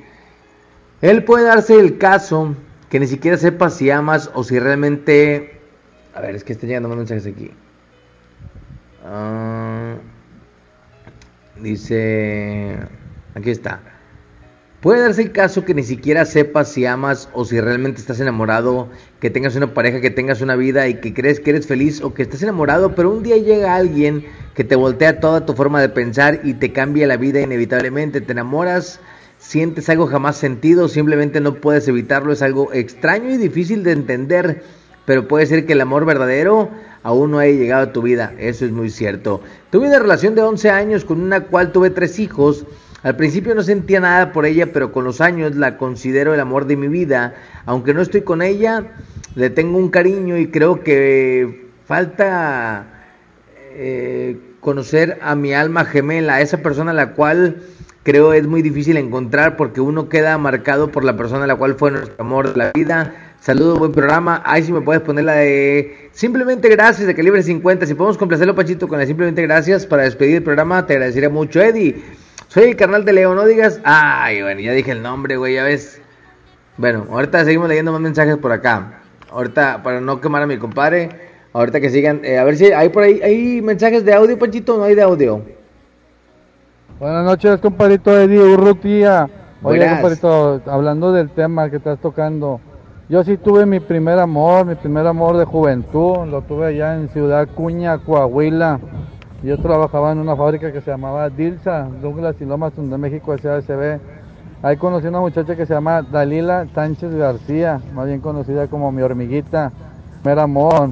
Él 1.03 1.25
puede 1.25 1.45
darse 1.45 1.79
el 1.79 1.99
caso 1.99 2.55
que 2.91 3.01
ni 3.01 3.07
siquiera 3.07 3.37
sepa 3.37 3.71
si 3.71 3.91
amas 3.91 4.31
o 4.35 4.45
si 4.45 4.59
realmente... 4.59 5.61
A 6.15 6.21
ver, 6.21 6.35
es 6.35 6.45
que 6.45 6.53
están 6.53 6.69
llegando 6.69 6.89
más 6.89 6.99
mensajes 6.99 7.27
aquí. 7.27 7.51
Ah, 9.05 9.95
dice... 11.61 12.77
Aquí 13.35 13.51
está. 13.51 13.81
Puede 14.81 15.03
darse 15.03 15.23
el 15.23 15.33
caso 15.33 15.65
que 15.67 15.75
ni 15.75 15.83
siquiera 15.83 16.25
sepas 16.25 16.73
si 16.73 16.87
amas 16.87 17.29
o 17.35 17.45
si 17.45 17.61
realmente 17.61 18.01
estás 18.01 18.19
enamorado, 18.19 18.89
que 19.21 19.29
tengas 19.29 19.55
una 19.55 19.75
pareja, 19.75 20.01
que 20.01 20.11
tengas 20.11 20.41
una 20.41 20.57
vida 20.57 20.89
y 20.89 20.95
que 20.95 21.13
crees 21.13 21.39
que 21.39 21.51
eres 21.51 21.67
feliz 21.67 22.01
o 22.01 22.15
que 22.15 22.23
estás 22.23 22.43
enamorado, 22.43 22.95
pero 22.95 23.11
un 23.11 23.23
día 23.23 23.37
llega 23.37 23.77
alguien 23.77 24.25
que 24.55 24.65
te 24.65 24.77
voltea 24.77 25.21
toda 25.21 25.45
tu 25.45 25.53
forma 25.53 25.83
de 25.83 25.91
pensar 25.91 26.41
y 26.45 26.55
te 26.55 26.73
cambia 26.73 27.07
la 27.07 27.19
vida 27.19 27.41
inevitablemente. 27.41 28.23
Te 28.23 28.33
enamoras, 28.33 29.01
sientes 29.41 29.89
algo 29.89 30.07
jamás 30.07 30.37
sentido, 30.37 30.87
simplemente 30.87 31.41
no 31.41 31.55
puedes 31.55 31.89
evitarlo, 31.89 32.33
es 32.33 32.43
algo 32.43 32.73
extraño 32.73 33.31
y 33.31 33.39
difícil 33.39 33.83
de 33.83 33.93
entender, 33.93 34.63
pero 35.07 35.27
puede 35.27 35.47
ser 35.47 35.67
que 35.67 35.73
el 35.73 35.81
amor 35.81 36.05
verdadero 36.05 36.71
aún 37.03 37.33
no 37.33 37.39
haya 37.39 37.59
llegado 37.59 37.83
a 37.85 37.93
tu 37.93 38.03
vida, 38.03 38.35
eso 38.39 38.65
es 38.65 38.71
muy 38.71 38.91
cierto. 38.91 39.41
Tuve 39.71 39.89
una 39.89 39.99
relación 39.99 40.35
de 40.35 40.43
11 40.43 40.71
años 40.71 41.05
con 41.05 41.21
una 41.21 41.47
cual 41.47 41.73
tuve 41.73 41.91
tres 41.91 42.19
hijos, 42.19 42.67
al 43.03 43.17
principio 43.17 43.55
no 43.55 43.63
sentía 43.63 43.99
nada 43.99 44.31
por 44.33 44.45
ella, 44.45 44.73
pero 44.73 44.93
con 44.93 45.05
los 45.05 45.23
años 45.23 45.57
la 45.57 45.79
considero 45.79 46.35
el 46.35 46.41
amor 46.41 46.67
de 46.67 46.77
mi 46.77 46.89
vida. 46.89 47.35
Aunque 47.65 47.95
no 47.95 48.03
estoy 48.03 48.21
con 48.21 48.43
ella, 48.43 48.93
le 49.35 49.49
tengo 49.49 49.79
un 49.79 49.89
cariño 49.89 50.37
y 50.37 50.49
creo 50.49 50.85
que 50.85 51.71
falta 51.87 52.87
eh, 53.73 54.39
conocer 54.61 55.19
a 55.23 55.35
mi 55.35 55.55
alma 55.55 55.87
gemela, 55.87 56.35
a 56.35 56.41
esa 56.43 56.59
persona 56.59 56.91
a 56.91 56.95
la 56.95 57.15
cual 57.15 57.63
creo 58.03 58.33
es 58.33 58.47
muy 58.47 58.63
difícil 58.63 58.97
encontrar 58.97 59.57
porque 59.57 59.81
uno 59.81 60.09
queda 60.09 60.37
marcado 60.39 60.91
por 60.91 61.05
la 61.05 61.17
persona 61.17 61.45
a 61.45 61.47
la 61.47 61.57
cual 61.57 61.75
fue 61.77 61.91
nuestro 61.91 62.15
amor 62.19 62.53
de 62.53 62.57
la 62.57 62.73
vida. 62.73 63.15
Saludos, 63.41 63.79
buen 63.79 63.93
programa. 63.93 64.43
Ahí 64.45 64.63
si 64.63 64.73
me 64.73 64.81
puedes 64.81 65.03
poner 65.03 65.25
la 65.25 65.35
de 65.35 66.11
simplemente 66.13 66.69
gracias 66.69 67.07
de 67.07 67.15
calibre 67.15 67.43
50. 67.43 67.87
Si 67.87 67.95
podemos 67.95 68.19
complacerlo, 68.19 68.55
Pachito, 68.55 68.87
con 68.87 68.99
la 68.99 69.07
simplemente 69.07 69.43
gracias 69.43 69.87
para 69.87 70.03
despedir 70.03 70.37
el 70.37 70.43
programa, 70.43 70.87
te 70.87 70.95
agradecería 70.95 71.31
mucho, 71.31 71.61
Eddie. 71.61 72.03
Soy 72.49 72.65
el 72.65 72.77
carnal 72.77 73.05
de 73.05 73.13
Leo, 73.13 73.35
no 73.35 73.47
digas. 73.47 73.81
Ay, 73.85 74.43
bueno, 74.43 74.61
ya 74.61 74.73
dije 74.73 74.91
el 74.91 75.03
nombre, 75.03 75.37
güey, 75.37 75.55
ya 75.55 75.65
ves. 75.65 76.01
Bueno, 76.77 77.07
ahorita 77.11 77.45
seguimos 77.45 77.69
leyendo 77.69 77.93
más 77.93 78.01
mensajes 78.01 78.37
por 78.37 78.53
acá. 78.53 79.01
Ahorita, 79.31 79.83
para 79.83 80.01
no 80.01 80.21
quemar 80.21 80.43
a 80.43 80.47
mi 80.47 80.59
compadre, 80.59 81.11
ahorita 81.53 81.81
que 81.81 81.91
sigan. 81.91 82.21
eh, 82.25 82.39
a 82.39 82.45
ver 82.45 82.57
si 82.57 82.67
hay 82.73 82.89
por 82.89 83.05
ahí 83.05 83.21
hay 83.23 83.63
mensajes 83.63 84.05
de 84.05 84.13
audio, 84.13 84.39
Panchito, 84.39 84.75
o 84.75 84.79
no 84.79 84.85
hay 84.85 84.95
de 84.95 85.03
audio. 85.03 85.60
Buenas 87.01 87.25
noches, 87.25 87.59
compadrito 87.61 88.15
Eddie 88.15 88.43
Urrutia. 88.43 89.25
Oye, 89.63 89.79
Buenas. 89.79 89.95
compadrito, 89.95 90.61
hablando 90.67 91.13
del 91.13 91.31
tema 91.31 91.71
que 91.71 91.77
estás 91.77 91.99
tocando, 91.99 92.61
yo 93.09 93.25
sí 93.25 93.39
tuve 93.39 93.65
mi 93.65 93.81
primer 93.81 94.19
amor, 94.19 94.67
mi 94.67 94.75
primer 94.75 95.07
amor 95.07 95.39
de 95.39 95.47
juventud, 95.47 96.27
lo 96.27 96.43
tuve 96.43 96.67
allá 96.67 96.97
en 96.97 97.09
Ciudad 97.09 97.49
Cuña, 97.55 97.97
Coahuila. 97.97 98.81
Yo 99.43 99.57
trabajaba 99.57 100.13
en 100.13 100.19
una 100.19 100.37
fábrica 100.37 100.73
que 100.73 100.83
se 100.83 100.91
llamaba 100.91 101.31
Dilsa, 101.31 101.89
Douglas 102.03 102.37
y 102.39 102.45
Lomas 102.45 102.75
de 102.77 102.99
México, 102.99 103.35
SASB. 103.35 103.99
Ahí 104.63 104.77
conocí 104.77 105.07
a 105.07 105.09
una 105.09 105.21
muchacha 105.21 105.57
que 105.57 105.65
se 105.65 105.73
llama 105.73 106.03
Dalila 106.03 106.67
Sánchez 106.75 107.15
García, 107.15 107.81
más 107.95 108.09
bien 108.09 108.21
conocida 108.21 108.67
como 108.67 108.93
mi 108.93 109.01
hormiguita, 109.01 109.73
mera 110.23 110.43
amor. 110.43 110.91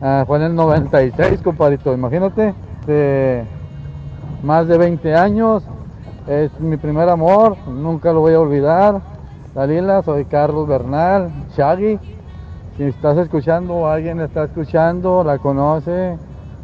Ah, 0.00 0.24
fue 0.26 0.38
en 0.38 0.44
el 0.44 0.54
96, 0.54 1.42
compadrito, 1.42 1.92
imagínate, 1.92 2.54
de 2.86 3.44
más 4.42 4.66
de 4.66 4.78
20 4.78 5.14
años, 5.14 5.62
es 6.26 6.58
mi 6.60 6.76
primer 6.76 7.08
amor, 7.08 7.56
nunca 7.66 8.12
lo 8.12 8.20
voy 8.20 8.34
a 8.34 8.40
olvidar. 8.40 9.00
Dalila, 9.54 10.02
soy 10.02 10.24
Carlos 10.24 10.66
Bernal, 10.66 11.30
Shaggy. 11.56 11.98
Si 12.76 12.84
estás 12.84 13.18
escuchando 13.18 13.74
o 13.74 13.86
alguien 13.86 14.20
está 14.20 14.44
escuchando, 14.44 15.22
la 15.24 15.38
conoce, 15.38 16.16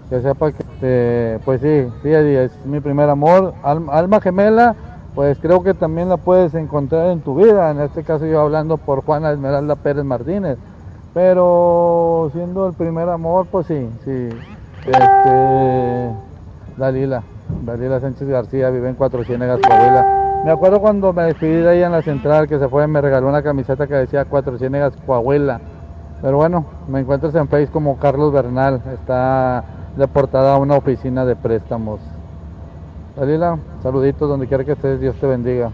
que 0.09 0.23
sepa 0.23 0.53
que, 0.53 0.65
eh, 0.81 1.39
pues 1.45 1.61
sí, 1.61 1.87
sí, 2.03 2.11
es 2.11 2.51
mi 2.65 2.81
primer 2.81 3.11
amor. 3.11 3.53
Alma 3.63 4.21
gemela, 4.21 4.75
pues 5.15 5.39
creo 5.39 5.63
que 5.63 5.75
también 5.75 6.09
la 6.09 6.17
puedes 6.17 6.55
encontrar 6.55 7.11
en 7.11 7.21
tu 7.21 7.35
vida. 7.35 7.71
En 7.71 7.81
este 7.81 8.05
caso 8.05 8.25
yo 8.25 8.41
hablando 8.41 8.79
por 8.79 9.05
Juana 9.05 9.33
Esmeralda 9.33 9.77
Pérez 9.77 10.05
Martínez. 10.05 10.57
Pero 11.13 12.31
siendo 12.33 12.69
el 12.69 12.75
primer 12.75 13.09
amor, 13.09 13.47
pues 13.51 13.67
sí, 13.67 13.89
sí. 14.05 14.29
Este, 14.87 16.11
Dalila, 16.77 17.23
Dalila 17.63 18.01
Sánchez 18.01 18.29
García, 18.29 18.71
vive 18.71 18.89
en 18.89 18.95
Cuatro 18.95 19.25
Ciénegas, 19.25 19.61
Coahuila. 19.61 20.43
Me 20.45 20.51
acuerdo 20.51 20.81
cuando 20.81 21.13
me 21.13 21.25
despedí 21.25 21.57
de 21.57 21.77
ella 21.77 21.87
en 21.87 21.93
la 21.93 22.03
central 22.03 22.49
que 22.49 22.59
se 22.59 22.69
fue, 22.69 22.87
me 22.87 23.01
regaló 23.01 23.29
una 23.29 23.43
camiseta 23.43 23.87
que 23.87 23.95
decía 23.95 24.25
Cuatro 24.25 24.59
Ciénegas. 24.59 24.93
Pero 25.07 26.37
bueno, 26.37 26.65
me 26.89 27.01
encuentras 27.01 27.35
en 27.35 27.49
Facebook 27.49 27.73
como 27.73 27.99
Carlos 27.99 28.33
Bernal, 28.33 28.81
está 28.93 29.65
deportada 29.97 30.55
a 30.55 30.59
una 30.59 30.77
oficina 30.77 31.25
de 31.25 31.37
préstamos. 31.37 32.01
Dalila, 33.17 33.59
saluditos 33.83 34.29
donde 34.29 34.47
quiera 34.47 34.65
que 34.65 34.73
estés, 34.73 35.01
Dios 35.01 35.17
te 35.17 35.27
bendiga. 35.27 35.71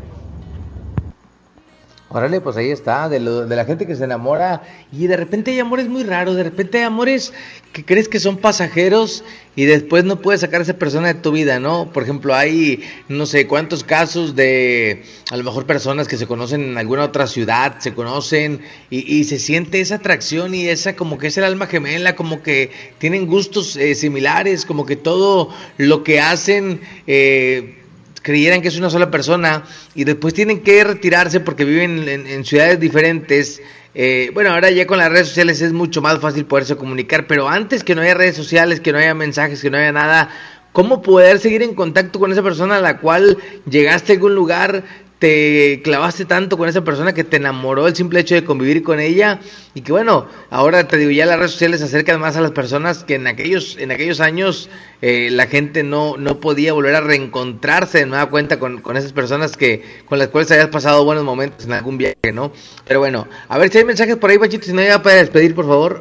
Órale, 2.14 2.40
pues 2.40 2.56
ahí 2.56 2.70
está, 2.70 3.08
de, 3.08 3.18
lo, 3.18 3.44
de 3.44 3.56
la 3.56 3.64
gente 3.64 3.88
que 3.88 3.96
se 3.96 4.04
enamora 4.04 4.62
y 4.92 5.08
de 5.08 5.16
repente 5.16 5.50
hay 5.50 5.58
amores 5.58 5.88
muy 5.88 6.04
raros, 6.04 6.36
de 6.36 6.44
repente 6.44 6.78
hay 6.78 6.84
amores 6.84 7.32
que 7.72 7.84
crees 7.84 8.08
que 8.08 8.20
son 8.20 8.36
pasajeros 8.36 9.24
y 9.56 9.64
después 9.64 10.04
no 10.04 10.22
puedes 10.22 10.42
sacar 10.42 10.60
a 10.60 10.62
esa 10.62 10.74
persona 10.74 11.08
de 11.08 11.14
tu 11.14 11.32
vida, 11.32 11.58
¿no? 11.58 11.90
Por 11.92 12.04
ejemplo, 12.04 12.32
hay 12.32 12.84
no 13.08 13.26
sé 13.26 13.48
cuántos 13.48 13.82
casos 13.82 14.36
de 14.36 15.02
a 15.28 15.36
lo 15.36 15.42
mejor 15.42 15.66
personas 15.66 16.06
que 16.06 16.16
se 16.16 16.28
conocen 16.28 16.62
en 16.62 16.78
alguna 16.78 17.02
otra 17.02 17.26
ciudad, 17.26 17.80
se 17.80 17.94
conocen 17.94 18.60
y, 18.90 19.12
y 19.12 19.24
se 19.24 19.40
siente 19.40 19.80
esa 19.80 19.96
atracción 19.96 20.54
y 20.54 20.68
esa 20.68 20.94
como 20.94 21.18
que 21.18 21.26
es 21.26 21.36
el 21.36 21.42
alma 21.42 21.66
gemela, 21.66 22.14
como 22.14 22.44
que 22.44 22.70
tienen 22.98 23.26
gustos 23.26 23.74
eh, 23.74 23.96
similares, 23.96 24.64
como 24.66 24.86
que 24.86 24.94
todo 24.94 25.52
lo 25.78 26.04
que 26.04 26.20
hacen... 26.20 26.80
Eh, 27.08 27.80
creyeran 28.24 28.62
que 28.62 28.68
es 28.68 28.78
una 28.78 28.90
sola 28.90 29.10
persona 29.10 29.64
y 29.94 30.04
después 30.04 30.34
tienen 30.34 30.62
que 30.62 30.82
retirarse 30.82 31.40
porque 31.40 31.64
viven 31.64 32.08
en, 32.08 32.44
ciudades 32.44 32.80
diferentes. 32.80 33.60
Eh, 33.94 34.30
bueno, 34.32 34.50
ahora 34.50 34.70
ya 34.70 34.86
con 34.86 34.98
las 34.98 35.12
redes 35.12 35.28
sociales 35.28 35.60
es 35.60 35.72
mucho 35.72 36.00
más 36.02 36.18
fácil 36.18 36.46
poderse 36.46 36.74
comunicar, 36.74 37.26
pero 37.28 37.48
antes 37.48 37.84
que 37.84 37.94
no 37.94 38.00
haya 38.00 38.14
redes 38.14 38.34
sociales, 38.34 38.80
que 38.80 38.92
no 38.92 38.98
haya 38.98 39.14
mensajes, 39.14 39.60
que 39.60 39.70
no 39.70 39.76
haya 39.76 39.92
nada, 39.92 40.30
¿cómo 40.72 41.02
poder 41.02 41.38
seguir 41.38 41.62
en 41.62 41.74
contacto 41.74 42.18
con 42.18 42.32
esa 42.32 42.42
persona 42.42 42.78
a 42.78 42.80
la 42.80 42.98
cual 42.98 43.36
llegaste 43.68 44.12
a 44.12 44.16
algún 44.16 44.34
lugar, 44.34 44.84
te 45.18 45.80
clavaste 45.82 46.24
tanto 46.24 46.58
con 46.58 46.68
esa 46.68 46.82
persona 46.82 47.14
que 47.14 47.24
te 47.24 47.36
enamoró 47.36 47.86
el 47.86 47.94
simple 47.94 48.20
hecho 48.20 48.34
de 48.34 48.44
convivir 48.44 48.82
con 48.82 49.00
ella 49.00 49.40
y 49.74 49.80
que 49.82 49.92
bueno, 49.92 50.26
ahora 50.50 50.86
te 50.88 50.96
digo, 50.96 51.10
ya 51.10 51.24
las 51.26 51.38
redes 51.38 51.52
sociales 51.52 51.80
se 51.80 51.86
acercan 51.86 52.20
más 52.20 52.36
a 52.36 52.40
las 52.40 52.50
personas 52.50 53.04
que 53.04 53.14
en 53.14 53.26
aquellos, 53.26 53.76
en 53.78 53.92
aquellos 53.92 54.20
años 54.20 54.68
eh, 55.02 55.28
la 55.30 55.46
gente 55.46 55.82
no, 55.82 56.16
no 56.16 56.40
podía 56.40 56.72
volver 56.72 56.94
a 56.96 57.00
reencontrarse 57.00 57.98
de 57.98 58.06
nueva 58.06 58.26
cuenta 58.28 58.58
con, 58.58 58.80
con 58.80 58.96
esas 58.96 59.12
personas 59.12 59.56
que, 59.56 59.82
con 60.06 60.18
las 60.18 60.28
cuales 60.28 60.50
habías 60.50 60.68
pasado 60.68 61.04
buenos 61.04 61.24
momentos 61.24 61.64
en 61.66 61.72
algún 61.72 61.96
viaje, 61.96 62.32
¿no? 62.32 62.52
Pero 62.86 63.00
bueno, 63.00 63.26
a 63.48 63.58
ver 63.58 63.70
si 63.70 63.78
hay 63.78 63.84
mensajes 63.84 64.16
por 64.16 64.30
ahí, 64.30 64.38
Pachito, 64.38 64.66
si 64.66 64.72
no 64.72 64.82
ya 64.82 65.02
para 65.02 65.16
despedir, 65.16 65.54
por 65.54 65.66
favor. 65.66 66.00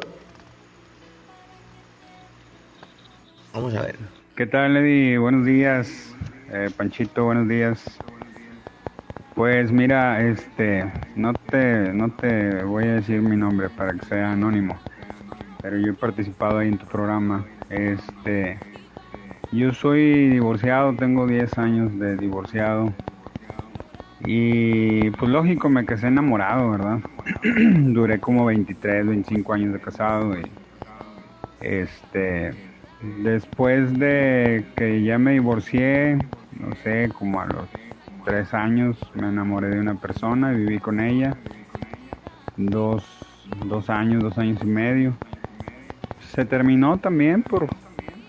Vamos 3.52 3.74
a 3.74 3.82
ver. 3.82 3.96
¿Qué 4.36 4.46
tal, 4.46 4.76
Eddie? 4.76 5.16
Buenos 5.16 5.46
días. 5.46 6.12
Eh, 6.52 6.70
Panchito, 6.76 7.24
buenos 7.24 7.48
días. 7.48 7.84
Pues 9.34 9.72
mira, 9.72 10.22
este, 10.28 10.84
no 11.16 11.34
te, 11.36 11.92
no 11.92 12.10
te 12.12 12.62
voy 12.64 12.86
a 12.86 12.94
decir 12.94 13.20
mi 13.20 13.36
nombre 13.36 13.68
para 13.70 13.94
que 13.94 14.02
sea 14.02 14.32
anónimo, 14.32 14.80
pero 15.60 15.78
yo 15.78 15.90
he 15.92 15.94
participado 15.94 16.58
ahí 16.58 16.68
en 16.68 16.78
tu 16.78 16.86
programa. 16.86 17.46
Este, 17.68 18.60
yo 19.52 19.72
soy 19.72 20.28
divorciado, 20.30 20.96
tengo 20.96 21.26
10 21.26 21.58
años 21.58 21.98
de 21.98 22.16
divorciado 22.18 22.94
y 24.20 25.10
pues 25.12 25.30
lógico 25.30 25.68
me 25.68 25.84
casé 25.84 26.08
enamorado, 26.08 26.70
¿verdad? 26.70 26.98
Duré 27.92 28.20
como 28.20 28.44
23, 28.46 29.06
25 29.06 29.52
años 29.52 29.72
de 29.72 29.80
casado 29.80 30.38
y 30.38 30.50
este, 31.60 32.54
después 33.00 33.98
de 33.98 34.66
que 34.76 35.02
ya 35.02 35.18
me 35.18 35.32
divorcié, 35.32 36.28
no 36.50 36.74
sé, 36.76 37.10
como 37.12 37.40
a 37.40 37.46
los 37.46 37.68
tres 38.24 38.54
años 38.54 39.10
me 39.14 39.28
enamoré 39.28 39.68
de 39.70 39.80
una 39.80 40.00
persona, 40.00 40.52
viví 40.52 40.80
con 40.80 41.00
ella 41.00 41.40
dos, 42.56 43.04
dos 43.46 43.90
años, 43.90 44.22
dos 44.22 44.38
años 44.38 44.62
y 44.62 44.66
medio. 44.66 45.20
Se 46.18 46.44
terminó 46.44 47.00
también 47.00 47.44
por, 47.44 47.72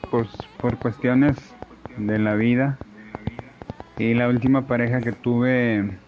por, 0.09 0.27
por 0.59 0.79
cuestiones 0.79 1.57
de 1.95 2.19
la 2.19 2.35
vida. 2.35 2.81
Y 3.97 4.13
la 4.13 4.27
última 4.29 4.67
pareja 4.67 5.03
que 5.03 5.13
tuve, 5.13 6.01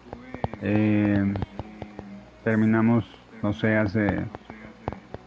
eh, 0.60 1.44
terminamos, 2.42 3.28
no 3.42 3.52
sé, 3.52 3.76
hace, 3.76 4.32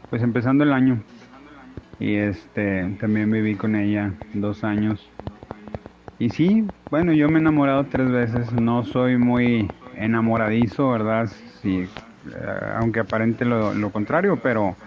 pues 0.09 0.22
empezando 0.24 0.64
el 0.64 0.74
año. 0.74 1.05
Y 1.99 2.16
este, 2.16 2.97
también 2.99 3.32
viví 3.32 3.57
con 3.57 3.76
ella 3.76 4.22
dos 4.34 4.64
años. 4.64 5.11
Y 6.22 6.30
sí, 6.30 6.72
bueno, 6.91 7.13
yo 7.13 7.30
me 7.30 7.39
he 7.39 7.41
enamorado 7.41 7.88
tres 7.89 8.07
veces, 8.11 8.53
no 8.53 8.84
soy 8.84 9.17
muy 9.17 9.74
enamoradizo, 9.91 10.89
¿verdad? 10.91 11.26
Sí, 11.61 11.80
eh, 11.80 11.91
aunque 12.76 12.99
aparente 12.99 13.43
lo, 13.43 13.91
contrario, 13.91 14.39
pero 14.39 14.78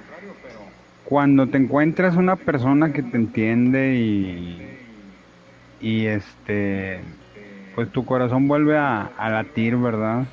cuando 1.03 1.51
te 1.51 1.59
encuentras 1.59 2.17
una 2.17 2.45
persona 2.45 2.93
que 2.93 3.03
te 3.03 3.17
entiende 3.17 3.95
y, 3.97 4.81
y 5.79 6.07
este, 6.07 7.05
pues 7.73 7.91
tu 7.93 8.05
corazón 8.07 8.49
vuelve 8.49 8.79
a, 8.79 9.05
a 9.07 9.31
latir, 9.31 9.77
¿verdad? 9.79 10.29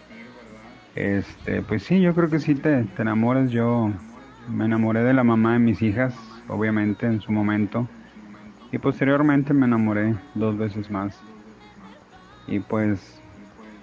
Este, 0.94 1.64
pues 1.64 1.84
sí, 1.84 2.02
yo 2.02 2.16
creo 2.16 2.30
que 2.30 2.40
sí 2.40 2.56
te, 2.56 2.86
te 2.86 3.02
enamoras. 3.04 3.52
Yo 3.52 3.94
me 4.46 4.66
enamoré 4.66 5.04
de 5.04 5.14
la 5.14 5.24
mamá 5.24 5.54
de 5.54 5.60
mis 5.60 5.82
hijas, 5.82 6.44
obviamente, 6.48 7.06
en 7.08 7.22
su 7.22 7.32
momento. 7.32 7.92
Y 8.72 8.78
posteriormente 8.78 9.54
me 9.54 9.66
enamoré 9.66 10.16
dos 10.34 10.58
veces 10.58 10.90
más. 10.90 11.20
Y 12.48 12.60
pues, 12.60 13.22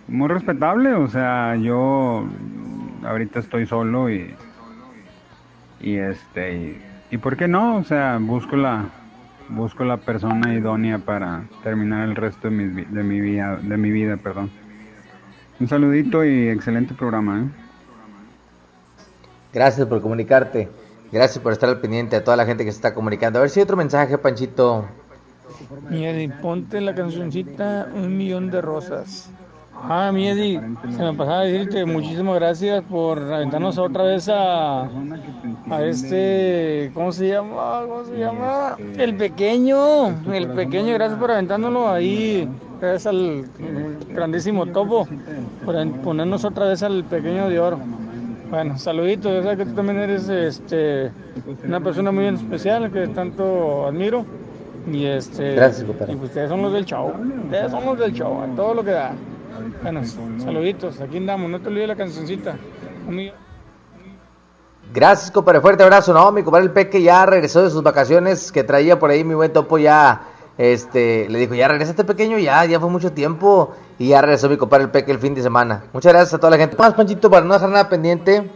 muy 0.08 0.28
respetable, 0.28 0.94
o 0.94 1.06
sea, 1.08 1.54
yo 1.56 2.26
ahorita 3.04 3.40
estoy 3.40 3.66
solo 3.66 4.10
y, 4.10 4.34
y 5.80 5.96
este, 5.96 6.80
y, 7.10 7.18
por 7.18 7.36
qué 7.36 7.48
no, 7.48 7.76
o 7.76 7.84
sea, 7.84 8.18
busco 8.18 8.56
la, 8.56 8.86
busco 9.48 9.84
la 9.84 9.98
persona 9.98 10.54
idónea 10.54 10.98
para 10.98 11.42
terminar 11.62 12.08
el 12.08 12.16
resto 12.16 12.48
de 12.48 12.56
mi, 12.56 12.84
de 12.84 13.02
mi 13.02 13.20
vida, 13.20 13.56
de 13.56 13.76
mi 13.76 13.90
vida, 13.90 14.16
perdón. 14.16 14.50
Un 15.60 15.68
saludito 15.68 16.24
y 16.24 16.48
excelente 16.48 16.94
programa, 16.94 17.40
¿eh? 17.40 17.44
Gracias 19.52 19.86
por 19.86 20.00
comunicarte. 20.00 20.68
Gracias 21.10 21.42
por 21.42 21.52
estar 21.52 21.68
al 21.68 21.80
pendiente 21.80 22.16
a 22.16 22.24
toda 22.24 22.36
la 22.36 22.44
gente 22.44 22.64
que 22.64 22.72
se 22.72 22.76
está 22.76 22.94
comunicando. 22.94 23.38
A 23.38 23.42
ver 23.42 23.50
si 23.50 23.60
hay 23.60 23.64
otro 23.64 23.76
mensaje, 23.76 24.18
Panchito. 24.18 24.84
Mi 25.88 26.06
Eddie, 26.06 26.28
ponte 26.28 26.80
la 26.80 26.94
cancioncita 26.94 27.88
Un 27.94 28.16
Millón 28.16 28.50
de 28.50 28.60
Rosas. 28.60 29.30
Ah, 29.80 30.10
mi 30.12 30.28
Eddie, 30.28 30.60
se 30.90 31.02
me 31.02 31.14
pasaba 31.14 31.40
a 31.40 31.44
decirte 31.44 31.84
muchísimas 31.84 32.34
gracias 32.34 32.82
por 32.90 33.18
aventarnos 33.18 33.78
otra 33.78 34.04
vez 34.04 34.28
a, 34.28 34.82
a 34.82 35.82
este, 35.84 36.90
¿cómo 36.94 37.12
se 37.12 37.28
llama? 37.28 37.82
¿Cómo 37.86 38.04
se 38.04 38.18
llama? 38.18 38.76
El 38.96 39.16
pequeño, 39.16 40.08
el 40.32 40.48
pequeño, 40.48 40.94
gracias 40.94 41.18
por 41.18 41.30
aventándolo 41.30 41.88
ahí, 41.88 42.48
gracias 42.80 43.06
al 43.06 43.44
grandísimo 44.08 44.66
topo, 44.66 45.06
por 45.64 45.90
ponernos 46.02 46.44
otra 46.44 46.66
vez 46.66 46.82
al 46.82 47.04
pequeño 47.04 47.48
de 47.48 47.60
oro. 47.60 47.78
Bueno, 48.50 48.78
saluditos, 48.78 49.30
yo 49.44 49.50
sé 49.50 49.56
que 49.56 49.66
tú 49.66 49.72
también 49.74 49.98
eres 49.98 50.28
este, 50.28 51.10
una 51.66 51.80
persona 51.80 52.10
muy 52.10 52.26
especial 52.26 52.90
que 52.90 53.08
tanto 53.08 53.86
admiro. 53.86 54.24
Y 54.90 55.04
este. 55.04 55.54
Gracias, 55.54 55.84
compadre. 55.86 56.12
Y 56.14 56.16
pues 56.16 56.30
ustedes 56.30 56.48
son 56.48 56.62
los 56.62 56.72
del 56.72 56.84
show. 56.86 57.12
Ustedes 57.44 57.70
son 57.70 57.84
los 57.84 57.98
del 57.98 58.12
show, 58.14 58.42
a 58.42 58.46
todo 58.56 58.74
lo 58.74 58.84
que 58.84 58.92
da. 58.92 59.12
Bueno, 59.82 60.00
saluditos, 60.38 61.00
aquí 61.00 61.18
andamos, 61.18 61.50
no 61.50 61.60
te 61.60 61.68
olvides 61.68 61.88
la 61.88 61.96
cancioncita. 61.96 62.56
Millón- 63.08 63.34
Gracias, 64.94 65.30
compadre. 65.30 65.60
Fuerte 65.60 65.82
abrazo. 65.82 66.14
No, 66.14 66.32
mi 66.32 66.42
compadre 66.42 66.64
el 66.64 66.72
Peque 66.72 67.02
ya 67.02 67.26
regresó 67.26 67.62
de 67.62 67.68
sus 67.68 67.82
vacaciones 67.82 68.50
que 68.50 68.64
traía 68.64 68.98
por 68.98 69.10
ahí. 69.10 69.22
Mi 69.24 69.34
buen 69.34 69.52
topo 69.52 69.76
ya, 69.76 70.22
este, 70.58 71.28
le 71.28 71.38
dijo, 71.38 71.54
ya 71.54 71.68
regresaste 71.68 72.02
pequeño, 72.02 72.36
ya, 72.36 72.64
ya 72.64 72.80
fue 72.80 72.90
mucho 72.90 73.12
tiempo. 73.12 73.74
Y 73.96 74.08
ya 74.08 74.20
regresó 74.20 74.48
mi 74.48 74.56
compadre 74.56 74.84
el 74.84 74.90
Peque 74.90 75.12
el 75.12 75.18
fin 75.18 75.34
de 75.34 75.42
semana. 75.42 75.84
Muchas 75.92 76.12
gracias 76.12 76.34
a 76.34 76.38
toda 76.38 76.50
la 76.50 76.58
gente. 76.58 76.76
Más, 76.76 76.94
Panchito, 76.94 77.30
para 77.30 77.46
no 77.46 77.54
dejar 77.54 77.70
nada 77.70 77.88
pendiente. 77.88 78.50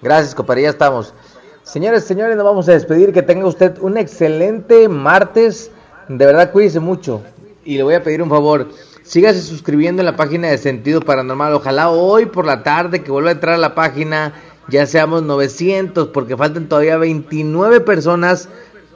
Gracias, 0.00 0.34
compadre, 0.34 0.62
ya 0.62 0.70
estamos. 0.70 1.14
Señores, 1.62 2.04
señores, 2.04 2.36
nos 2.36 2.44
vamos 2.44 2.68
a 2.68 2.72
despedir. 2.72 3.12
Que 3.12 3.22
tenga 3.22 3.46
usted 3.46 3.78
un 3.80 3.96
excelente 3.96 4.88
martes. 4.88 5.70
De 6.08 6.24
verdad, 6.24 6.52
cuídese 6.52 6.80
mucho. 6.80 7.22
Y 7.64 7.76
le 7.76 7.82
voy 7.82 7.94
a 7.94 8.02
pedir 8.02 8.22
un 8.22 8.28
favor. 8.28 8.68
Sígase 9.02 9.40
suscribiendo 9.40 10.02
en 10.02 10.06
la 10.06 10.16
página 10.16 10.48
de 10.48 10.58
Sentido 10.58 11.00
Paranormal. 11.00 11.54
Ojalá 11.54 11.88
hoy 11.88 12.26
por 12.26 12.44
la 12.44 12.62
tarde 12.62 13.02
que 13.02 13.10
vuelva 13.10 13.30
a 13.30 13.32
entrar 13.32 13.54
a 13.54 13.58
la 13.58 13.74
página 13.74 14.34
ya 14.68 14.86
seamos 14.86 15.22
900. 15.22 16.08
Porque 16.08 16.36
faltan 16.36 16.68
todavía 16.68 16.96
29 16.98 17.80
personas 17.80 18.48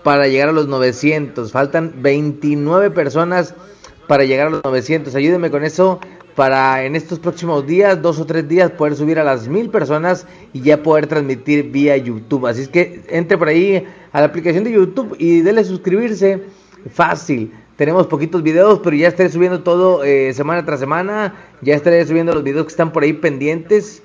para 0.03 0.29
llegar 0.29 0.49
a 0.49 0.53
los 0.53 0.69
900. 0.69 1.53
Faltan 1.53 1.95
29 2.03 2.91
personas 2.91 3.55
para 4.07 4.25
llegar 4.25 4.49
a 4.49 4.51
los 4.51 4.65
900. 4.65 5.15
Ayúdenme 5.15 5.51
con 5.51 5.65
eso 5.65 6.01
para 6.35 6.85
en 6.85 6.97
estos 6.97 7.19
próximos 7.19 7.67
días, 7.67 8.01
dos 8.01 8.19
o 8.19 8.27
tres 8.27 8.49
días, 8.49 8.71
poder 8.71 8.97
subir 8.97 9.19
a 9.19 9.25
las 9.25 9.49
mil 9.49 9.69
personas 9.69 10.27
y 10.53 10.63
ya 10.63 10.83
poder 10.83 11.07
transmitir 11.07 11.71
vía 11.71 11.97
YouTube. 11.97 12.47
Así 12.47 12.63
es 12.63 12.69
que 12.69 13.03
entre 13.09 13.37
por 13.37 13.49
ahí 13.49 13.85
a 14.13 14.21
la 14.21 14.27
aplicación 14.27 14.65
de 14.65 14.73
YouTube 14.73 15.15
y 15.19 15.41
dele 15.41 15.65
suscribirse. 15.65 16.43
Fácil. 16.91 17.53
Tenemos 17.77 18.07
poquitos 18.07 18.43
videos, 18.43 18.81
pero 18.83 18.97
ya 18.97 19.09
estaré 19.09 19.29
subiendo 19.29 19.63
todo 19.63 20.05
eh, 20.05 20.33
semana 20.35 20.65
tras 20.65 20.81
semana. 20.81 21.35
Ya 21.61 21.75
estaré 21.75 22.05
subiendo 22.07 22.35
los 22.35 22.43
videos 22.43 22.65
que 22.65 22.71
están 22.71 22.93
por 22.93 23.03
ahí 23.03 23.13
pendientes. 23.13 24.03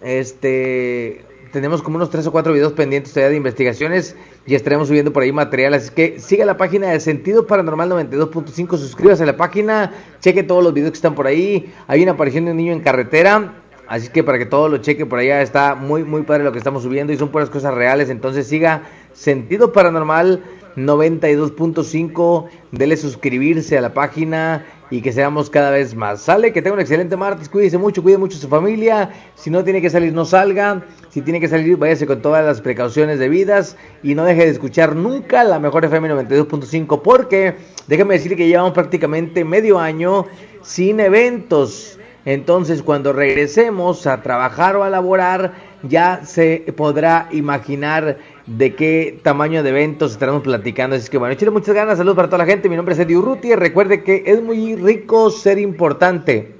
Este, 0.00 1.24
tenemos 1.52 1.82
como 1.82 1.96
unos 1.96 2.10
tres 2.10 2.26
o 2.26 2.32
cuatro 2.32 2.52
videos 2.52 2.72
pendientes 2.72 3.12
todavía 3.12 3.30
de 3.30 3.36
investigaciones 3.36 4.16
y 4.46 4.54
estaremos 4.54 4.88
subiendo 4.88 5.12
por 5.12 5.22
ahí 5.22 5.32
material. 5.32 5.74
Así 5.74 5.90
que 5.90 6.18
siga 6.18 6.44
la 6.44 6.56
página 6.56 6.88
de 6.88 7.00
Sentido 7.00 7.46
Paranormal 7.46 7.90
92.5, 7.90 8.76
suscríbase 8.76 9.22
a 9.22 9.26
la 9.26 9.36
página, 9.36 9.92
cheque 10.20 10.42
todos 10.42 10.62
los 10.62 10.74
videos 10.74 10.92
que 10.92 10.96
están 10.96 11.14
por 11.14 11.26
ahí. 11.26 11.72
Hay 11.86 12.02
una 12.02 12.12
aparición 12.12 12.44
de 12.44 12.52
un 12.52 12.56
niño 12.56 12.72
en 12.72 12.80
carretera. 12.80 13.54
Así 13.86 14.10
que 14.10 14.22
para 14.22 14.36
que 14.36 14.44
todo 14.44 14.68
lo 14.68 14.76
cheque 14.78 15.06
por 15.06 15.18
allá 15.18 15.40
está 15.40 15.74
muy 15.74 16.04
muy 16.04 16.20
padre 16.20 16.44
lo 16.44 16.52
que 16.52 16.58
estamos 16.58 16.82
subiendo 16.82 17.10
y 17.10 17.16
son 17.16 17.30
puras 17.30 17.48
cosas 17.48 17.72
reales. 17.72 18.10
Entonces 18.10 18.46
siga 18.46 18.82
Sentido 19.14 19.72
Paranormal 19.72 20.42
92.5. 20.76 22.48
Dele 22.72 22.96
suscribirse 22.96 23.78
a 23.78 23.80
la 23.80 23.94
página 23.94 24.66
y 24.90 25.02
que 25.02 25.12
seamos 25.12 25.50
cada 25.50 25.70
vez 25.70 25.94
más. 25.94 26.22
Sale, 26.22 26.52
que 26.52 26.62
tenga 26.62 26.74
un 26.74 26.80
excelente 26.80 27.16
martes. 27.16 27.48
Cuídese 27.48 27.78
mucho, 27.78 28.02
cuide 28.02 28.18
mucho 28.18 28.38
a 28.38 28.40
su 28.40 28.48
familia. 28.48 29.10
Si 29.34 29.50
no 29.50 29.64
tiene 29.64 29.82
que 29.82 29.90
salir, 29.90 30.12
no 30.12 30.24
salga. 30.24 30.82
Si 31.18 31.22
tiene 31.22 31.40
que 31.40 31.48
salir, 31.48 31.76
váyase 31.76 32.06
con 32.06 32.22
todas 32.22 32.44
las 32.44 32.60
precauciones 32.60 33.18
debidas. 33.18 33.76
Y 34.04 34.14
no 34.14 34.24
deje 34.24 34.44
de 34.44 34.50
escuchar 34.52 34.94
nunca 34.94 35.42
la 35.42 35.58
mejor 35.58 35.84
FM 35.84 36.08
92.5. 36.10 37.02
Porque 37.02 37.56
déjame 37.88 38.14
decir 38.14 38.36
que 38.36 38.46
llevamos 38.46 38.70
prácticamente 38.70 39.44
medio 39.44 39.80
año 39.80 40.26
sin 40.62 41.00
eventos. 41.00 41.98
Entonces, 42.24 42.84
cuando 42.84 43.12
regresemos 43.12 44.06
a 44.06 44.22
trabajar 44.22 44.76
o 44.76 44.84
a 44.84 44.90
laborar, 44.90 45.54
ya 45.82 46.20
se 46.24 46.72
podrá 46.76 47.28
imaginar 47.32 48.18
de 48.46 48.76
qué 48.76 49.18
tamaño 49.20 49.64
de 49.64 49.70
eventos 49.70 50.12
estaremos 50.12 50.42
platicando. 50.42 50.94
Así 50.94 51.10
que 51.10 51.18
bueno, 51.18 51.32
échale 51.32 51.50
muchas 51.50 51.74
ganas, 51.74 51.98
saludos 51.98 52.14
para 52.14 52.28
toda 52.28 52.44
la 52.44 52.46
gente. 52.46 52.68
Mi 52.68 52.76
nombre 52.76 52.94
es 52.94 53.00
Eddie 53.00 53.16
Urruti. 53.16 53.56
Recuerde 53.56 54.04
que 54.04 54.22
es 54.24 54.40
muy 54.40 54.76
rico 54.76 55.30
ser 55.30 55.58
importante, 55.58 56.54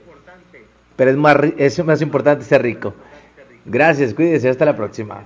pero 0.97 1.13
es 1.13 1.17
más, 1.17 1.37
es 1.57 1.85
más 1.85 2.03
importante 2.03 2.45
ser 2.45 2.63
rico. 2.63 2.93
Gracias, 3.65 4.15
cuídese, 4.15 4.49
hasta 4.49 4.65
la 4.65 4.77
próxima. 4.77 5.25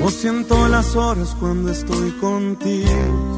No 0.00 0.10
siento 0.10 0.68
las 0.68 0.96
horas 0.96 1.36
cuando 1.38 1.70
estoy 1.70 2.10
contigo. 2.12 3.37